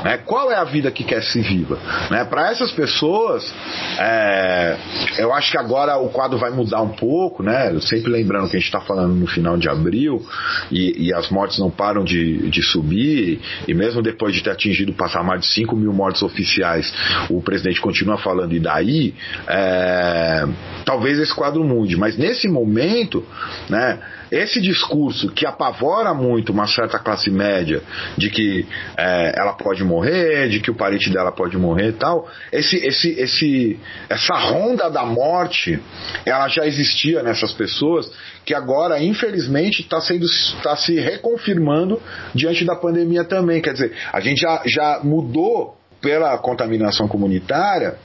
Né? 0.03 0.17
Qual 0.25 0.51
é 0.51 0.55
a 0.55 0.63
vida 0.63 0.91
que 0.91 1.03
quer 1.03 1.21
que 1.21 1.31
se 1.31 1.41
viva? 1.41 1.77
Né? 2.09 2.25
Para 2.25 2.51
essas 2.51 2.71
pessoas, 2.71 3.53
é, 3.99 4.77
eu 5.17 5.33
acho 5.33 5.51
que 5.51 5.57
agora 5.57 5.97
o 5.97 6.09
quadro 6.09 6.37
vai 6.37 6.51
mudar 6.51 6.81
um 6.81 6.89
pouco, 6.89 7.43
né? 7.43 7.77
Sempre 7.81 8.11
lembrando 8.11 8.49
que 8.49 8.55
a 8.55 8.59
gente 8.59 8.67
está 8.67 8.81
falando 8.81 9.13
no 9.13 9.27
final 9.27 9.57
de 9.57 9.69
abril 9.69 10.25
e, 10.71 11.07
e 11.07 11.13
as 11.13 11.29
mortes 11.29 11.59
não 11.59 11.69
param 11.69 12.03
de, 12.03 12.49
de, 12.49 12.61
subir, 12.63 13.39
e 13.67 13.73
mesmo 13.73 14.01
depois 14.01 14.33
de 14.33 14.41
ter 14.41 14.51
atingido 14.51 14.93
passar 14.93 15.23
mais 15.23 15.41
de 15.41 15.47
5 15.47 15.75
mil 15.75 15.93
mortes 15.93 16.21
oficiais, 16.21 16.93
o 17.29 17.41
presidente 17.41 17.81
continua 17.81 18.17
falando, 18.17 18.53
e 18.53 18.59
daí, 18.59 19.13
é, 19.47 20.45
talvez 20.85 21.19
esse 21.19 21.33
quadro 21.35 21.63
mude. 21.63 21.97
Mas 21.97 22.17
nesse 22.17 22.47
momento, 22.47 23.23
né, 23.69 23.99
esse 24.31 24.59
discurso 24.61 25.29
que 25.29 25.45
apavora 25.45 26.13
muito 26.13 26.51
uma 26.51 26.67
certa 26.67 26.97
classe 26.97 27.29
média 27.29 27.81
de 28.17 28.29
que 28.29 28.65
é, 28.97 29.33
ela 29.37 29.53
pode 29.53 29.83
morrer, 29.83 30.49
de 30.49 30.59
que 30.59 30.71
o 30.71 30.75
parente 30.75 31.09
dela 31.09 31.31
pode 31.31 31.57
morrer 31.57 31.89
e 31.89 31.93
tal, 31.93 32.27
esse, 32.51 32.77
esse, 32.77 33.09
esse, 33.19 33.79
essa 34.09 34.35
ronda 34.35 34.89
da 34.89 35.05
morte, 35.05 35.79
ela 36.25 36.47
já 36.47 36.65
existia 36.65 37.21
nessas 37.21 37.51
pessoas 37.51 38.11
que 38.43 38.53
agora, 38.53 39.01
infelizmente, 39.03 39.81
está 39.81 39.99
sendo 39.99 40.25
tá 40.61 40.75
se 40.75 40.99
reconfirmando 40.99 42.01
diante 42.33 42.63
da 42.63 42.75
pandemia 42.75 43.23
também. 43.23 43.61
Quer 43.61 43.73
dizer, 43.73 43.93
a 44.13 44.19
gente 44.19 44.39
já, 44.39 44.61
já 44.65 44.99
mudou 45.03 45.77
pela 46.01 46.37
contaminação 46.37 47.07
comunitária 47.07 47.95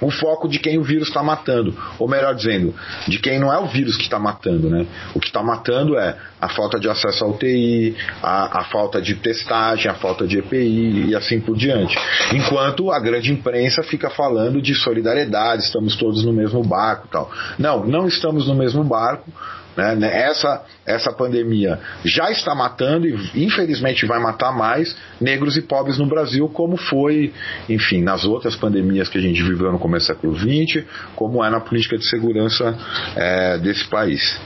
o 0.00 0.10
foco 0.10 0.48
de 0.48 0.58
quem 0.58 0.78
o 0.78 0.82
vírus 0.82 1.08
está 1.08 1.22
matando, 1.22 1.74
ou 1.98 2.08
melhor 2.08 2.34
dizendo, 2.34 2.74
de 3.06 3.18
quem 3.18 3.38
não 3.38 3.52
é 3.52 3.58
o 3.58 3.66
vírus 3.66 3.96
que 3.96 4.02
está 4.02 4.18
matando, 4.18 4.68
né? 4.68 4.86
O 5.14 5.20
que 5.20 5.26
está 5.26 5.42
matando 5.42 5.98
é 5.98 6.16
a 6.40 6.48
falta 6.48 6.78
de 6.78 6.88
acesso 6.88 7.24
à 7.24 7.28
UTI, 7.28 7.96
a, 8.22 8.60
a, 8.60 8.64
falta 8.64 9.00
de 9.00 9.14
testagem, 9.14 9.90
a 9.90 9.94
falta 9.94 10.26
de 10.26 10.38
EPI 10.38 11.08
e 11.08 11.14
assim 11.14 11.40
por 11.40 11.56
diante. 11.56 11.96
Enquanto 12.32 12.90
a 12.90 12.98
grande 13.00 13.32
imprensa 13.32 13.82
fica 13.82 14.10
falando 14.10 14.60
de 14.60 14.74
solidariedade, 14.74 15.62
estamos 15.62 15.96
todos 15.96 16.24
no 16.24 16.32
mesmo 16.32 16.62
barco, 16.62 17.08
tal. 17.08 17.30
Não, 17.58 17.86
não 17.86 18.06
estamos 18.06 18.46
no 18.46 18.54
mesmo 18.54 18.84
barco. 18.84 19.30
Né? 19.76 19.94
né? 19.94 20.22
Essa, 20.22 20.64
essa 20.86 21.12
pandemia 21.12 21.78
já 22.04 22.30
está 22.30 22.54
matando 22.54 23.06
e 23.06 23.44
infelizmente 23.44 24.06
vai 24.06 24.18
matar 24.18 24.52
mais 24.52 24.96
negros 25.20 25.56
e 25.56 25.62
pobres 25.62 25.98
no 25.98 26.06
Brasil, 26.06 26.48
como 26.48 26.76
foi, 26.76 27.32
enfim, 27.68 28.02
nas 28.02 28.24
outras 28.24 28.56
pandemias 28.56 29.08
que 29.08 29.18
a 29.18 29.20
gente 29.20 29.42
viveu 29.42 29.70
no 29.70 29.78
começo 29.78 30.06
do 30.06 30.14
século 30.14 30.38
XX, 30.38 30.84
como 31.14 31.44
é 31.44 31.50
na 31.50 31.60
política 31.60 31.98
de 31.98 32.08
segurança 32.08 32.76
é, 33.14 33.58
desse 33.58 33.84
país. 33.88 34.40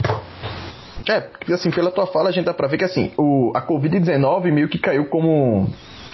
É, 1.08 1.28
assim, 1.52 1.70
pela 1.70 1.90
tua 1.90 2.06
fala 2.06 2.28
a 2.28 2.32
gente 2.32 2.44
dá 2.44 2.54
pra 2.54 2.68
ver 2.68 2.76
que 2.76 2.84
assim, 2.84 3.12
o, 3.16 3.52
a 3.54 3.66
Covid-19 3.66 4.52
meio 4.52 4.68
que 4.68 4.78
caiu 4.78 5.06
como 5.06 5.68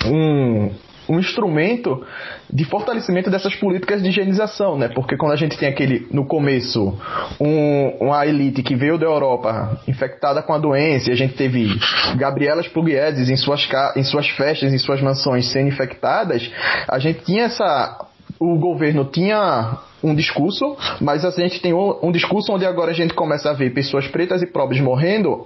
um, 0.05 0.71
um 1.09 1.19
instrumento 1.19 2.05
de 2.51 2.65
fortalecimento 2.65 3.31
dessas 3.31 3.55
políticas 3.57 4.03
de 4.03 4.09
higienização, 4.09 4.79
né? 4.79 4.89
Porque 4.89 5.17
quando 5.17 5.33
a 5.33 5.37
gente 5.37 5.57
tem 5.57 5.69
aquele, 5.69 6.07
no 6.11 6.27
começo, 6.27 6.97
um, 7.41 7.89
uma 8.01 8.27
elite 8.27 8.63
que 8.63 8.75
veio 8.77 8.99
da 8.99 9.07
Europa 9.07 9.81
infectada 9.87 10.43
com 10.43 10.53
a 10.53 10.59
doença, 10.59 11.11
e 11.11 11.13
a 11.13 11.17
gente 11.17 11.35
teve 11.35 11.69
Gabrielas 12.17 12.69
Puglieses 12.69 13.29
em 13.29 13.37
suas, 13.37 13.69
em 13.97 14.03
suas 14.03 14.29
festas, 14.29 14.73
em 14.73 14.79
suas 14.79 15.01
mansões 15.01 15.51
sendo 15.51 15.69
infectadas, 15.69 16.51
a 16.89 16.99
gente 16.99 17.25
tinha 17.25 17.45
essa 17.45 18.06
o 18.39 18.59
governo 18.59 19.05
tinha 19.05 19.79
um 20.03 20.15
discurso, 20.15 20.77
mas 21.01 21.25
a 21.25 21.31
gente 21.31 21.61
tem 21.61 21.73
um, 21.73 21.99
um, 22.03 22.13
discurso 22.13 22.53
onde 22.53 22.67
agora 22.67 22.91
a 22.91 22.95
gente 22.95 23.15
começa 23.15 23.51
a 23.51 23.53
ver 23.53 23.73
pessoas 23.73 24.07
pretas 24.07 24.43
e 24.43 24.47
pobres 24.47 24.81
morrendo, 24.81 25.43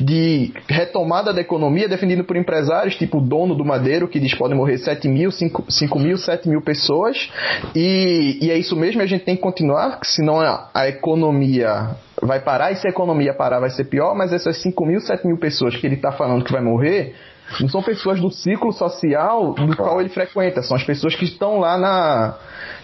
de 0.00 0.52
retomada 0.68 1.32
da 1.32 1.40
economia 1.40 1.88
defendido 1.88 2.24
por 2.24 2.36
empresários, 2.36 2.96
tipo 2.96 3.18
o 3.18 3.20
dono 3.20 3.54
do 3.54 3.64
Madeiro, 3.64 4.08
que 4.08 4.20
diz 4.20 4.34
podem 4.34 4.56
morrer 4.56 4.78
7 4.78 5.08
mil, 5.08 5.30
5, 5.30 5.64
5 5.68 5.98
mil, 5.98 6.16
7 6.16 6.48
mil 6.48 6.62
pessoas, 6.62 7.30
e, 7.74 8.38
e 8.40 8.50
é 8.50 8.56
isso 8.56 8.76
mesmo, 8.76 9.02
a 9.02 9.06
gente 9.06 9.24
tem 9.24 9.36
que 9.36 9.42
continuar, 9.42 9.98
senão 10.04 10.40
a, 10.40 10.70
a 10.72 10.88
economia 10.88 11.96
vai 12.22 12.40
parar, 12.40 12.70
e 12.70 12.76
se 12.76 12.86
a 12.86 12.90
economia 12.90 13.34
parar 13.34 13.60
vai 13.60 13.70
ser 13.70 13.84
pior, 13.84 14.14
mas 14.14 14.32
essas 14.32 14.62
5 14.62 14.86
mil, 14.86 15.00
7 15.00 15.26
mil 15.26 15.38
pessoas 15.38 15.76
que 15.76 15.86
ele 15.86 15.96
está 15.96 16.12
falando 16.12 16.44
que 16.44 16.52
vai 16.52 16.62
morrer, 16.62 17.14
não 17.58 17.68
são 17.68 17.82
pessoas 17.82 18.20
do 18.20 18.30
ciclo 18.30 18.72
social 18.72 19.54
do 19.54 19.76
qual 19.76 20.00
ele 20.00 20.08
frequenta, 20.08 20.62
são 20.62 20.76
as 20.76 20.84
pessoas 20.84 21.14
que 21.16 21.24
estão 21.24 21.58
lá 21.58 21.76
na 21.76 22.36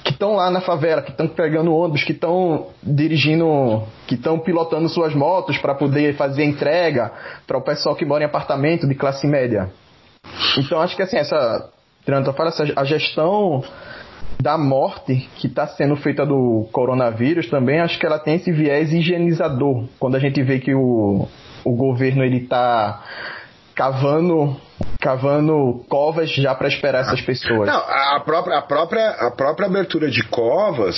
que 0.03 0.12
estão 0.12 0.37
lá 0.37 0.51
na 0.51 0.61
favela, 0.61 1.03
que 1.03 1.11
estão 1.11 1.27
pegando 1.27 1.75
ônibus, 1.75 2.05
que 2.05 2.12
estão 2.12 2.69
dirigindo, 2.81 3.83
que 4.07 4.14
estão 4.14 4.39
pilotando 4.39 4.89
suas 4.89 5.12
motos 5.14 5.59
para 5.59 5.75
poder 5.75 6.14
fazer 6.14 6.45
entrega 6.45 7.11
para 7.45 7.59
o 7.59 7.62
pessoal 7.62 7.97
que 7.97 8.05
mora 8.05 8.23
em 8.23 8.27
apartamento 8.27 8.87
de 8.87 8.95
classe 8.95 9.27
média. 9.27 9.69
Então 10.57 10.81
acho 10.81 10.95
que 10.95 11.03
assim 11.03 11.17
essa 11.17 11.71
fala 12.37 12.51
essa 12.51 12.64
a 12.77 12.85
gestão 12.85 13.64
da 14.41 14.57
morte 14.57 15.29
que 15.37 15.47
está 15.49 15.67
sendo 15.67 15.97
feita 15.97 16.25
do 16.25 16.69
coronavírus 16.71 17.49
também 17.49 17.81
acho 17.81 17.99
que 17.99 18.07
ela 18.07 18.19
tem 18.19 18.37
esse 18.37 18.53
viés 18.53 18.93
higienizador 18.93 19.87
quando 19.99 20.14
a 20.14 20.21
gente 20.21 20.41
vê 20.43 20.59
que 20.61 20.75
o, 20.75 21.27
o 21.64 21.73
governo 21.75 22.23
ele 22.23 22.39
está 22.39 23.03
cavando 23.77 24.57
cavando 25.01 25.85
covas 25.89 26.31
já 26.31 26.55
para 26.55 26.66
esperar 26.66 27.03
essas 27.03 27.20
pessoas. 27.20 27.68
Não, 27.68 27.79
a 27.79 28.20
própria, 28.24 28.59
a 28.59 28.62
própria, 28.62 29.09
a 29.11 29.31
própria 29.31 29.66
abertura 29.66 30.11
de 30.11 30.22
covas, 30.24 30.97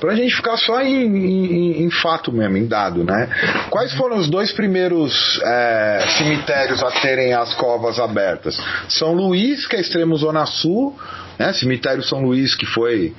para 0.00 0.12
a 0.12 0.14
gente 0.14 0.34
ficar 0.34 0.56
só 0.56 0.80
em, 0.80 1.04
em, 1.04 1.82
em, 1.84 1.90
fato 1.90 2.32
mesmo, 2.32 2.56
em 2.56 2.66
dado, 2.66 3.04
né? 3.04 3.28
Quais 3.68 3.92
foram 3.94 4.16
os 4.16 4.30
dois 4.30 4.50
primeiros 4.52 5.40
é, 5.44 6.04
cemitérios 6.16 6.82
a 6.82 6.90
terem 7.02 7.34
as 7.34 7.54
covas 7.54 7.98
abertas? 7.98 8.58
São 8.88 9.12
Luís, 9.12 9.66
que 9.66 9.76
é 9.76 9.80
extremo 9.80 10.16
zona 10.16 10.46
sul, 10.46 10.96
né? 11.38 11.52
Cemitério 11.52 12.02
São 12.02 12.22
Luís, 12.22 12.54
que 12.54 12.66
foi 12.66 13.14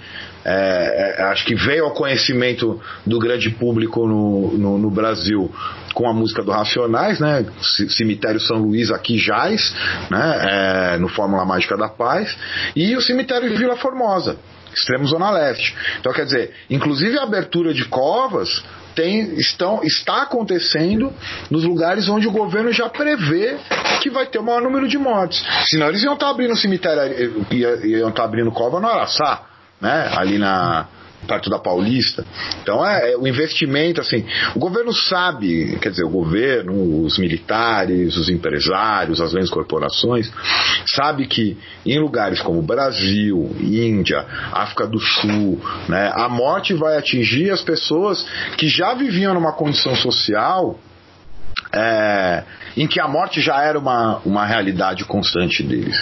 é, 0.47 1.17
é, 1.17 1.23
acho 1.23 1.43
que 1.43 1.55
veio 1.55 1.85
ao 1.85 1.91
conhecimento 1.91 2.79
do 3.05 3.17
grande 3.17 3.49
público 3.49 4.07
no, 4.07 4.55
no, 4.57 4.77
no, 4.77 4.91
Brasil 4.91 5.51
com 5.93 6.07
a 6.07 6.13
música 6.13 6.43
do 6.43 6.51
Racionais, 6.51 7.19
né? 7.19 7.43
Cemitério 7.89 8.39
São 8.39 8.57
Luís 8.57 8.91
aqui 8.91 9.17
jaz, 9.17 9.73
né? 10.11 10.93
É, 10.93 10.97
no 10.97 11.07
Fórmula 11.07 11.43
Mágica 11.45 11.75
da 11.75 11.89
Paz, 11.89 12.37
e 12.75 12.95
o 12.95 13.01
cemitério 13.01 13.49
de 13.49 13.55
Vila 13.55 13.75
Formosa, 13.75 14.37
extremo 14.71 15.07
Zona 15.07 15.31
Leste. 15.31 15.75
Então, 15.99 16.13
quer 16.13 16.25
dizer, 16.25 16.53
inclusive 16.69 17.17
a 17.17 17.23
abertura 17.23 17.73
de 17.73 17.85
covas 17.85 18.63
tem, 18.95 19.35
estão, 19.35 19.81
está 19.83 20.23
acontecendo 20.23 21.13
nos 21.51 21.63
lugares 21.63 22.07
onde 22.07 22.27
o 22.27 22.31
governo 22.31 22.71
já 22.71 22.89
prevê 22.89 23.57
que 24.01 24.09
vai 24.09 24.25
ter 24.25 24.39
o 24.39 24.43
maior 24.43 24.61
número 24.61 24.87
de 24.87 24.97
mortes. 24.97 25.45
Senão 25.69 25.89
eles 25.89 26.03
iam 26.03 26.13
estar 26.13 26.29
abrindo 26.29 26.55
cemitério, 26.55 27.45
iam 27.51 28.09
estar 28.09 28.23
abrindo 28.23 28.51
cova 28.51 28.79
no 28.79 28.87
Araçá 28.87 29.55
né? 29.79 30.09
Ali 30.15 30.37
na 30.37 30.87
perto 31.25 31.49
da 31.49 31.59
Paulista. 31.59 32.25
Então 32.61 32.85
é, 32.85 33.11
é, 33.11 33.17
o 33.17 33.27
investimento 33.27 34.01
assim. 34.01 34.25
O 34.55 34.59
governo 34.59 34.93
sabe, 34.93 35.77
quer 35.81 35.89
dizer, 35.89 36.03
o 36.03 36.09
governo, 36.09 37.03
os 37.03 37.17
militares, 37.17 38.15
os 38.17 38.29
empresários, 38.29 39.19
as 39.19 39.31
grandes 39.31 39.51
corporações, 39.51 40.31
sabe 40.85 41.27
que 41.27 41.57
em 41.85 41.99
lugares 41.99 42.41
como 42.41 42.61
Brasil, 42.61 43.55
Índia, 43.59 44.25
África 44.51 44.87
do 44.87 44.99
Sul, 44.99 45.59
né, 45.89 46.11
a 46.13 46.29
morte 46.29 46.73
vai 46.73 46.97
atingir 46.97 47.49
as 47.51 47.61
pessoas 47.61 48.25
que 48.57 48.67
já 48.67 48.93
viviam 48.93 49.33
numa 49.33 49.53
condição 49.53 49.95
social 49.95 50.79
é, 51.75 52.43
em 52.77 52.87
que 52.87 53.01
a 53.01 53.07
morte 53.07 53.41
já 53.41 53.61
era 53.61 53.77
uma, 53.77 54.19
uma 54.25 54.45
realidade 54.45 55.03
constante 55.03 55.61
deles. 55.61 56.01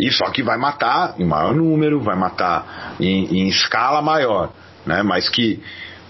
E 0.00 0.10
só 0.10 0.30
que 0.30 0.42
vai 0.42 0.56
matar 0.56 1.14
em 1.18 1.24
maior 1.24 1.54
número, 1.54 2.00
vai 2.00 2.16
matar 2.16 2.94
em, 2.98 3.42
em 3.42 3.48
escala 3.48 4.00
maior, 4.00 4.50
né? 4.86 5.02
mas 5.02 5.28
que 5.28 5.62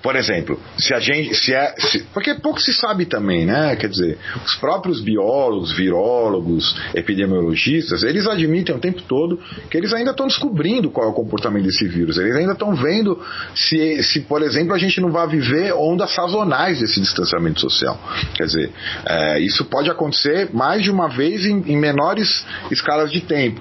por 0.03 0.17
exemplo, 0.17 0.59
se 0.79 0.95
a 0.95 1.01
gente. 1.01 1.35
Se 1.35 1.55
é, 1.55 1.75
se, 1.79 2.01
porque 2.15 2.35
pouco 2.35 2.61
se 2.61 2.73
sabe 2.73 3.05
também, 3.05 3.45
né? 3.45 3.77
Quer 3.77 3.89
dizer, 3.89 4.19
os 4.45 4.55
próprios 4.57 5.01
biólogos, 5.01 5.73
virólogos, 5.73 6.77
epidemiologistas, 6.95 8.03
eles 8.03 8.27
admitem 8.27 8.75
o 8.75 8.79
tempo 8.79 9.03
todo 9.03 9.39
que 9.71 9.77
eles 9.77 9.93
ainda 9.93 10.13
estão 10.13 10.27
descobrindo 10.27 10.91
qual 10.91 11.07
é 11.07 11.11
o 11.11 11.15
comportamento 11.15 11.65
desse 11.65 11.87
vírus. 11.87 12.17
Eles 12.17 12.35
ainda 12.35 12.53
estão 12.53 12.75
vendo 12.75 13.21
se, 13.55 14.03
se, 14.03 14.21
por 14.21 14.43
exemplo, 14.43 14.75
a 14.75 14.79
gente 14.79 15.01
não 15.01 15.11
vai 15.11 15.27
viver 15.29 15.75
ondas 15.75 16.15
sazonais 16.15 16.81
desse 16.81 17.01
distanciamento 17.01 17.61
social. 17.61 18.01
Quer 18.35 18.45
dizer, 18.45 18.73
é, 19.05 19.41
isso 19.41 19.65
pode 19.67 19.91
acontecer 19.91 20.51
mais 20.53 20.83
de 20.83 20.91
uma 20.91 21.09
vez 21.09 21.45
em, 21.45 21.63
em 21.67 21.77
menores 21.77 22.45
escalas 22.71 23.13
de 23.13 23.21
tempo. 23.21 23.61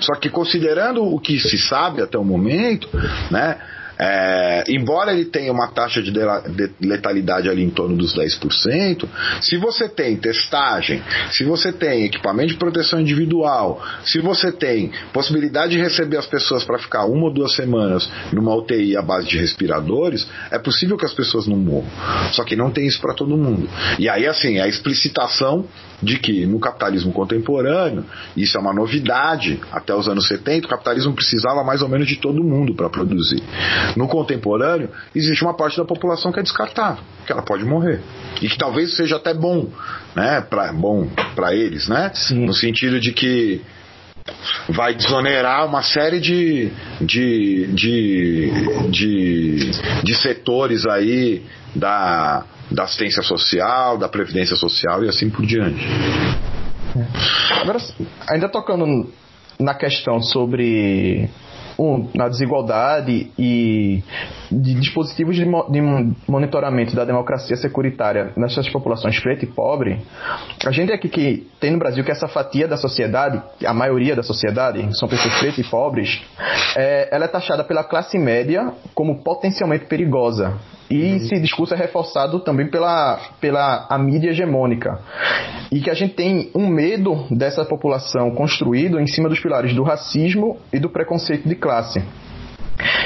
Só 0.00 0.14
que 0.16 0.28
considerando 0.28 1.02
o 1.02 1.18
que 1.20 1.38
se 1.38 1.56
sabe 1.56 2.02
até 2.02 2.18
o 2.18 2.24
momento, 2.24 2.88
né? 3.30 3.56
É, 3.98 4.64
embora 4.68 5.12
ele 5.12 5.24
tenha 5.24 5.52
uma 5.52 5.68
taxa 5.68 6.02
de 6.02 6.12
letalidade 6.80 7.48
ali 7.48 7.62
em 7.62 7.70
torno 7.70 7.96
dos 7.96 8.14
10%, 8.14 9.08
se 9.40 9.56
você 9.56 9.88
tem 9.88 10.16
testagem, 10.16 11.02
se 11.30 11.44
você 11.44 11.72
tem 11.72 12.04
equipamento 12.04 12.52
de 12.52 12.58
proteção 12.58 13.00
individual, 13.00 13.82
se 14.04 14.20
você 14.20 14.52
tem 14.52 14.92
possibilidade 15.12 15.72
de 15.72 15.78
receber 15.78 16.18
as 16.18 16.26
pessoas 16.26 16.64
para 16.64 16.78
ficar 16.78 17.06
uma 17.06 17.24
ou 17.26 17.32
duas 17.32 17.54
semanas 17.54 18.08
numa 18.32 18.54
UTI 18.54 18.96
à 18.96 19.02
base 19.02 19.28
de 19.28 19.38
respiradores, 19.38 20.26
é 20.50 20.58
possível 20.58 20.96
que 20.96 21.06
as 21.06 21.14
pessoas 21.14 21.46
não 21.46 21.56
morram. 21.56 21.88
Só 22.32 22.44
que 22.44 22.56
não 22.56 22.70
tem 22.70 22.86
isso 22.86 23.00
para 23.00 23.14
todo 23.14 23.36
mundo. 23.36 23.68
E 23.98 24.08
aí, 24.08 24.26
assim, 24.26 24.58
a 24.58 24.68
explicitação 24.68 25.66
de 26.02 26.18
que 26.18 26.46
no 26.46 26.58
capitalismo 26.58 27.12
contemporâneo, 27.12 28.04
isso 28.36 28.56
é 28.56 28.60
uma 28.60 28.72
novidade, 28.72 29.60
até 29.72 29.94
os 29.94 30.08
anos 30.08 30.26
70, 30.28 30.66
o 30.66 30.70
capitalismo 30.70 31.14
precisava 31.14 31.64
mais 31.64 31.82
ou 31.82 31.88
menos 31.88 32.06
de 32.06 32.16
todo 32.16 32.42
mundo 32.42 32.74
para 32.74 32.88
produzir. 32.90 33.42
No 33.96 34.06
contemporâneo, 34.08 34.90
existe 35.14 35.42
uma 35.42 35.54
parte 35.54 35.76
da 35.76 35.84
população 35.84 36.32
que 36.32 36.40
é 36.40 36.42
descartável, 36.42 37.02
que 37.26 37.32
ela 37.32 37.42
pode 37.42 37.64
morrer. 37.64 38.00
E 38.42 38.48
que 38.48 38.58
talvez 38.58 38.94
seja 38.96 39.16
até 39.16 39.32
bom, 39.32 39.68
né? 40.14 40.40
Pra, 40.42 40.72
bom 40.72 41.08
para 41.34 41.54
eles, 41.54 41.88
né? 41.88 42.10
Sim. 42.14 42.44
No 42.44 42.52
sentido 42.52 43.00
de 43.00 43.12
que 43.12 43.62
vai 44.68 44.94
desonerar 44.94 45.66
uma 45.66 45.82
série 45.82 46.20
de, 46.20 46.70
de, 47.00 47.66
de, 47.72 48.50
de, 48.90 49.70
de 50.02 50.14
setores 50.16 50.84
aí 50.86 51.42
da, 51.74 52.44
da 52.70 52.84
assistência 52.84 53.22
social, 53.22 53.98
da 53.98 54.08
previdência 54.08 54.56
social 54.56 55.04
e 55.04 55.08
assim 55.08 55.30
por 55.30 55.44
diante. 55.44 55.86
Agora, 57.60 57.78
ainda 58.28 58.48
tocando 58.48 59.12
na 59.58 59.74
questão 59.74 60.20
sobre 60.20 61.28
um, 61.78 62.08
na 62.14 62.28
desigualdade 62.28 63.30
e 63.38 64.02
de 64.50 64.74
dispositivos 64.74 65.36
de, 65.36 65.44
mo 65.44 65.68
de, 65.70 65.80
monitoramento 66.26 66.94
da 66.94 67.04
democracia 67.04 67.56
securitária 67.56 68.32
nessas 68.36 68.68
populações 68.68 69.18
preta 69.20 69.44
e 69.44 69.48
pobre, 69.48 70.00
a 70.64 70.70
gente 70.70 70.92
aqui 70.92 71.08
que 71.08 71.46
tem 71.60 71.70
no 71.70 71.78
Brasil 71.78 72.02
que 72.04 72.10
essa 72.10 72.28
fatia 72.28 72.66
da 72.66 72.76
sociedade, 72.76 73.42
a 73.64 73.74
maioria 73.74 74.16
da 74.16 74.22
sociedade, 74.22 74.88
são 74.98 75.08
pessoas 75.08 75.38
pretas 75.38 75.58
e 75.58 75.64
pobres, 75.64 76.22
é, 76.76 77.08
ela 77.12 77.26
é 77.26 77.28
taxada 77.28 77.62
pela 77.64 77.84
classe 77.84 78.18
média 78.18 78.72
como 78.94 79.22
potencialmente 79.22 79.86
perigosa. 79.86 80.54
E 80.90 81.02
uhum. 81.02 81.16
esse 81.16 81.40
discurso 81.40 81.74
é 81.74 81.76
reforçado 81.76 82.40
também 82.40 82.68
pela, 82.68 83.18
pela 83.40 83.86
a 83.88 83.98
mídia 83.98 84.30
hegemônica. 84.30 84.98
E 85.70 85.80
que 85.80 85.90
a 85.90 85.94
gente 85.94 86.14
tem 86.14 86.50
um 86.54 86.68
medo 86.68 87.26
dessa 87.30 87.64
população 87.64 88.30
construído 88.30 89.00
em 89.00 89.06
cima 89.06 89.28
dos 89.28 89.40
pilares 89.40 89.74
do 89.74 89.82
racismo 89.82 90.58
e 90.72 90.78
do 90.78 90.88
preconceito 90.88 91.48
de 91.48 91.54
classe. 91.54 92.02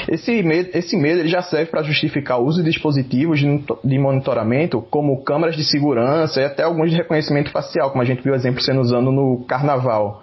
Esse 0.09 0.43
medo, 0.43 0.71
esse 0.75 0.97
medo 0.97 1.21
ele 1.21 1.29
já 1.29 1.43
serve 1.43 1.71
para 1.71 1.83
justificar 1.83 2.41
o 2.41 2.45
uso 2.45 2.63
de 2.63 2.71
dispositivos 2.71 3.41
de 3.41 3.99
monitoramento, 3.99 4.83
como 4.91 5.23
câmeras 5.23 5.57
de 5.57 5.65
segurança 5.65 6.41
e 6.41 6.45
até 6.45 6.65
alguns 6.65 6.91
de 6.91 6.97
reconhecimento 6.97 7.51
facial, 7.51 7.91
como 7.91 8.03
a 8.03 8.05
gente 8.05 8.23
viu 8.23 8.35
exemplo 8.35 8.61
sendo 8.61 8.81
usado 8.81 9.13
no 9.13 9.45
carnaval 9.47 10.23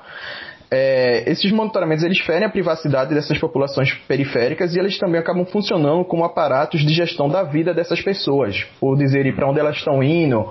é, 0.69 1.23
esses 1.29 1.51
monitoramentos 1.51 2.03
eles 2.03 2.19
ferem 2.19 2.45
a 2.45 2.49
privacidade 2.49 3.13
dessas 3.13 3.37
populações 3.39 3.93
periféricas 4.07 4.75
e 4.75 4.79
eles 4.79 4.97
também 4.97 5.19
acabam 5.19 5.45
funcionando 5.45 6.03
como 6.05 6.25
aparatos 6.25 6.81
de 6.81 6.93
gestão 6.93 7.29
da 7.29 7.43
vida 7.43 7.73
dessas 7.73 8.01
pessoas, 8.01 8.65
por 8.79 8.97
dizer 8.97 9.33
para 9.35 9.49
onde 9.49 9.59
elas 9.59 9.77
estão 9.77 10.03
indo, 10.03 10.47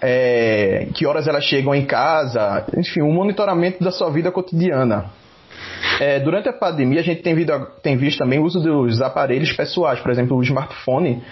é, 0.00 0.88
que 0.94 1.06
horas 1.06 1.26
elas 1.28 1.44
chegam 1.44 1.74
em 1.74 1.84
casa, 1.84 2.64
enfim, 2.76 3.02
um 3.02 3.12
monitoramento 3.12 3.82
da 3.82 3.90
sua 3.90 4.10
vida 4.10 4.30
cotidiana. 4.30 5.19
É, 6.00 6.18
durante 6.20 6.48
a 6.48 6.52
pandemia, 6.52 7.00
a 7.00 7.02
gente 7.02 7.22
tem, 7.22 7.34
visto, 7.34 7.52
tem 7.82 7.96
visto 7.96 8.18
também 8.18 8.38
o 8.38 8.44
uso 8.44 8.60
dos 8.60 9.00
aparelhos 9.02 9.52
pessoais, 9.52 10.00
por 10.00 10.10
exemplo, 10.10 10.36
o 10.36 10.42
smartphone 10.42 11.22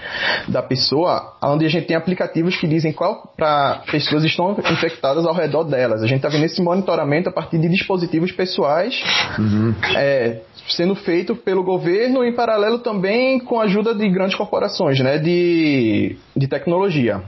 da 0.47 0.63
pessoa, 0.63 1.37
onde 1.43 1.65
a 1.65 1.69
gente 1.69 1.87
tem 1.87 1.97
aplicativos 1.97 2.57
que 2.57 2.67
dizem 2.67 2.93
qual 2.93 3.33
para 3.37 3.83
pessoas 3.91 4.25
estão 4.25 4.53
infectadas 4.53 5.27
ao 5.27 5.35
redor 5.35 5.65
delas. 5.65 6.03
A 6.03 6.07
gente 6.07 6.19
está 6.19 6.29
vendo 6.29 6.45
esse 6.45 6.61
monitoramento 6.61 7.29
a 7.29 7.33
partir 7.33 7.59
de 7.59 7.69
dispositivos 7.69 8.33
pessoais 8.33 8.95
uhum. 9.39 9.75
é, 9.97 10.43
sendo 10.69 10.95
feito 10.95 11.35
pelo 11.35 11.63
governo 11.63 12.25
em 12.25 12.35
paralelo 12.35 12.79
também 12.79 13.39
com 13.39 13.61
a 13.61 13.65
ajuda 13.65 13.95
de 13.95 14.09
grandes 14.11 14.37
corporações 14.37 15.01
né, 15.01 15.19
de, 15.19 16.17
de 16.37 16.47
tecnologia. 16.47 17.23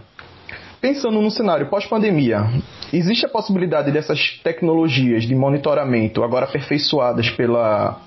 Pensando 0.81 1.20
no 1.20 1.31
cenário 1.31 1.68
pós-pandemia, 1.68 2.49
existe 2.91 3.26
a 3.26 3.28
possibilidade 3.28 3.93
dessas 3.93 4.41
tecnologias 4.43 5.24
de 5.24 5.35
monitoramento, 5.35 6.24
agora 6.24 6.47
aperfeiçoadas 6.47 7.28
pela 7.28 8.01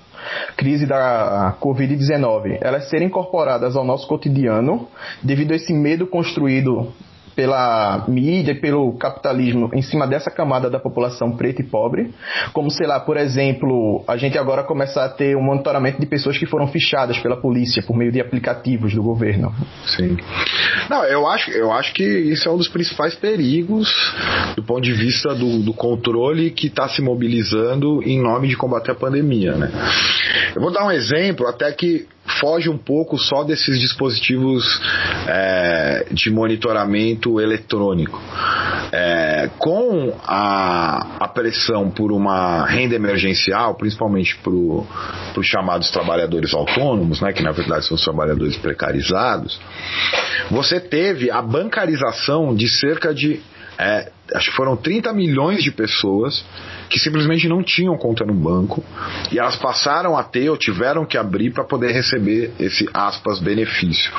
crise 0.56 0.84
da 0.84 1.56
Covid-19, 1.60 2.58
elas 2.60 2.90
serem 2.90 3.06
incorporadas 3.06 3.76
ao 3.76 3.84
nosso 3.84 4.08
cotidiano 4.08 4.88
devido 5.22 5.52
a 5.52 5.54
esse 5.54 5.72
medo 5.72 6.04
construído 6.08 6.92
pela 7.34 8.04
mídia 8.08 8.52
e 8.52 8.60
pelo 8.60 8.92
capitalismo 8.96 9.70
em 9.72 9.82
cima 9.82 10.06
dessa 10.06 10.30
camada 10.30 10.70
da 10.70 10.78
população 10.78 11.36
preta 11.36 11.62
e 11.62 11.64
pobre, 11.64 12.12
como 12.52 12.70
sei 12.70 12.86
lá, 12.86 13.00
por 13.00 13.16
exemplo, 13.16 14.04
a 14.06 14.16
gente 14.16 14.38
agora 14.38 14.62
começar 14.62 15.04
a 15.04 15.08
ter 15.08 15.36
um 15.36 15.42
monitoramento 15.42 16.00
de 16.00 16.06
pessoas 16.06 16.38
que 16.38 16.46
foram 16.46 16.66
fichadas 16.68 17.18
pela 17.18 17.36
polícia 17.36 17.82
por 17.82 17.96
meio 17.96 18.12
de 18.12 18.20
aplicativos 18.20 18.94
do 18.94 19.02
governo. 19.02 19.52
Sim. 19.86 20.16
Não, 20.88 21.04
eu 21.04 21.26
acho, 21.26 21.50
eu 21.50 21.72
acho 21.72 21.92
que 21.94 22.04
isso 22.04 22.48
é 22.48 22.52
um 22.52 22.56
dos 22.56 22.68
principais 22.68 23.14
perigos 23.14 24.14
do 24.56 24.62
ponto 24.62 24.82
de 24.82 24.92
vista 24.92 25.34
do, 25.34 25.60
do 25.60 25.72
controle 25.72 26.50
que 26.50 26.68
está 26.68 26.88
se 26.88 27.02
mobilizando 27.02 28.02
em 28.02 28.20
nome 28.20 28.48
de 28.48 28.56
combater 28.56 28.92
a 28.92 28.94
pandemia, 28.94 29.52
né? 29.52 29.70
Eu 30.54 30.62
vou 30.62 30.72
dar 30.72 30.86
um 30.86 30.90
exemplo 30.90 31.46
até 31.46 31.70
que 31.72 32.06
foge 32.40 32.68
um 32.68 32.78
pouco 32.78 33.18
só 33.18 33.44
desses 33.44 33.78
dispositivos 33.78 34.80
é, 35.26 36.06
de 36.10 36.30
monitoramento 36.30 37.40
eletrônico. 37.40 38.20
É, 38.92 39.50
com 39.58 40.16
a, 40.24 41.16
a, 41.20 41.28
pressão 41.28 41.90
por 41.90 42.12
uma 42.12 42.64
renda 42.64 42.94
emergencial, 42.94 43.74
principalmente 43.74 44.36
para 44.36 44.52
os 44.52 45.46
chamados 45.46 45.90
trabalhadores 45.90 46.54
autônomos, 46.54 47.20
né, 47.20 47.32
que 47.32 47.42
na 47.42 47.50
verdade 47.50 47.84
são 47.86 47.96
os 47.96 48.04
trabalhadores 48.04 48.56
precarizados, 48.56 49.60
você 50.50 50.78
teve 50.78 51.30
a 51.30 51.42
bancarização 51.42 52.54
de 52.54 52.68
cerca 52.68 53.12
de 53.12 53.40
é, 53.78 54.10
acho 54.34 54.50
que 54.50 54.56
foram 54.56 54.76
30 54.76 55.12
milhões 55.12 55.62
de 55.62 55.70
pessoas 55.70 56.44
que 56.88 56.98
simplesmente 56.98 57.48
não 57.48 57.62
tinham 57.62 57.96
conta 57.96 58.24
no 58.24 58.34
banco 58.34 58.84
e 59.32 59.38
elas 59.38 59.56
passaram 59.56 60.16
a 60.16 60.22
ter 60.22 60.48
ou 60.48 60.56
tiveram 60.56 61.04
que 61.04 61.18
abrir 61.18 61.50
para 61.52 61.64
poder 61.64 61.92
receber 61.92 62.52
esse 62.58 62.88
aspas 62.92 63.40
benefício. 63.40 64.12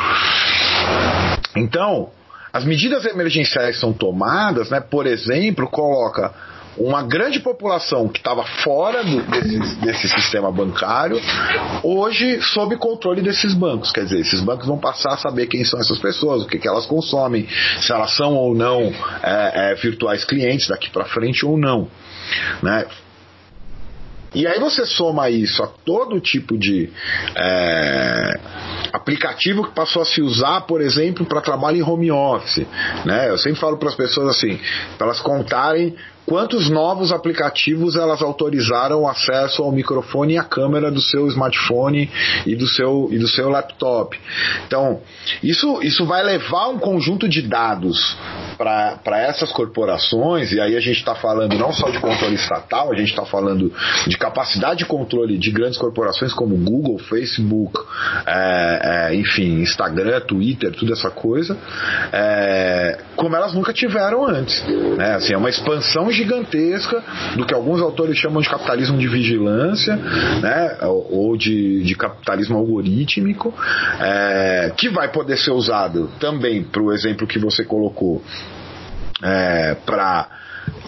Então, 1.56 2.10
as 2.51 2.64
medidas 2.66 3.06
emergenciais 3.06 3.80
são 3.80 3.93
tomadas, 3.93 4.70
né, 4.70 4.80
por 4.80 5.06
exemplo, 5.06 5.68
coloca 5.68 6.34
uma 6.78 7.03
grande 7.03 7.39
população 7.39 8.07
que 8.07 8.19
estava 8.19 8.43
fora 8.43 9.03
do, 9.03 9.21
desse, 9.23 9.76
desse, 9.78 10.09
sistema 10.09 10.51
bancário, 10.51 11.19
hoje 11.84 12.41
sob 12.41 12.76
controle 12.78 13.21
desses 13.21 13.53
bancos. 13.53 13.91
Quer 13.91 14.03
dizer, 14.03 14.19
esses 14.19 14.41
bancos 14.41 14.67
vão 14.67 14.78
passar 14.78 15.13
a 15.13 15.17
saber 15.17 15.47
quem 15.47 15.63
são 15.63 15.80
essas 15.80 15.99
pessoas, 15.99 16.43
o 16.43 16.47
que, 16.47 16.59
que 16.59 16.67
elas 16.67 16.86
consomem, 16.86 17.47
se 17.80 17.91
elas 17.91 18.15
são 18.15 18.36
ou 18.36 18.53
não 18.53 18.93
é, 19.23 19.71
é, 19.71 19.76
virtuais 19.76 20.26
clientes 20.26 20.67
daqui 20.67 20.89
para 20.89 21.05
frente 21.05 21.45
ou 21.45 21.57
não. 21.57 21.88
Né? 22.61 22.86
E 24.34 24.45
aí 24.45 24.59
você 24.59 24.86
soma 24.86 25.30
isso 25.30 25.63
a 25.63 25.67
todo 25.67 26.19
tipo 26.19 26.57
de 26.57 26.89
é, 27.38 28.39
aplicativo 28.91 29.63
que 29.63 29.73
passou 29.73 30.01
a 30.01 30.05
se 30.05 30.21
usar, 30.21 30.61
por 30.61 30.82
exemplo, 30.82 31.26
para 31.26 31.39
trabalho 31.39 31.78
em 31.78 31.82
home 31.82 32.11
office. 32.11 32.67
Né? 33.05 33.30
Eu 33.30 33.38
sempre 33.38 33.61
falo 33.61 33.78
para 33.78 33.88
as 33.88 33.95
pessoas 33.95 34.36
assim, 34.36 34.59
para 34.97 35.07
elas 35.07 35.21
contarem 35.21 35.95
quantos 36.26 36.69
novos 36.69 37.11
aplicativos 37.11 37.95
elas 37.95 38.21
autorizaram 38.21 39.07
acesso 39.07 39.61
ao 39.63 39.71
microfone 39.71 40.34
e 40.34 40.38
à 40.38 40.43
câmera 40.43 40.91
do 40.91 41.01
seu 41.01 41.28
smartphone 41.28 42.09
e 42.45 42.55
do 42.55 42.67
seu, 42.67 43.09
e 43.11 43.17
do 43.17 43.28
seu 43.28 43.49
laptop. 43.49 44.19
Então, 44.67 45.01
isso, 45.43 45.82
isso 45.82 46.05
vai 46.05 46.23
levar 46.23 46.69
um 46.69 46.80
conjunto 46.80 47.28
de 47.28 47.41
dados 47.41 48.17
para 48.57 49.19
essas 49.19 49.51
corporações, 49.51 50.51
e 50.51 50.59
aí 50.59 50.76
a 50.76 50.80
gente 50.80 50.97
está 50.97 51.13
falando 51.13 51.57
não 51.57 51.73
só 51.73 51.89
de 51.89 51.99
controle 51.99 52.36
estatal, 52.36 52.91
a 52.91 52.95
gente 52.95 53.09
está 53.09 53.26
falando 53.26 53.71
de 54.07 54.17
capacidade 54.17 54.80
de 54.80 54.86
controle 54.86 55.38
de 55.38 55.51
grandes 55.51 55.78
corporações 55.78 56.34
como 56.34 56.55
Google, 56.57 56.97
Facebook, 56.97 57.80
é, 58.26 59.09
é, 59.11 59.15
enfim, 59.15 59.61
Instagram, 59.61 60.21
Twitter, 60.21 60.71
tudo 60.71 60.93
essa 60.93 61.11
coisa, 61.11 61.57
é, 62.11 62.99
como 63.15 63.36
elas 63.36 63.53
nunca 63.53 63.73
tiveram 63.73 64.26
antes. 64.26 64.63
Né? 64.67 65.15
Assim, 65.15 65.34
é 65.34 65.38
uma 65.38 65.49
expansão 65.49 66.11
gigantesca 66.16 67.03
do 67.36 67.45
que 67.45 67.53
alguns 67.53 67.82
autores 67.82 68.18
chamam 68.18 68.41
de 68.41 68.49
capitalismo 68.49 68.97
de 68.97 69.07
vigilância, 69.07 69.95
né, 69.95 70.78
ou 70.82 71.38
de, 71.38 71.84
de 71.84 71.95
capitalismo 71.95 72.57
algorítmico, 72.57 73.53
é, 73.99 74.74
que 74.76 74.89
vai 74.89 75.11
poder 75.11 75.38
ser 75.38 75.51
usado 75.51 76.09
também 76.20 76.63
para 76.63 76.82
o 76.82 76.91
exemplo 76.91 77.28
que 77.28 77.39
você 77.39 77.63
colocou, 77.63 78.24
é, 79.22 79.76
para 79.86 80.30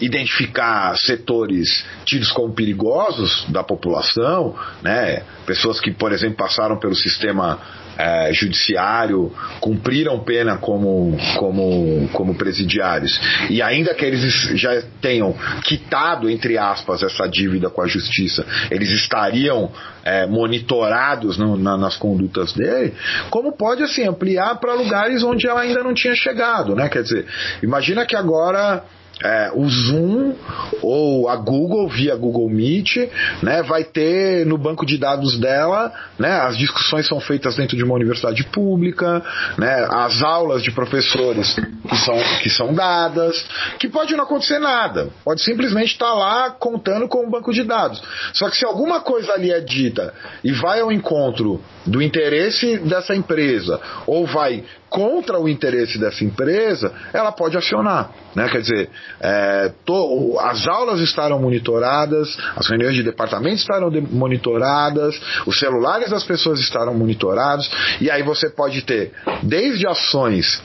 identificar 0.00 0.96
setores 0.96 1.84
tidos 2.04 2.30
como 2.32 2.52
perigosos 2.52 3.46
da 3.48 3.62
população, 3.62 4.54
né? 4.82 5.22
pessoas 5.46 5.80
que, 5.80 5.90
por 5.90 6.12
exemplo, 6.12 6.36
passaram 6.36 6.78
pelo 6.78 6.94
sistema 6.94 7.58
é, 7.98 8.32
judiciário, 8.32 9.32
cumpriram 9.60 10.20
pena 10.20 10.56
como, 10.56 11.16
como, 11.36 12.08
como 12.12 12.34
presidiários, 12.36 13.20
e 13.50 13.60
ainda 13.60 13.92
que 13.92 14.04
eles 14.04 14.22
já 14.54 14.80
tenham 15.00 15.34
quitado, 15.64 16.30
entre 16.30 16.56
aspas, 16.56 17.02
essa 17.02 17.26
dívida 17.26 17.68
com 17.68 17.82
a 17.82 17.88
justiça, 17.88 18.46
eles 18.70 18.90
estariam 18.90 19.70
é, 20.04 20.26
monitorados 20.26 21.36
no, 21.36 21.56
na, 21.56 21.76
nas 21.76 21.96
condutas 21.96 22.52
dele, 22.52 22.94
como 23.30 23.56
pode 23.56 23.82
assim 23.82 24.06
ampliar 24.06 24.60
para 24.60 24.74
lugares 24.74 25.24
onde 25.24 25.48
ela 25.48 25.62
ainda 25.62 25.82
não 25.82 25.92
tinha 25.92 26.14
chegado, 26.14 26.76
né? 26.76 26.88
Quer 26.88 27.02
dizer, 27.02 27.26
imagina 27.62 28.06
que 28.06 28.14
agora 28.14 28.84
é, 29.22 29.50
o 29.54 29.68
Zoom 29.68 30.34
ou 30.82 31.28
a 31.28 31.36
Google 31.36 31.88
via 31.88 32.14
Google 32.14 32.48
Meet, 32.48 32.96
né, 33.42 33.62
vai 33.62 33.84
ter 33.84 34.46
no 34.46 34.56
banco 34.56 34.86
de 34.86 34.96
dados 34.96 35.38
dela, 35.38 35.92
né, 36.18 36.40
as 36.40 36.56
discussões 36.56 37.06
são 37.06 37.20
feitas 37.20 37.56
dentro 37.56 37.76
de 37.76 37.82
uma 37.82 37.94
universidade 37.94 38.44
pública, 38.44 39.22
né, 39.56 39.86
as 39.90 40.22
aulas 40.22 40.62
de 40.62 40.70
professores 40.70 41.54
que 41.54 41.96
são, 41.96 42.18
que 42.42 42.50
são 42.50 42.74
dadas, 42.74 43.44
que 43.78 43.88
pode 43.88 44.14
não 44.14 44.24
acontecer 44.24 44.58
nada, 44.58 45.08
pode 45.24 45.42
simplesmente 45.42 45.92
estar 45.92 46.06
tá 46.06 46.14
lá 46.14 46.50
contando 46.50 47.08
com 47.08 47.26
o 47.26 47.30
banco 47.30 47.52
de 47.52 47.64
dados. 47.64 48.02
Só 48.32 48.48
que 48.48 48.56
se 48.56 48.64
alguma 48.64 49.00
coisa 49.00 49.32
ali 49.32 49.50
é 49.50 49.60
dita 49.60 50.14
e 50.44 50.52
vai 50.52 50.80
ao 50.80 50.92
encontro 50.92 51.60
do 51.86 52.02
interesse 52.02 52.78
dessa 52.78 53.14
empresa 53.14 53.80
ou 54.06 54.26
vai 54.26 54.64
contra 54.88 55.38
o 55.38 55.48
interesse 55.48 55.98
dessa 55.98 56.24
empresa, 56.24 56.92
ela 57.12 57.32
pode 57.32 57.56
acionar. 57.56 58.10
Né? 58.34 58.48
Quer 58.48 58.60
dizer, 58.60 58.90
é, 59.20 59.72
to, 59.84 60.38
as 60.40 60.66
aulas 60.66 61.00
estarão 61.00 61.40
monitoradas, 61.40 62.36
as 62.56 62.66
reuniões 62.68 62.94
de 62.94 63.02
departamento 63.02 63.56
estarão 63.56 63.90
de, 63.90 64.00
monitoradas, 64.00 65.20
os 65.46 65.58
celulares 65.58 66.10
das 66.10 66.24
pessoas 66.24 66.60
estarão 66.60 66.94
monitorados, 66.94 67.70
e 68.00 68.10
aí 68.10 68.22
você 68.22 68.50
pode 68.50 68.82
ter 68.82 69.12
desde 69.42 69.86
ações 69.86 70.62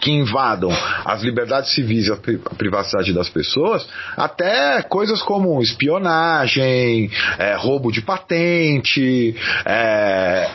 que 0.00 0.10
invadam 0.10 0.70
as 1.04 1.22
liberdades 1.22 1.74
civis 1.74 2.08
e 2.08 2.12
a 2.12 2.16
privacidade 2.56 3.12
das 3.12 3.28
pessoas, 3.28 3.86
até 4.16 4.82
coisas 4.82 5.22
como 5.22 5.60
espionagem, 5.62 7.10
é, 7.38 7.54
roubo 7.56 7.90
de 7.90 8.02
patente, 8.02 9.34
é, 9.64 10.50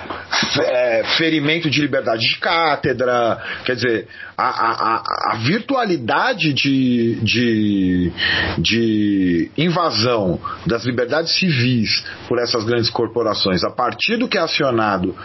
é, 0.59 1.03
ferimento 1.17 1.69
de 1.69 1.81
liberdade 1.81 2.21
de 2.21 2.37
cátedra, 2.37 3.41
quer 3.65 3.75
dizer, 3.75 4.07
a, 4.39 4.71
a, 4.71 5.33
a 5.33 5.35
virtualidade 5.37 6.53
de, 6.53 7.19
de, 7.21 8.11
de 8.57 9.51
invasão 9.57 10.39
das 10.65 10.85
liberdades 10.85 11.33
civis 11.35 12.05
por 12.27 12.39
essas 12.39 12.63
grandes 12.63 12.89
corporações, 12.89 13.63
a 13.63 13.69
partir 13.69 14.17
do 14.17 14.27
que 14.27 14.37
é 14.37 14.41
acionado 14.41 15.15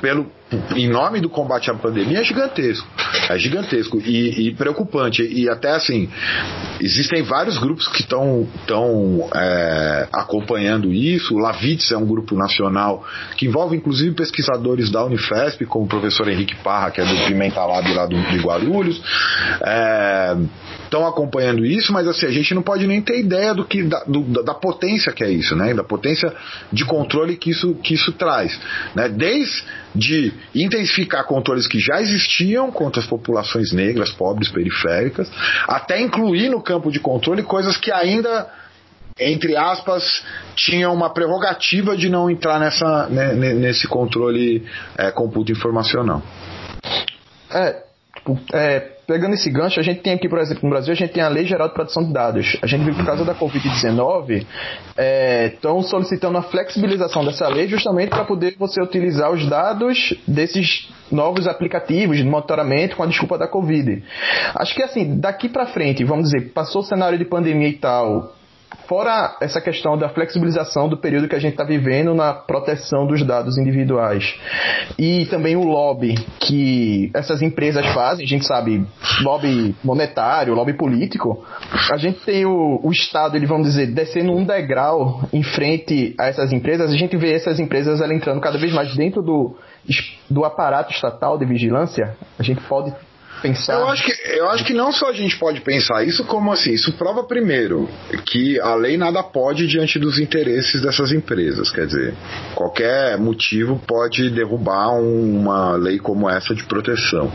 pelo, 0.00 0.30
em 0.76 0.88
nome 0.88 1.20
do 1.20 1.28
combate 1.28 1.70
à 1.70 1.74
pandemia, 1.74 2.20
é 2.20 2.24
gigantesco. 2.24 2.86
É 3.28 3.38
gigantesco 3.38 3.98
e, 3.98 4.48
e 4.48 4.54
preocupante. 4.54 5.22
E 5.22 5.48
até 5.48 5.70
assim, 5.70 6.08
existem 6.80 7.22
vários 7.22 7.58
grupos 7.58 7.88
que 7.88 8.02
estão 8.02 8.46
é, 9.34 10.08
acompanhando 10.12 10.92
isso. 10.92 11.34
O 11.34 11.38
Lavitz 11.38 11.90
é 11.90 11.96
um 11.96 12.06
grupo 12.06 12.34
nacional 12.36 13.04
que 13.36 13.46
envolve 13.46 13.76
inclusive 13.76 14.14
pesquisadores 14.14 14.90
da 14.90 15.04
Unifesp, 15.04 15.64
como 15.66 15.86
o 15.86 15.88
professor 15.88 16.28
Henrique 16.28 16.56
Parra, 16.56 16.90
que 16.90 17.00
é 17.00 17.04
do 17.04 17.26
Pimenta 17.26 17.64
Lab 17.64 17.92
lá 17.94 18.06
do, 18.06 18.16
Guarulhos. 18.16 18.51
Estão 20.84 21.04
é, 21.04 21.08
acompanhando 21.08 21.64
isso, 21.64 21.92
mas 21.92 22.06
assim, 22.06 22.26
a 22.26 22.30
gente 22.30 22.54
não 22.54 22.62
pode 22.62 22.86
nem 22.86 23.00
ter 23.00 23.20
ideia 23.20 23.54
do 23.54 23.64
que 23.64 23.82
da, 23.82 24.04
do, 24.04 24.42
da 24.42 24.54
potência 24.54 25.12
que 25.12 25.24
é 25.24 25.30
isso, 25.30 25.54
né? 25.56 25.74
Da 25.74 25.84
potência 25.84 26.32
de 26.72 26.84
controle 26.84 27.36
que 27.36 27.50
isso, 27.50 27.74
que 27.76 27.94
isso 27.94 28.12
traz. 28.12 28.58
Né? 28.94 29.08
Desde 29.08 30.32
intensificar 30.54 31.24
controles 31.24 31.66
que 31.66 31.78
já 31.78 32.00
existiam 32.00 32.70
contra 32.70 33.00
as 33.00 33.06
populações 33.06 33.72
negras, 33.72 34.10
pobres, 34.10 34.48
periféricas, 34.48 35.30
até 35.66 36.00
incluir 36.00 36.48
no 36.48 36.62
campo 36.62 36.90
de 36.90 37.00
controle 37.00 37.42
coisas 37.42 37.76
que 37.76 37.90
ainda 37.90 38.48
entre 39.18 39.56
aspas, 39.56 40.24
tinham 40.54 40.92
uma 40.92 41.12
prerrogativa 41.12 41.96
de 41.96 42.08
não 42.08 42.30
entrar 42.30 42.58
nessa, 42.58 43.06
né, 43.08 43.34
nesse 43.34 43.86
controle 43.86 44.66
é, 44.96 45.10
computo 45.10 45.52
informacional. 45.52 46.22
É, 47.50 47.82
é, 48.52 48.80
pegando 49.06 49.34
esse 49.34 49.50
gancho, 49.50 49.80
a 49.80 49.82
gente 49.82 50.00
tem 50.00 50.14
aqui, 50.14 50.28
por 50.28 50.38
exemplo, 50.38 50.62
no 50.64 50.70
Brasil, 50.70 50.92
a 50.92 50.96
gente 50.96 51.12
tem 51.12 51.22
a 51.22 51.28
Lei 51.28 51.44
Geral 51.44 51.68
de 51.68 51.74
Proteção 51.74 52.04
de 52.04 52.12
Dados. 52.12 52.56
A 52.62 52.66
gente 52.66 52.84
viu 52.84 52.94
por 52.94 53.04
causa 53.04 53.24
da 53.24 53.34
Covid-19, 53.34 54.46
estão 55.52 55.78
é, 55.78 55.82
solicitando 55.82 56.38
a 56.38 56.42
flexibilização 56.42 57.24
dessa 57.24 57.48
lei 57.48 57.66
justamente 57.68 58.10
para 58.10 58.24
poder 58.24 58.54
você 58.58 58.80
utilizar 58.80 59.30
os 59.32 59.48
dados 59.48 60.14
desses 60.26 60.88
novos 61.10 61.46
aplicativos 61.46 62.16
de 62.16 62.24
monitoramento 62.24 62.96
com 62.96 63.02
a 63.02 63.06
desculpa 63.06 63.36
da 63.36 63.46
Covid. 63.46 64.02
Acho 64.54 64.74
que 64.74 64.82
assim, 64.82 65.18
daqui 65.18 65.48
para 65.48 65.66
frente, 65.66 66.04
vamos 66.04 66.30
dizer, 66.30 66.52
passou 66.52 66.82
o 66.82 66.84
cenário 66.84 67.18
de 67.18 67.24
pandemia 67.24 67.68
e 67.68 67.74
tal, 67.74 68.32
fora 68.86 69.36
essa 69.40 69.60
questão 69.60 69.96
da 69.96 70.08
flexibilização 70.08 70.88
do 70.88 70.96
período 70.96 71.28
que 71.28 71.36
a 71.36 71.38
gente 71.38 71.52
está 71.52 71.64
vivendo 71.64 72.14
na 72.14 72.32
proteção 72.32 73.06
dos 73.06 73.24
dados 73.24 73.58
individuais. 73.58 74.34
E 74.98 75.26
também 75.26 75.56
o 75.56 75.62
lobby 75.62 76.14
que 76.40 77.10
essas 77.14 77.42
empresas 77.42 77.86
fazem, 77.94 78.24
a 78.24 78.28
gente 78.28 78.46
sabe, 78.46 78.84
lobby 79.22 79.74
monetário, 79.82 80.54
lobby 80.54 80.74
político, 80.74 81.44
a 81.90 81.96
gente 81.96 82.20
tem 82.24 82.44
o, 82.44 82.80
o 82.82 82.90
Estado, 82.90 83.36
ele 83.36 83.46
vamos 83.46 83.68
dizer, 83.68 83.86
descendo 83.86 84.32
um 84.32 84.44
degrau 84.44 85.22
em 85.32 85.42
frente 85.42 86.14
a 86.18 86.26
essas 86.26 86.52
empresas, 86.52 86.92
a 86.92 86.96
gente 86.96 87.16
vê 87.16 87.32
essas 87.32 87.58
empresas 87.58 88.00
entrando 88.10 88.40
cada 88.40 88.58
vez 88.58 88.72
mais 88.72 88.94
dentro 88.94 89.22
do, 89.22 89.56
do 90.28 90.44
aparato 90.44 90.92
estatal 90.92 91.38
de 91.38 91.44
vigilância, 91.44 92.16
a 92.38 92.42
gente 92.42 92.60
pode 92.62 92.92
pensar. 93.42 93.74
Eu 93.74 93.88
acho, 93.88 94.04
que, 94.04 94.12
eu 94.28 94.48
acho 94.50 94.64
que 94.64 94.72
não 94.72 94.92
só 94.92 95.10
a 95.10 95.12
gente 95.12 95.36
pode 95.36 95.60
pensar 95.60 96.04
isso, 96.04 96.24
como 96.24 96.52
assim, 96.52 96.72
isso 96.72 96.92
prova 96.92 97.24
primeiro 97.24 97.88
que 98.24 98.60
a 98.60 98.74
lei 98.74 98.96
nada 98.96 99.22
pode 99.22 99.66
diante 99.66 99.98
dos 99.98 100.18
interesses 100.18 100.80
dessas 100.80 101.10
empresas. 101.12 101.70
Quer 101.70 101.86
dizer, 101.86 102.14
qualquer 102.54 103.18
motivo 103.18 103.78
pode 103.86 104.30
derrubar 104.30 104.94
uma 104.94 105.76
lei 105.76 105.98
como 105.98 106.30
essa 106.30 106.54
de 106.54 106.62
proteção. 106.64 107.30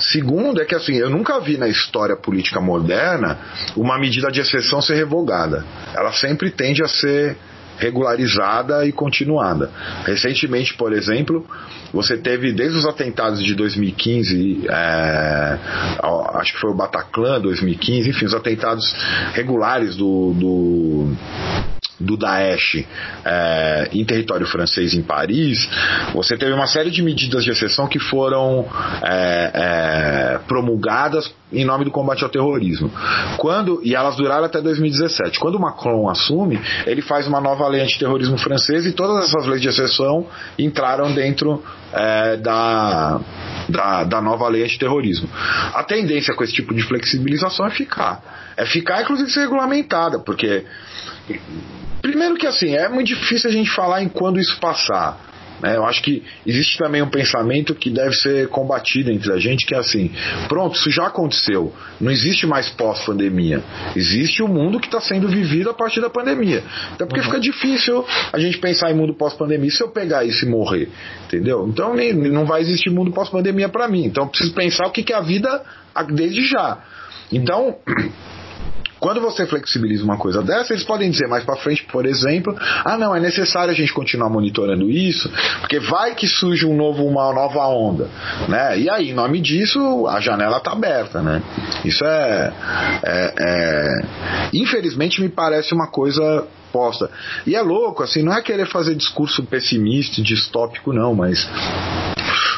Segundo, 0.00 0.60
é 0.60 0.64
que 0.64 0.74
assim, 0.74 0.96
eu 0.96 1.08
nunca 1.08 1.38
vi 1.40 1.56
na 1.56 1.68
história 1.68 2.16
política 2.16 2.60
moderna 2.60 3.38
uma 3.76 3.98
medida 3.98 4.30
de 4.30 4.40
exceção 4.40 4.82
ser 4.82 4.94
revogada. 4.94 5.64
Ela 5.94 6.12
sempre 6.12 6.50
tende 6.50 6.82
a 6.82 6.88
ser 6.88 7.36
regularizada 7.78 8.86
e 8.86 8.92
continuada. 8.92 9.70
Recentemente, 10.04 10.74
por 10.74 10.92
exemplo, 10.92 11.46
você 11.92 12.16
teve 12.16 12.52
desde 12.52 12.78
os 12.78 12.86
atentados 12.86 13.42
de 13.42 13.54
2015, 13.54 14.66
é, 14.68 15.58
acho 16.34 16.54
que 16.54 16.60
foi 16.60 16.70
o 16.70 16.74
Bataclan 16.74 17.40
2015, 17.40 18.10
enfim, 18.10 18.26
os 18.26 18.34
atentados 18.34 18.94
regulares 19.34 19.96
do, 19.96 20.34
do 20.34 21.16
do 22.00 22.16
Daesh 22.16 22.84
é, 23.24 23.88
em 23.92 24.04
território 24.04 24.46
francês 24.46 24.94
em 24.94 25.02
Paris, 25.02 25.68
você 26.12 26.36
teve 26.36 26.52
uma 26.52 26.66
série 26.66 26.90
de 26.90 27.02
medidas 27.02 27.44
de 27.44 27.50
exceção 27.50 27.86
que 27.86 27.98
foram 27.98 28.66
é, 29.02 29.50
é, 29.54 30.38
promulgadas 30.46 31.32
em 31.52 31.64
nome 31.64 31.84
do 31.84 31.90
combate 31.90 32.24
ao 32.24 32.30
terrorismo. 32.30 32.90
Quando 33.36 33.80
e 33.84 33.94
elas 33.94 34.16
duraram 34.16 34.44
até 34.44 34.60
2017. 34.60 35.38
Quando 35.38 35.58
Macron 35.58 36.08
assume, 36.08 36.60
ele 36.86 37.00
faz 37.00 37.26
uma 37.28 37.40
nova 37.40 37.63
lei 37.68 37.82
antiterrorismo 37.82 38.38
francesa 38.38 38.88
e 38.88 38.92
todas 38.92 39.24
essas 39.24 39.46
leis 39.46 39.60
de 39.60 39.68
exceção 39.68 40.26
entraram 40.58 41.12
dentro 41.12 41.62
é, 41.92 42.36
da, 42.36 43.20
da, 43.68 44.04
da 44.04 44.20
nova 44.20 44.48
lei 44.48 44.64
antiterrorismo. 44.64 45.28
A 45.74 45.82
tendência 45.82 46.34
com 46.34 46.44
esse 46.44 46.52
tipo 46.52 46.74
de 46.74 46.82
flexibilização 46.82 47.66
é 47.66 47.70
ficar. 47.70 48.52
É 48.56 48.64
ficar, 48.64 49.02
inclusive, 49.02 49.30
ser 49.30 49.40
regulamentada, 49.40 50.18
porque 50.18 50.64
Primeiro 52.04 52.36
que 52.36 52.46
assim, 52.46 52.74
é 52.74 52.86
muito 52.86 53.06
difícil 53.06 53.48
a 53.48 53.52
gente 53.52 53.70
falar 53.70 54.02
em 54.02 54.10
quando 54.10 54.38
isso 54.38 54.58
passar. 54.60 55.18
Né? 55.60 55.76
Eu 55.76 55.84
acho 55.84 56.02
que 56.02 56.22
existe 56.46 56.78
também 56.78 57.02
um 57.02 57.08
pensamento 57.08 57.74
que 57.74 57.90
deve 57.90 58.14
ser 58.14 58.48
combatido 58.48 59.10
entre 59.10 59.32
a 59.32 59.38
gente, 59.38 59.66
que 59.66 59.74
é 59.74 59.78
assim, 59.78 60.10
pronto, 60.48 60.76
isso 60.76 60.90
já 60.90 61.06
aconteceu. 61.06 61.72
Não 62.00 62.10
existe 62.10 62.46
mais 62.46 62.68
pós-pandemia. 62.70 63.62
Existe 63.94 64.42
o 64.42 64.48
mundo 64.48 64.80
que 64.80 64.86
está 64.86 65.00
sendo 65.00 65.28
vivido 65.28 65.70
a 65.70 65.74
partir 65.74 66.00
da 66.00 66.10
pandemia. 66.10 66.62
Então 66.94 67.06
porque 67.06 67.20
uhum. 67.20 67.26
fica 67.26 67.40
difícil 67.40 68.04
a 68.32 68.38
gente 68.38 68.58
pensar 68.58 68.90
em 68.90 68.94
mundo 68.94 69.14
pós-pandemia 69.14 69.70
se 69.70 69.82
eu 69.82 69.88
pegar 69.88 70.24
isso 70.24 70.44
e 70.44 70.48
morrer. 70.48 70.88
Entendeu? 71.26 71.66
Então 71.68 71.94
nem, 71.94 72.12
não 72.12 72.44
vai 72.44 72.60
existir 72.60 72.90
mundo 72.90 73.10
pós-pandemia 73.12 73.68
para 73.68 73.88
mim. 73.88 74.06
Então 74.06 74.24
eu 74.24 74.28
preciso 74.28 74.52
pensar 74.52 74.86
o 74.86 74.90
que, 74.90 75.02
que 75.02 75.12
é 75.12 75.16
a 75.16 75.20
vida 75.20 75.62
desde 76.10 76.44
já. 76.46 76.78
Então 77.32 77.76
Quando 79.04 79.20
você 79.20 79.44
flexibiliza 79.46 80.02
uma 80.02 80.16
coisa 80.16 80.42
dessa, 80.42 80.72
eles 80.72 80.82
podem 80.82 81.10
dizer 81.10 81.28
mais 81.28 81.44
para 81.44 81.56
frente, 81.56 81.84
por 81.84 82.06
exemplo, 82.06 82.56
ah 82.58 82.96
não, 82.96 83.14
é 83.14 83.20
necessário 83.20 83.70
a 83.70 83.74
gente 83.74 83.92
continuar 83.92 84.30
monitorando 84.30 84.88
isso, 84.90 85.30
porque 85.60 85.78
vai 85.78 86.14
que 86.14 86.26
surge 86.26 86.64
um 86.64 86.74
novo, 86.74 87.04
uma 87.04 87.30
nova 87.34 87.66
onda, 87.66 88.08
né? 88.48 88.78
E 88.78 88.88
aí, 88.88 89.10
em 89.10 89.12
nome 89.12 89.42
disso, 89.42 90.06
a 90.06 90.20
janela 90.20 90.56
está 90.56 90.72
aberta, 90.72 91.20
né? 91.20 91.42
Isso 91.84 92.02
é, 92.02 92.52
é, 93.02 93.34
é, 93.38 94.00
infelizmente 94.54 95.20
me 95.20 95.28
parece 95.28 95.74
uma 95.74 95.88
coisa 95.88 96.46
posta. 96.72 97.10
E 97.46 97.54
é 97.54 97.60
louco, 97.60 98.02
assim, 98.02 98.22
não 98.22 98.32
é 98.32 98.40
querer 98.40 98.66
fazer 98.68 98.94
discurso 98.94 99.44
pessimista, 99.44 100.22
distópico, 100.22 100.94
não, 100.94 101.14
mas 101.14 101.46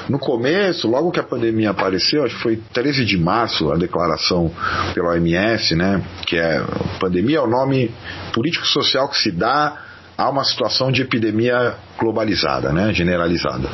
no 0.08 0.18
começo, 0.18 0.88
logo 0.88 1.10
que 1.10 1.20
a 1.20 1.24
pandemia 1.24 1.70
apareceu, 1.70 2.24
acho 2.24 2.36
que 2.36 2.42
foi 2.42 2.56
13 2.72 3.04
de 3.04 3.16
março 3.16 3.70
a 3.72 3.76
declaração 3.76 4.50
pela 4.94 5.10
OMS, 5.10 5.74
né, 5.74 6.02
que 6.26 6.36
é 6.36 6.62
pandemia 7.00 7.38
é 7.38 7.40
o 7.40 7.46
nome 7.46 7.90
político-social 8.32 9.08
que 9.08 9.18
se 9.18 9.30
dá 9.30 9.82
a 10.16 10.30
uma 10.30 10.44
situação 10.44 10.90
de 10.90 11.02
epidemia 11.02 11.74
globalizada, 11.98 12.72
né, 12.72 12.92
generalizada 12.92 13.68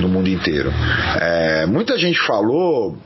no 0.00 0.08
mundo 0.08 0.28
inteiro. 0.28 0.72
É, 1.20 1.66
muita 1.66 1.98
gente 1.98 2.20
falou 2.20 2.96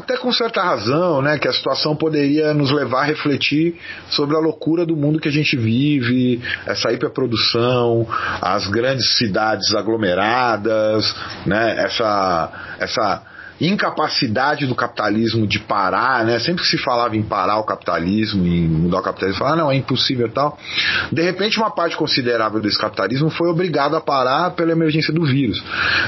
até 0.00 0.16
com 0.16 0.32
certa 0.32 0.62
razão, 0.62 1.22
né, 1.22 1.38
que 1.38 1.46
a 1.46 1.52
situação 1.52 1.94
poderia 1.94 2.52
nos 2.52 2.70
levar 2.72 3.02
a 3.02 3.04
refletir 3.04 3.76
sobre 4.08 4.36
a 4.36 4.40
loucura 4.40 4.84
do 4.84 4.96
mundo 4.96 5.20
que 5.20 5.28
a 5.28 5.32
gente 5.32 5.56
vive, 5.56 6.42
essa 6.66 6.92
hiperprodução, 6.92 8.06
as 8.40 8.66
grandes 8.66 9.16
cidades 9.16 9.74
aglomeradas, 9.74 11.14
né, 11.46 11.84
essa, 11.84 12.76
essa 12.78 13.29
incapacidade 13.60 14.66
do 14.66 14.74
capitalismo 14.74 15.46
de 15.46 15.58
parar, 15.58 16.24
né? 16.24 16.38
Sempre 16.38 16.62
que 16.62 16.68
se 16.68 16.78
falava 16.78 17.16
em 17.16 17.22
parar 17.22 17.58
o 17.58 17.64
capitalismo, 17.64 18.46
em 18.46 18.66
mudar 18.66 19.00
o 19.00 19.02
capitalismo, 19.02 19.38
falava, 19.38 19.56
ah, 19.56 19.64
não, 19.64 19.72
é 19.72 19.76
impossível 19.76 20.26
e 20.26 20.30
tal. 20.30 20.58
De 21.12 21.22
repente, 21.22 21.58
uma 21.58 21.70
parte 21.70 21.96
considerável 21.96 22.60
desse 22.60 22.78
capitalismo 22.78 23.30
foi 23.30 23.48
obrigada 23.48 23.98
a 23.98 24.00
parar 24.00 24.52
pela 24.52 24.72
emergência 24.72 25.12
do 25.12 25.24
vírus. 25.24 25.62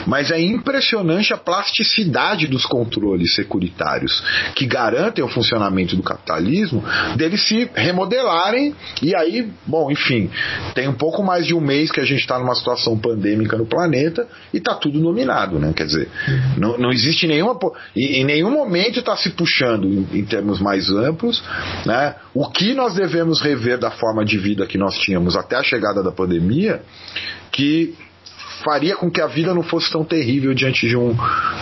Mas 0.07 0.30
é 0.30 0.40
impressionante 0.40 1.32
a 1.32 1.36
plasticidade 1.36 2.46
dos 2.46 2.64
controles 2.64 3.34
securitários 3.34 4.22
que 4.55 4.66
garantem 4.66 5.22
o 5.22 5.28
funcionamento 5.28 5.96
do 5.96 6.03
capitalismo, 6.03 6.82
deles 7.16 7.46
se 7.46 7.70
remodelarem 7.74 8.74
e 9.03 9.14
aí, 9.14 9.50
bom, 9.66 9.90
enfim, 9.90 10.30
tem 10.74 10.88
um 10.88 10.94
pouco 10.94 11.22
mais 11.22 11.46
de 11.46 11.55
um 11.55 11.61
mês 11.61 11.90
que 11.90 12.00
a 12.00 12.05
gente 12.05 12.20
está 12.20 12.38
numa 12.38 12.55
situação 12.55 12.98
pandêmica 12.98 13.57
no 13.57 13.66
planeta 13.66 14.26
e 14.53 14.59
está 14.59 14.74
tudo 14.74 15.00
dominado, 15.00 15.59
né? 15.59 15.72
Quer 15.74 15.86
dizer, 15.86 16.09
não, 16.57 16.78
não 16.78 16.90
existe 16.90 17.26
nenhum 17.26 17.41
nenhuma, 17.43 17.59
em 17.97 18.24
nenhum 18.24 18.51
momento 18.51 19.01
está 19.01 19.16
se 19.16 19.30
puxando 19.30 19.86
em, 19.86 20.07
em, 20.12 20.24
termos 20.24 20.61
mais 20.61 20.88
amplos, 20.88 21.43
né? 21.84 22.14
O 22.32 22.49
que 22.49 22.74
nós 22.74 22.95
devemos 22.95 23.40
rever 23.40 23.78
da 23.78 23.90
forma 23.90 24.24
de 24.24 24.38
vida 24.38 24.66
que 24.66 24.78
nós 24.78 24.97
tínhamos 24.97 25.36
até 25.36 25.57
a 25.57 25.62
chegada 25.62 26.03
da 26.03 26.12
pandemia, 26.12 26.82
que 27.51 27.95
faria 28.62 28.97
com 28.97 29.11
que 29.11 29.20
a 29.20 29.26
vida 29.26 29.53
não 29.53 29.62
fosse 29.62 29.90
tão 29.90 30.05
terrível 30.05 30.55
diante 30.55 30.88
de, 30.88 30.97
um, 30.97 31.16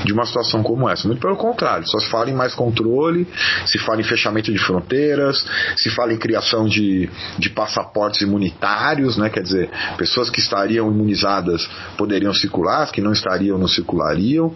de 0.04 0.12
uma 0.12 0.24
situação 0.24 0.62
como 0.62 0.88
essa. 0.88 1.06
Muito 1.06 1.20
pelo 1.20 1.36
contrário, 1.36 1.86
só 1.88 1.98
se 1.98 2.08
fala 2.08 2.30
em 2.30 2.34
mais 2.34 2.54
controle, 2.54 3.26
se 3.66 3.78
fala 3.78 4.00
em 4.00 4.04
fechamento 4.04 4.52
de 4.52 4.58
fronteiras, 4.58 5.44
se 5.76 5.90
fala 5.90 6.12
em 6.12 6.18
criação 6.18 6.66
de, 6.66 7.08
de 7.38 7.50
passaportes 7.50 8.20
imunitários, 8.20 9.16
né? 9.16 9.28
quer 9.30 9.42
dizer, 9.42 9.70
pessoas 9.96 10.30
que 10.30 10.40
estariam 10.40 10.90
imunizadas 10.90 11.68
poderiam 11.96 12.32
circular, 12.34 12.82
as 12.82 12.90
que 12.90 13.00
não 13.00 13.12
estariam 13.12 13.58
não 13.58 13.68
circulariam. 13.68 14.54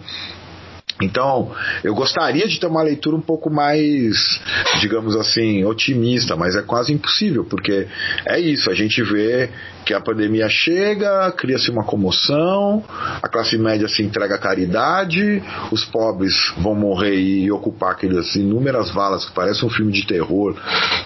Então, 1.01 1.51
eu 1.83 1.93
gostaria 1.93 2.47
de 2.47 2.57
ter 2.57 2.67
uma 2.67 2.81
leitura 2.81 3.17
um 3.17 3.21
pouco 3.21 3.49
mais, 3.49 4.39
digamos 4.79 5.13
assim, 5.17 5.65
otimista, 5.65 6.37
mas 6.37 6.55
é 6.55 6.61
quase 6.61 6.93
impossível, 6.93 7.43
porque 7.43 7.85
é 8.25 8.39
isso, 8.39 8.71
a 8.71 8.73
gente 8.73 9.03
vê 9.03 9.49
que 9.85 9.93
a 9.93 9.99
pandemia 9.99 10.47
chega, 10.47 11.29
cria-se 11.33 11.69
uma 11.69 11.83
comoção, 11.83 12.81
a 13.21 13.27
classe 13.27 13.57
média 13.57 13.89
se 13.89 14.03
entrega 14.03 14.35
à 14.35 14.37
caridade, 14.37 15.43
os 15.69 15.83
pobres 15.83 16.33
vão 16.59 16.73
morrer 16.73 17.19
e 17.19 17.51
ocupar 17.51 17.91
aquelas 17.91 18.33
inúmeras 18.33 18.89
valas 18.89 19.25
que 19.25 19.35
parecem 19.35 19.67
um 19.67 19.71
filme 19.71 19.91
de 19.91 20.07
terror, 20.07 20.55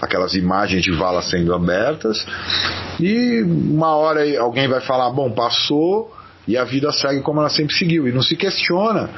aquelas 0.00 0.34
imagens 0.34 0.84
de 0.84 0.92
valas 0.92 1.28
sendo 1.28 1.52
abertas, 1.52 2.24
e 3.00 3.42
uma 3.42 3.96
hora 3.96 4.20
alguém 4.38 4.68
vai 4.68 4.80
falar, 4.80 5.10
bom, 5.10 5.32
passou, 5.32 6.14
e 6.46 6.56
a 6.56 6.64
vida 6.64 6.90
segue 6.92 7.20
como 7.20 7.40
ela 7.40 7.50
sempre 7.50 7.76
seguiu 7.76 8.08
e 8.08 8.12
não 8.12 8.22
se 8.22 8.34
questiona 8.34 9.10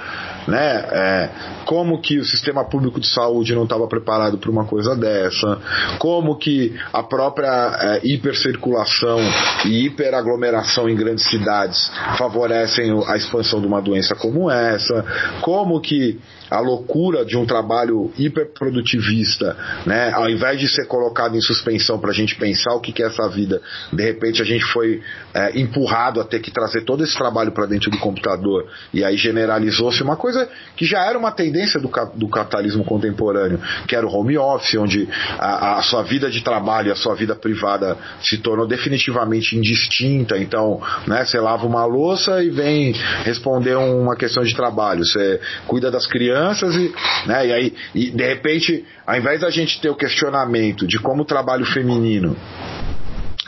né? 0.46 0.84
É, 0.90 1.28
como 1.64 2.00
que 2.00 2.18
o 2.18 2.24
sistema 2.24 2.64
público 2.64 3.00
de 3.00 3.08
saúde 3.08 3.54
não 3.54 3.64
estava 3.64 3.86
preparado 3.86 4.38
para 4.38 4.50
uma 4.50 4.64
coisa 4.64 4.96
dessa? 4.96 5.60
Como 5.98 6.36
que 6.36 6.78
a 6.92 7.02
própria 7.02 7.76
é, 7.80 8.00
hipercirculação 8.04 9.18
e 9.64 9.86
hiperaglomeração 9.86 10.88
em 10.88 10.96
grandes 10.96 11.28
cidades 11.28 11.90
favorecem 12.18 12.92
a 13.06 13.16
expansão 13.16 13.60
de 13.60 13.66
uma 13.66 13.80
doença 13.80 14.14
como 14.14 14.50
essa? 14.50 15.04
Como 15.40 15.80
que 15.80 16.18
a 16.52 16.60
loucura 16.60 17.24
de 17.24 17.36
um 17.36 17.46
trabalho 17.46 18.12
hiperprodutivista, 18.18 19.56
né, 19.86 20.12
ao 20.12 20.28
invés 20.28 20.60
de 20.60 20.68
ser 20.68 20.86
colocado 20.86 21.34
em 21.34 21.40
suspensão 21.40 21.98
para 21.98 22.10
a 22.10 22.14
gente 22.14 22.36
pensar 22.36 22.74
o 22.74 22.80
que, 22.80 22.92
que 22.92 23.02
é 23.02 23.06
essa 23.06 23.26
vida, 23.28 23.62
de 23.90 24.02
repente 24.02 24.42
a 24.42 24.44
gente 24.44 24.64
foi 24.66 25.00
é, 25.32 25.58
empurrado 25.58 26.20
a 26.20 26.24
ter 26.24 26.40
que 26.40 26.50
trazer 26.50 26.82
todo 26.82 27.02
esse 27.02 27.16
trabalho 27.16 27.52
para 27.52 27.66
dentro 27.66 27.90
do 27.90 27.98
computador 27.98 28.66
e 28.92 29.02
aí 29.02 29.16
generalizou-se 29.16 30.02
uma 30.02 30.16
coisa 30.16 30.31
que 30.76 30.84
já 30.84 31.04
era 31.04 31.18
uma 31.18 31.32
tendência 31.32 31.80
do, 31.80 31.90
do 32.14 32.28
capitalismo 32.28 32.84
contemporâneo, 32.84 33.60
que 33.86 33.94
era 33.94 34.06
o 34.06 34.12
home 34.12 34.36
office, 34.38 34.74
onde 34.76 35.08
a, 35.38 35.78
a 35.78 35.82
sua 35.82 36.02
vida 36.02 36.30
de 36.30 36.42
trabalho 36.42 36.88
e 36.88 36.92
a 36.92 36.96
sua 36.96 37.14
vida 37.14 37.34
privada 37.34 37.96
se 38.20 38.38
tornou 38.38 38.66
definitivamente 38.66 39.56
indistinta. 39.56 40.38
Então, 40.38 40.80
né, 41.06 41.24
você 41.24 41.38
lava 41.38 41.66
uma 41.66 41.84
louça 41.84 42.42
e 42.42 42.50
vem 42.50 42.92
responder 43.24 43.76
uma 43.76 44.16
questão 44.16 44.42
de 44.42 44.54
trabalho. 44.54 45.04
Você 45.04 45.40
cuida 45.66 45.90
das 45.90 46.06
crianças 46.06 46.22
crianças 46.22 46.74
e, 46.76 46.92
né, 47.26 47.46
e 47.46 47.52
aí, 47.52 47.74
e 47.94 48.10
de 48.10 48.26
repente, 48.26 48.84
ao 49.06 49.16
invés 49.16 49.40
da 49.40 49.50
gente 49.50 49.80
ter 49.80 49.90
o 49.90 49.94
questionamento 49.94 50.86
de 50.86 50.98
como 50.98 51.22
o 51.22 51.24
trabalho 51.24 51.64
feminino 51.66 52.36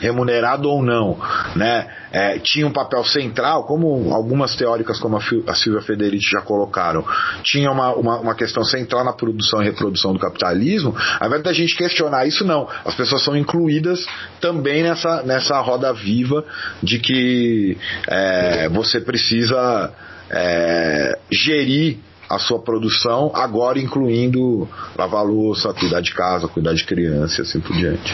remunerado 0.05 0.69
ou 0.69 0.83
não, 0.83 1.17
né, 1.55 1.87
é, 2.11 2.39
tinha 2.39 2.65
um 2.65 2.71
papel 2.71 3.03
central, 3.03 3.65
como 3.65 4.13
algumas 4.13 4.55
teóricas 4.55 4.99
como 4.99 5.17
a, 5.17 5.55
Silvia 5.55 5.81
Federici 5.81 6.31
já 6.31 6.41
colocaram, 6.41 7.03
tinha 7.43 7.71
uma, 7.71 7.93
uma, 7.93 8.19
uma, 8.19 8.35
questão 8.35 8.63
central 8.63 9.03
na 9.03 9.13
produção 9.13 9.61
e 9.61 9.65
reprodução 9.65 10.13
do 10.13 10.19
capitalismo, 10.19 10.95
ao 11.19 11.27
invés 11.27 11.43
da 11.43 11.53
gente 11.53 11.75
questionar 11.75 12.25
isso, 12.25 12.45
não. 12.45 12.67
As 12.85 12.95
pessoas 12.95 13.23
são 13.23 13.35
incluídas 13.35 14.05
também 14.39 14.83
nessa, 14.83 15.23
nessa 15.23 15.59
roda 15.59 15.91
viva 15.93 16.45
de 16.81 16.99
que 16.99 17.77
é, 18.07 18.69
você 18.69 18.99
precisa 18.99 19.91
é, 20.29 21.19
gerir 21.31 21.99
a 22.29 22.39
sua 22.39 22.59
produção, 22.59 23.31
agora 23.35 23.79
incluindo 23.79 24.67
lavar 24.97 25.23
louça, 25.23 25.73
cuidar 25.73 26.01
de 26.01 26.13
casa, 26.13 26.47
cuidar 26.47 26.73
de 26.73 26.83
criança 26.83 27.41
e 27.41 27.43
assim 27.43 27.59
por 27.59 27.75
diante. 27.75 28.13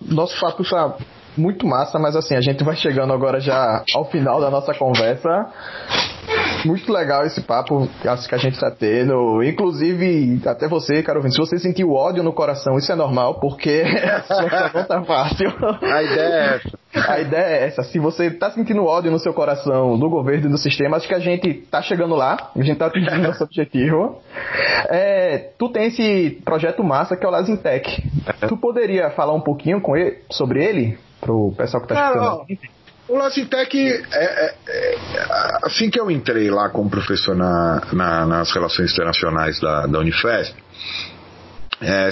Nosso 0.00 0.38
papo 0.40 0.62
está 0.62 0.94
muito 1.36 1.66
massa, 1.66 1.98
mas 1.98 2.16
assim, 2.16 2.34
a 2.34 2.40
gente 2.40 2.62
vai 2.62 2.76
chegando 2.76 3.12
agora 3.12 3.40
já 3.40 3.82
ao 3.94 4.04
final 4.06 4.40
da 4.40 4.50
nossa 4.50 4.72
conversa. 4.74 5.46
Muito 6.64 6.92
legal 6.92 7.24
esse 7.24 7.42
papo 7.42 7.88
que 8.00 8.08
a 8.08 8.38
gente 8.38 8.54
está 8.54 8.70
tendo. 8.70 9.42
Inclusive, 9.42 10.40
até 10.46 10.68
você, 10.68 11.02
caro 11.02 11.18
ouvinte, 11.18 11.34
se 11.34 11.40
você 11.40 11.58
sentiu 11.58 11.92
ódio 11.92 12.22
no 12.22 12.32
coração, 12.32 12.76
isso 12.76 12.90
é 12.90 12.94
normal, 12.94 13.40
porque 13.40 13.82
a 13.84 14.22
sua 14.22 14.70
não 14.74 14.84
tá 14.84 15.04
fácil. 15.04 15.48
A 15.82 16.02
ideia 16.02 16.34
é 16.34 16.56
essa. 16.56 16.78
A 17.12 17.20
ideia 17.20 17.44
é 17.44 17.66
essa. 17.66 17.82
Se 17.82 17.98
você 17.98 18.26
está 18.26 18.50
sentindo 18.50 18.84
ódio 18.84 19.10
no 19.10 19.18
seu 19.18 19.34
coração 19.34 19.98
do 19.98 20.08
governo 20.08 20.46
e 20.46 20.50
do 20.50 20.58
sistema, 20.58 20.96
acho 20.96 21.08
que 21.08 21.14
a 21.14 21.18
gente 21.18 21.48
está 21.48 21.82
chegando 21.82 22.14
lá. 22.14 22.50
A 22.54 22.58
gente 22.60 22.72
está 22.72 22.86
atingindo 22.86 23.18
nosso 23.22 23.44
objetivo. 23.44 24.20
É, 24.88 25.50
tu 25.58 25.68
tem 25.68 25.86
esse 25.86 26.40
projeto 26.44 26.82
massa 26.82 27.16
que 27.16 27.24
é 27.24 27.28
o 27.28 27.32
Lazintec. 27.32 28.02
É. 28.40 28.46
Tu 28.46 28.56
poderia 28.56 29.10
falar 29.10 29.34
um 29.34 29.40
pouquinho 29.40 29.80
com 29.80 29.96
ele, 29.96 30.18
sobre 30.30 30.64
ele? 30.64 30.98
Pro 31.20 31.52
pessoal 31.56 31.82
que 31.82 31.92
está 31.92 32.08
escutando. 32.08 32.46
O 33.06 33.16
Lacitec, 33.18 33.76
é, 33.76 34.02
é, 34.12 34.54
é, 34.66 34.98
assim 35.62 35.90
que 35.90 36.00
eu 36.00 36.10
entrei 36.10 36.50
lá 36.50 36.70
como 36.70 36.88
professor 36.88 37.36
na, 37.36 37.82
na, 37.92 38.26
nas 38.26 38.50
relações 38.50 38.92
internacionais 38.92 39.60
da, 39.60 39.86
da 39.86 39.98
Unifesp, 39.98 40.56
é, 41.84 42.10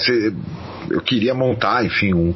eu 0.90 1.00
queria 1.00 1.34
montar, 1.34 1.84
enfim, 1.84 2.12
um, 2.12 2.34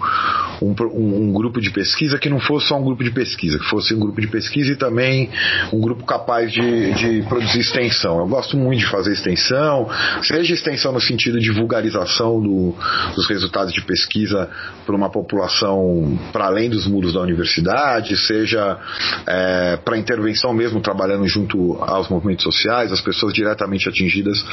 um, 0.62 0.74
um, 0.94 1.32
grupo 1.32 1.60
de 1.60 1.70
pesquisa 1.70 2.18
que 2.18 2.28
não 2.28 2.40
fosse 2.40 2.68
só 2.68 2.78
um 2.78 2.84
grupo 2.84 3.02
de 3.02 3.10
pesquisa, 3.10 3.58
que 3.58 3.64
fosse 3.66 3.94
um 3.94 3.98
grupo 3.98 4.20
de 4.20 4.28
pesquisa 4.28 4.72
e 4.72 4.76
também 4.76 5.30
um 5.72 5.80
grupo 5.80 6.04
capaz 6.04 6.52
de, 6.52 6.92
de 6.94 7.22
produzir 7.28 7.60
extensão. 7.60 8.18
Eu 8.18 8.26
gosto 8.26 8.56
muito 8.56 8.80
de 8.80 8.86
fazer 8.86 9.12
extensão, 9.12 9.88
seja 10.22 10.54
extensão 10.54 10.92
no 10.92 11.00
sentido 11.00 11.40
de 11.40 11.50
vulgarização 11.50 12.40
do, 12.40 12.74
dos 13.14 13.26
resultados 13.28 13.72
de 13.72 13.82
pesquisa 13.82 14.48
para 14.84 14.94
uma 14.94 15.10
população 15.10 16.18
para 16.32 16.46
além 16.46 16.70
dos 16.70 16.86
muros 16.86 17.12
da 17.12 17.20
universidade, 17.20 18.16
seja 18.16 18.78
é, 19.26 19.76
para 19.84 19.98
intervenção 19.98 20.52
mesmo 20.52 20.80
trabalhando 20.80 21.26
junto 21.26 21.74
aos 21.82 22.08
movimentos 22.08 22.44
sociais, 22.44 22.92
as 22.92 23.00
pessoas 23.00 23.32
diretamente 23.32 23.88
atingidas 23.88 24.44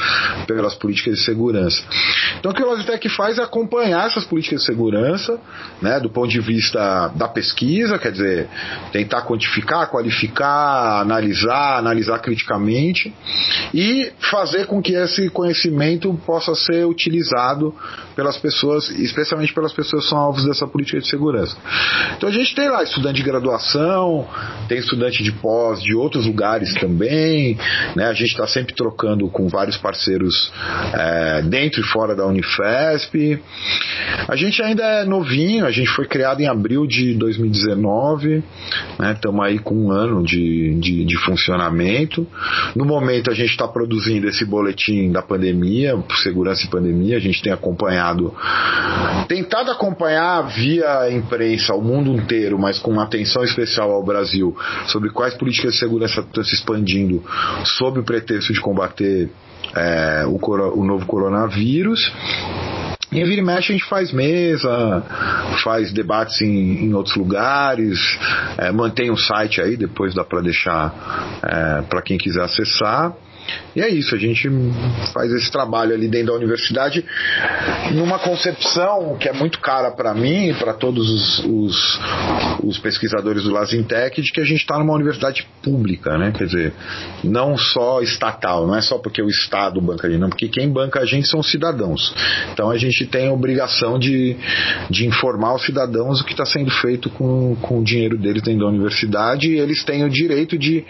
pelas 0.46 0.74
políticas 0.74 1.18
de 1.18 1.24
segurança. 1.24 1.82
Então 2.38 2.52
o 2.52 2.54
que 2.54 2.62
o 2.62 2.73
Logitech 2.74 3.08
faz 3.10 3.38
é 3.38 3.42
acompanhar 3.42 4.06
essas 4.06 4.24
políticas 4.24 4.60
de 4.60 4.66
segurança, 4.66 5.38
né, 5.80 6.00
do 6.00 6.10
ponto 6.10 6.28
de 6.28 6.40
vista 6.40 7.08
da 7.14 7.28
pesquisa, 7.28 7.98
quer 7.98 8.12
dizer, 8.12 8.48
tentar 8.92 9.22
quantificar, 9.22 9.88
qualificar, 9.88 11.00
analisar, 11.00 11.78
analisar 11.78 12.18
criticamente 12.18 13.14
e 13.72 14.12
fazer 14.30 14.66
com 14.66 14.82
que 14.82 14.94
esse 14.94 15.30
conhecimento 15.30 16.12
possa 16.26 16.54
ser 16.54 16.86
utilizado 16.86 17.74
pelas 18.14 18.36
pessoas, 18.36 18.88
especialmente 18.90 19.52
pelas 19.52 19.72
pessoas 19.72 20.04
que 20.04 20.10
são 20.10 20.18
alvos 20.18 20.44
dessa 20.44 20.66
política 20.66 21.00
de 21.00 21.08
segurança. 21.08 21.56
Então 22.16 22.28
a 22.28 22.32
gente 22.32 22.54
tem 22.54 22.68
lá 22.68 22.82
estudante 22.82 23.16
de 23.16 23.22
graduação, 23.22 24.26
tem 24.68 24.78
estudante 24.78 25.22
de 25.22 25.32
pós 25.32 25.82
de 25.82 25.94
outros 25.94 26.26
lugares 26.26 26.72
também, 26.74 27.58
né? 27.94 28.06
A 28.06 28.12
gente 28.12 28.30
está 28.30 28.46
sempre 28.46 28.74
trocando 28.74 29.28
com 29.28 29.48
vários 29.48 29.76
parceiros 29.76 30.52
é, 30.92 31.42
dentro 31.42 31.80
e 31.80 31.84
fora 31.84 32.14
da 32.14 32.24
Unifesp. 32.54 33.40
A 34.28 34.36
gente 34.36 34.62
ainda 34.62 34.82
é 34.82 35.04
novinho, 35.04 35.66
a 35.66 35.70
gente 35.70 35.90
foi 35.90 36.06
criado 36.06 36.40
em 36.40 36.46
abril 36.46 36.86
de 36.86 37.14
2019, 37.14 38.42
estamos 39.14 39.40
né? 39.40 39.46
aí 39.48 39.58
com 39.58 39.74
um 39.74 39.90
ano 39.90 40.22
de, 40.22 40.74
de, 40.78 41.04
de 41.04 41.16
funcionamento. 41.18 42.26
No 42.74 42.84
momento 42.84 43.30
a 43.30 43.34
gente 43.34 43.50
está 43.50 43.66
produzindo 43.66 44.28
esse 44.28 44.44
boletim 44.44 45.10
da 45.10 45.22
pandemia, 45.22 45.98
segurança 46.22 46.64
e 46.64 46.70
pandemia, 46.70 47.16
a 47.16 47.20
gente 47.20 47.42
tem 47.42 47.52
acompanhado, 47.52 48.34
tentado 49.28 49.70
acompanhar 49.70 50.42
via 50.42 51.10
imprensa 51.10 51.74
o 51.74 51.82
mundo 51.82 52.12
inteiro, 52.12 52.58
mas 52.58 52.78
com 52.78 52.98
atenção 53.00 53.42
especial 53.44 53.90
ao 53.90 54.04
Brasil, 54.04 54.56
sobre 54.86 55.10
quais 55.10 55.34
políticas 55.34 55.74
de 55.74 55.78
segurança 55.78 56.20
estão 56.20 56.44
se 56.44 56.54
expandindo 56.54 57.22
sob 57.64 58.00
o 58.00 58.04
pretexto 58.04 58.52
de 58.52 58.60
combater 58.60 59.30
é, 59.74 60.24
o, 60.26 60.38
o 60.78 60.84
novo 60.84 61.06
coronavírus. 61.06 62.12
E 63.12 63.22
vira 63.22 63.40
e 63.40 63.44
mexe 63.44 63.72
a 63.72 63.76
gente 63.76 63.88
faz 63.88 64.12
mesa, 64.12 65.02
faz 65.62 65.92
debates 65.92 66.40
em, 66.42 66.86
em 66.86 66.94
outros 66.94 67.14
lugares, 67.14 68.18
é, 68.58 68.72
mantém 68.72 69.08
o 69.08 69.12
um 69.12 69.16
site 69.16 69.60
aí, 69.60 69.76
depois 69.76 70.14
dá 70.14 70.24
para 70.24 70.40
deixar 70.40 71.38
é, 71.42 71.82
para 71.82 72.02
quem 72.02 72.18
quiser 72.18 72.42
acessar. 72.42 73.12
E 73.74 73.80
é 73.80 73.88
isso, 73.88 74.14
a 74.14 74.18
gente 74.18 74.48
faz 75.12 75.32
esse 75.32 75.50
trabalho 75.50 75.94
ali 75.94 76.08
dentro 76.08 76.28
da 76.28 76.34
universidade 76.34 77.04
numa 77.92 78.18
concepção 78.18 79.16
que 79.18 79.28
é 79.28 79.32
muito 79.32 79.60
cara 79.60 79.90
para 79.90 80.14
mim 80.14 80.50
e 80.50 80.54
para 80.54 80.72
todos 80.72 81.10
os, 81.10 81.44
os, 81.44 82.00
os, 82.62 82.78
pesquisadores 82.78 83.44
do 83.44 83.50
Lazintec 83.50 84.20
de 84.20 84.30
que 84.30 84.40
a 84.40 84.44
gente 84.44 84.60
está 84.60 84.78
numa 84.78 84.94
universidade 84.94 85.46
pública, 85.62 86.16
né? 86.16 86.32
Quer 86.36 86.46
dizer, 86.46 86.72
não 87.22 87.56
só 87.56 88.00
estatal, 88.00 88.66
não 88.66 88.76
é 88.76 88.80
só 88.80 88.98
porque 88.98 89.22
o 89.22 89.28
Estado 89.28 89.80
banca 89.80 90.06
a 90.06 90.10
gente, 90.10 90.20
não, 90.20 90.28
porque 90.28 90.48
quem 90.48 90.70
banca 90.70 91.00
a 91.00 91.04
gente 91.04 91.28
são 91.28 91.40
os 91.40 91.50
cidadãos. 91.50 92.14
Então 92.52 92.70
a 92.70 92.78
gente 92.78 93.06
tem 93.06 93.28
a 93.28 93.32
obrigação 93.32 93.98
de, 93.98 94.36
de 94.90 95.06
informar 95.06 95.54
os 95.54 95.64
cidadãos 95.64 96.20
o 96.20 96.24
que 96.24 96.32
está 96.32 96.44
sendo 96.44 96.70
feito 96.70 97.10
com, 97.10 97.56
com 97.56 97.80
o 97.80 97.84
dinheiro 97.84 98.16
deles 98.18 98.42
dentro 98.42 98.60
da 98.60 98.66
universidade 98.66 99.48
e 99.50 99.58
eles 99.58 99.82
têm 99.82 100.04
o 100.04 100.10
direito 100.10 100.56
de 100.56 100.84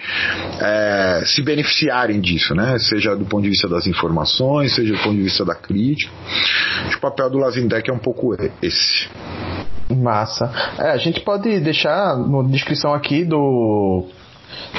é, 0.61 1.23
se 1.25 1.43
beneficiarem 1.43 2.21
disso, 2.21 2.44
né? 2.53 2.77
Seja 2.81 3.15
do 3.15 3.25
ponto 3.25 3.45
de 3.45 3.51
vista 3.51 3.69
das 3.69 3.87
informações, 3.87 4.75
seja 4.75 4.93
do 4.93 4.99
ponto 4.99 5.15
de 5.15 5.23
vista 5.23 5.45
da 5.45 5.55
crítica. 5.55 6.13
O 6.97 7.01
papel 7.01 7.31
do 7.31 7.39
Lazindec 7.39 7.89
é 7.89 7.93
um 7.93 7.99
pouco 7.99 8.35
esse. 8.61 9.09
Massa. 9.89 10.51
É, 10.79 10.91
a 10.91 10.97
gente 10.97 11.21
pode 11.21 11.61
deixar 11.61 12.17
na 12.17 12.43
descrição 12.43 12.93
aqui 12.93 13.25
do 13.25 14.09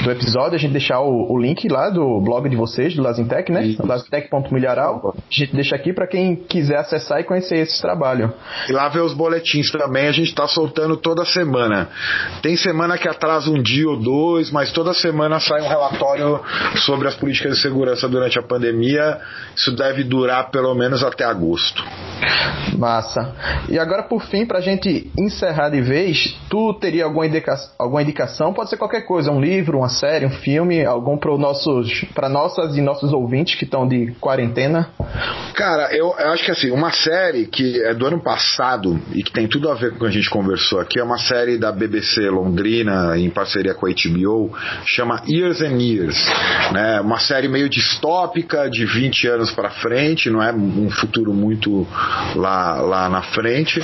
do 0.02 0.10
episódio, 0.10 0.54
a 0.54 0.58
gente 0.58 0.72
deixar 0.72 1.00
o, 1.00 1.32
o, 1.32 1.38
link 1.38 1.68
lá 1.68 1.90
do 1.90 2.20
blog 2.20 2.48
de 2.48 2.56
vocês, 2.56 2.94
do 2.94 3.02
Lazintec, 3.02 3.50
né? 3.50 3.74
Lazintec.milharal. 3.78 5.14
A 5.16 5.20
gente 5.30 5.54
deixa 5.54 5.74
aqui 5.74 5.92
para 5.92 6.06
quem 6.06 6.36
quiser 6.36 6.76
acessar 6.76 7.20
e 7.20 7.24
conhecer 7.24 7.56
esse 7.56 7.80
trabalho. 7.80 8.32
E 8.68 8.72
lá 8.72 8.88
ver 8.88 9.00
os 9.00 9.14
boletins 9.14 9.70
também, 9.70 10.06
a 10.06 10.12
gente 10.12 10.28
está 10.28 10.46
soltando 10.46 10.96
toda 10.96 11.24
semana. 11.24 11.88
Tem 12.42 12.56
semana 12.56 12.98
que 12.98 13.08
atrasa 13.08 13.50
um 13.50 13.62
dia 13.62 13.88
ou 13.88 13.96
dois, 13.96 14.50
mas 14.50 14.72
toda 14.72 14.92
semana 14.92 15.40
sai 15.40 15.62
um 15.62 15.68
relatório 15.68 16.40
sobre 16.76 17.08
as 17.08 17.14
políticas 17.14 17.56
de 17.56 17.62
segurança 17.62 18.08
durante 18.08 18.38
a 18.38 18.42
pandemia. 18.42 19.18
Isso 19.56 19.74
deve 19.74 20.04
durar 20.04 20.50
pelo 20.50 20.74
menos 20.74 21.02
até 21.02 21.24
agosto. 21.24 21.82
Massa. 22.76 23.34
E 23.68 23.78
agora, 23.78 24.02
por 24.02 24.22
fim, 24.24 24.44
para 24.44 24.58
a 24.58 24.62
gente 24.62 25.10
encerrar 25.18 25.70
de 25.70 25.80
vez, 25.80 26.36
tu 26.50 26.74
teria 26.74 27.04
alguma, 27.04 27.26
indica 27.26 27.56
alguma 27.78 28.02
indicação? 28.02 28.52
Pode 28.52 28.70
ser 28.70 28.76
qualquer 28.76 29.02
coisa, 29.02 29.30
um 29.30 29.40
livro, 29.40 29.55
uma 29.64 29.88
série, 29.88 30.26
um 30.26 30.30
filme, 30.30 30.84
algum 30.84 31.16
para 31.16 31.36
nossos, 31.36 32.04
para 32.14 32.28
nossas 32.28 32.76
e 32.76 32.80
nossos 32.80 33.12
ouvintes 33.12 33.54
que 33.56 33.64
estão 33.64 33.86
de 33.86 34.12
quarentena? 34.20 34.88
Cara, 35.54 35.88
eu, 35.92 36.14
eu, 36.18 36.32
acho 36.32 36.44
que 36.44 36.50
assim, 36.50 36.70
uma 36.70 36.90
série 36.92 37.46
que 37.46 37.82
é 37.82 37.94
do 37.94 38.06
ano 38.06 38.22
passado 38.22 39.00
e 39.12 39.22
que 39.22 39.32
tem 39.32 39.48
tudo 39.48 39.70
a 39.70 39.74
ver 39.74 39.90
com 39.90 39.96
o 39.96 40.00
que 40.00 40.06
a 40.06 40.10
gente 40.10 40.28
conversou 40.28 40.80
aqui, 40.80 40.98
é 41.00 41.04
uma 41.04 41.18
série 41.18 41.58
da 41.58 41.72
BBC 41.72 42.28
Londrina 42.28 43.18
em 43.18 43.30
parceria 43.30 43.74
com 43.74 43.86
a 43.86 43.90
HBO, 43.90 44.52
chama 44.84 45.22
Years 45.26 45.60
and 45.62 45.78
Years, 45.80 46.16
né? 46.72 47.00
Uma 47.00 47.18
série 47.18 47.48
meio 47.48 47.68
distópica 47.68 48.68
de 48.68 48.84
20 48.84 49.28
anos 49.28 49.50
para 49.50 49.70
frente, 49.70 50.28
não 50.28 50.42
é 50.42 50.52
um 50.52 50.90
futuro 50.90 51.32
muito 51.32 51.86
lá, 52.34 52.80
lá 52.80 53.08
na 53.08 53.22
frente. 53.22 53.80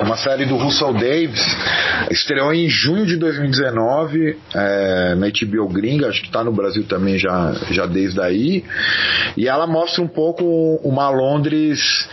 Uma 0.00 0.16
série 0.16 0.44
do 0.44 0.56
Russell 0.56 0.92
Davis, 0.92 1.56
estreou 2.10 2.52
em 2.52 2.68
junho 2.68 3.06
de 3.06 3.16
2019 3.16 4.36
é, 4.64 5.14
na 5.14 5.26
HBO 5.28 5.68
gringa, 5.68 6.08
acho 6.08 6.20
que 6.20 6.28
está 6.28 6.42
no 6.42 6.52
Brasil 6.52 6.84
também 6.84 7.18
já, 7.18 7.52
já 7.70 7.86
desde 7.86 8.20
aí. 8.20 8.64
E 9.36 9.48
ela 9.48 9.66
mostra 9.66 10.02
um 10.02 10.08
pouco 10.08 10.44
uma 10.82 11.08
Londres 11.10 12.08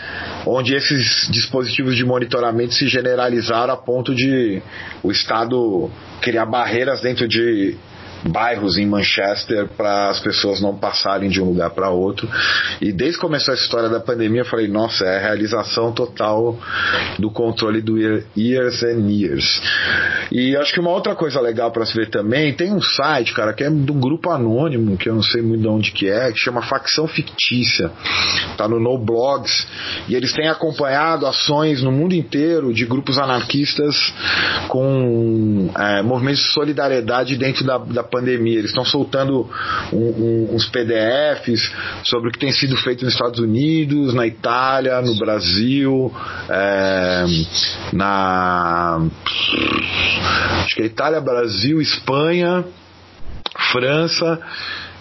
onde 0.46 0.74
esses 0.74 1.28
dispositivos 1.30 1.96
de 1.96 2.04
monitoramento 2.04 2.74
se 2.74 2.88
generalizaram 2.88 3.74
a 3.74 3.76
ponto 3.76 4.14
de 4.14 4.62
o 5.02 5.10
Estado 5.10 5.90
criar 6.20 6.46
barreiras 6.46 7.00
dentro 7.00 7.26
de 7.26 7.76
bairros 8.24 8.78
em 8.78 8.86
Manchester 8.86 9.68
para 9.76 10.10
as 10.10 10.20
pessoas 10.20 10.60
não 10.60 10.76
passarem 10.76 11.28
de 11.28 11.40
um 11.40 11.46
lugar 11.46 11.70
para 11.70 11.90
outro. 11.90 12.28
E 12.80 12.92
desde 12.92 13.16
que 13.16 13.22
começou 13.22 13.52
a 13.52 13.56
história 13.56 13.88
da 13.88 14.00
pandemia, 14.00 14.42
eu 14.42 14.46
falei, 14.46 14.68
nossa, 14.68 15.04
é 15.04 15.16
a 15.16 15.20
realização 15.20 15.92
total 15.92 16.58
do 17.18 17.30
controle 17.30 17.80
do 17.80 17.98
Years 17.98 18.82
and 18.82 19.08
Years. 19.08 19.62
E 20.30 20.56
acho 20.56 20.72
que 20.72 20.80
uma 20.80 20.90
outra 20.90 21.14
coisa 21.14 21.40
legal 21.40 21.70
para 21.70 21.84
se 21.84 21.94
ver 21.94 22.10
também, 22.10 22.52
tem 22.52 22.72
um 22.72 22.80
site, 22.80 23.32
cara, 23.34 23.52
que 23.52 23.64
é 23.64 23.70
de 23.70 23.92
um 23.92 24.00
grupo 24.00 24.30
anônimo, 24.30 24.96
que 24.96 25.08
eu 25.08 25.14
não 25.14 25.22
sei 25.22 25.42
muito 25.42 25.62
de 25.62 25.68
onde 25.68 25.92
que 25.92 26.08
é, 26.08 26.30
que 26.32 26.38
chama 26.38 26.62
Facção 26.62 27.06
Fictícia. 27.06 27.90
Tá 28.56 28.68
no 28.68 28.80
No 28.80 28.98
Blogs. 28.98 29.66
E 30.08 30.14
eles 30.14 30.32
têm 30.32 30.48
acompanhado 30.48 31.26
ações 31.26 31.82
no 31.82 31.92
mundo 31.92 32.14
inteiro 32.14 32.72
de 32.72 32.84
grupos 32.84 33.18
anarquistas 33.18 34.12
com 34.68 35.70
é, 35.78 36.02
movimentos 36.02 36.42
de 36.42 36.48
solidariedade 36.48 37.36
dentro 37.36 37.64
da, 37.64 37.78
da 37.78 38.02
pandemia. 38.12 38.58
Eles 38.58 38.70
estão 38.70 38.84
soltando 38.84 39.48
um, 39.92 39.96
um, 39.96 40.54
uns 40.54 40.66
PDFs 40.66 41.72
sobre 42.04 42.28
o 42.28 42.32
que 42.32 42.38
tem 42.38 42.52
sido 42.52 42.76
feito 42.76 43.04
nos 43.04 43.14
Estados 43.14 43.40
Unidos, 43.40 44.12
na 44.12 44.26
Itália, 44.26 45.00
no 45.00 45.16
Brasil, 45.16 46.14
é, 46.48 47.24
na. 47.92 49.00
Acho 50.64 50.76
que 50.76 50.82
é 50.82 50.86
Itália, 50.86 51.20
Brasil, 51.20 51.80
Espanha, 51.80 52.64
França 53.72 54.38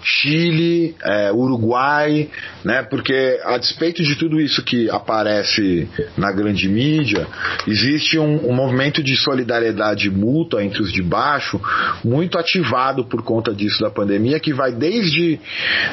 Chile, 0.03 0.95
é, 1.03 1.31
Uruguai, 1.31 2.29
né? 2.63 2.83
Porque 2.83 3.39
a 3.43 3.57
despeito 3.57 4.03
de 4.03 4.15
tudo 4.15 4.39
isso 4.39 4.63
que 4.63 4.89
aparece 4.89 5.87
na 6.17 6.31
grande 6.31 6.67
mídia, 6.67 7.27
existe 7.67 8.17
um, 8.17 8.49
um 8.49 8.53
movimento 8.53 9.03
de 9.03 9.15
solidariedade 9.15 10.09
mútua 10.09 10.63
entre 10.63 10.81
os 10.81 10.91
de 10.91 11.01
baixo 11.01 11.59
muito 12.03 12.37
ativado 12.37 13.05
por 13.05 13.23
conta 13.23 13.53
disso 13.53 13.81
da 13.81 13.89
pandemia, 13.89 14.39
que 14.39 14.53
vai 14.53 14.71
desde 14.71 15.39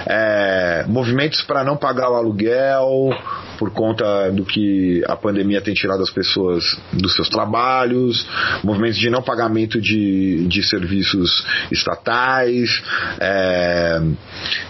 é, 0.07 0.85
movimentos 0.89 1.43
para 1.43 1.65
não 1.65 1.77
pagar 1.77 2.11
o 2.11 2.15
aluguel, 2.15 3.11
por 3.59 3.71
conta 3.71 4.31
do 4.31 4.45
que 4.45 5.03
a 5.07 5.17
pandemia 5.17 5.61
tem 5.61 5.75
tirado 5.75 6.03
as 6.03 6.11
pessoas 6.11 6.79
dos 6.93 7.15
seus 7.15 7.29
trabalhos, 7.29 8.27
movimentos 8.63 8.99
de 8.99 9.11
não 9.11 9.21
pagamento 9.21 9.81
de, 9.81 10.47
de 10.47 10.63
serviços 10.63 11.45
estatais, 11.71 12.83
é, 13.21 14.01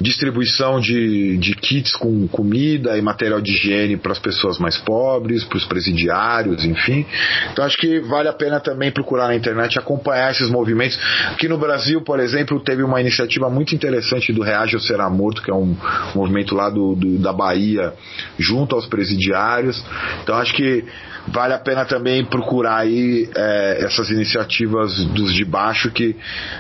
distribuição 0.01 0.81
de, 0.81 1.37
de 1.37 1.55
kits 1.55 1.93
com 1.93 2.27
comida 2.29 2.97
e 2.97 3.03
material 3.03 3.41
de 3.41 3.53
higiene 3.53 3.97
para 3.97 4.13
as 4.13 4.19
pessoas 4.19 4.59
mais 4.59 4.79
pobres, 4.79 5.45
para 5.45 5.59
os 5.59 5.65
presidiários, 5.67 6.65
enfim. 6.65 7.05
Então 7.53 7.65
acho 7.65 7.77
que 7.77 8.01
vale 8.01 8.29
a 8.29 8.33
pena 8.33 8.59
também 8.59 8.91
procurar 8.91 9.29
na 9.29 9.37
internet 9.37 9.79
acompanhar 9.79 10.31
esses 10.31 10.49
movimentos. 10.49 10.99
Aqui 11.31 11.47
no 11.47 11.59
Brasil, 11.59 12.01
por 12.01 12.19
exemplo, 12.21 12.59
teve 12.61 12.83
uma 12.83 13.01
iniciativa 13.01 13.51
muito 13.51 13.75
interessante 13.75 14.33
do 14.33 14.43
Reage 14.43 14.75
ou 14.75 14.81
Será 14.81 15.11
Morto, 15.11 15.43
que 15.43 15.51
é 15.51 15.55
um 15.55 15.77
movimento 16.15 16.55
lá 16.55 16.71
do, 16.71 16.95
do 16.95 17.19
da 17.19 17.33
Bahia, 17.33 17.93
junto 18.39 18.78
aos 18.79 18.87
presidiários. 18.87 19.83
Então 20.23 20.37
acho 20.37 20.55
que 20.55 20.85
vale 21.29 21.55
a 21.55 21.59
pena 21.59 21.85
também 21.85 22.25
procurar 22.25 22.79
aí 22.79 23.29
é, 23.35 23.85
essas 23.85 24.11
iniciativas 24.11 25.05
dos 25.07 25.35
de 25.35 25.45
baixo 25.45 25.91
que 25.91 26.17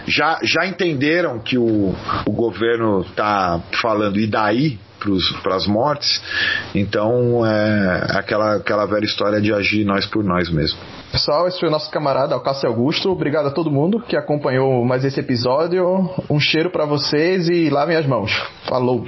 já, 0.06 0.38
já 0.42 0.66
entenderam 0.66 1.38
que 1.38 1.56
o, 1.56 1.94
o 2.26 2.32
governo 2.32 3.02
está 3.02 3.60
falando 3.80 4.18
e 4.18 4.26
daí 4.26 4.78
para 5.42 5.54
as 5.54 5.66
mortes. 5.66 6.20
Então 6.74 7.46
é 7.46 8.06
aquela, 8.18 8.56
aquela 8.56 8.86
velha 8.86 9.04
história 9.04 9.40
de 9.40 9.52
agir 9.52 9.84
nós 9.84 10.06
por 10.06 10.24
nós 10.24 10.50
mesmo. 10.50 10.78
Pessoal, 11.10 11.48
esse 11.48 11.58
foi 11.58 11.68
o 11.68 11.72
nosso 11.72 11.90
camarada 11.90 12.34
Alcácio 12.34 12.68
Augusto. 12.68 13.10
Obrigado 13.10 13.46
a 13.46 13.50
todo 13.50 13.70
mundo 13.70 14.00
que 14.00 14.16
acompanhou 14.16 14.84
mais 14.84 15.04
esse 15.04 15.20
episódio. 15.20 16.10
Um 16.28 16.40
cheiro 16.40 16.70
para 16.70 16.84
vocês 16.84 17.48
e 17.48 17.70
lavem 17.70 17.96
as 17.96 18.06
mãos. 18.06 18.30
Falou! 18.68 19.04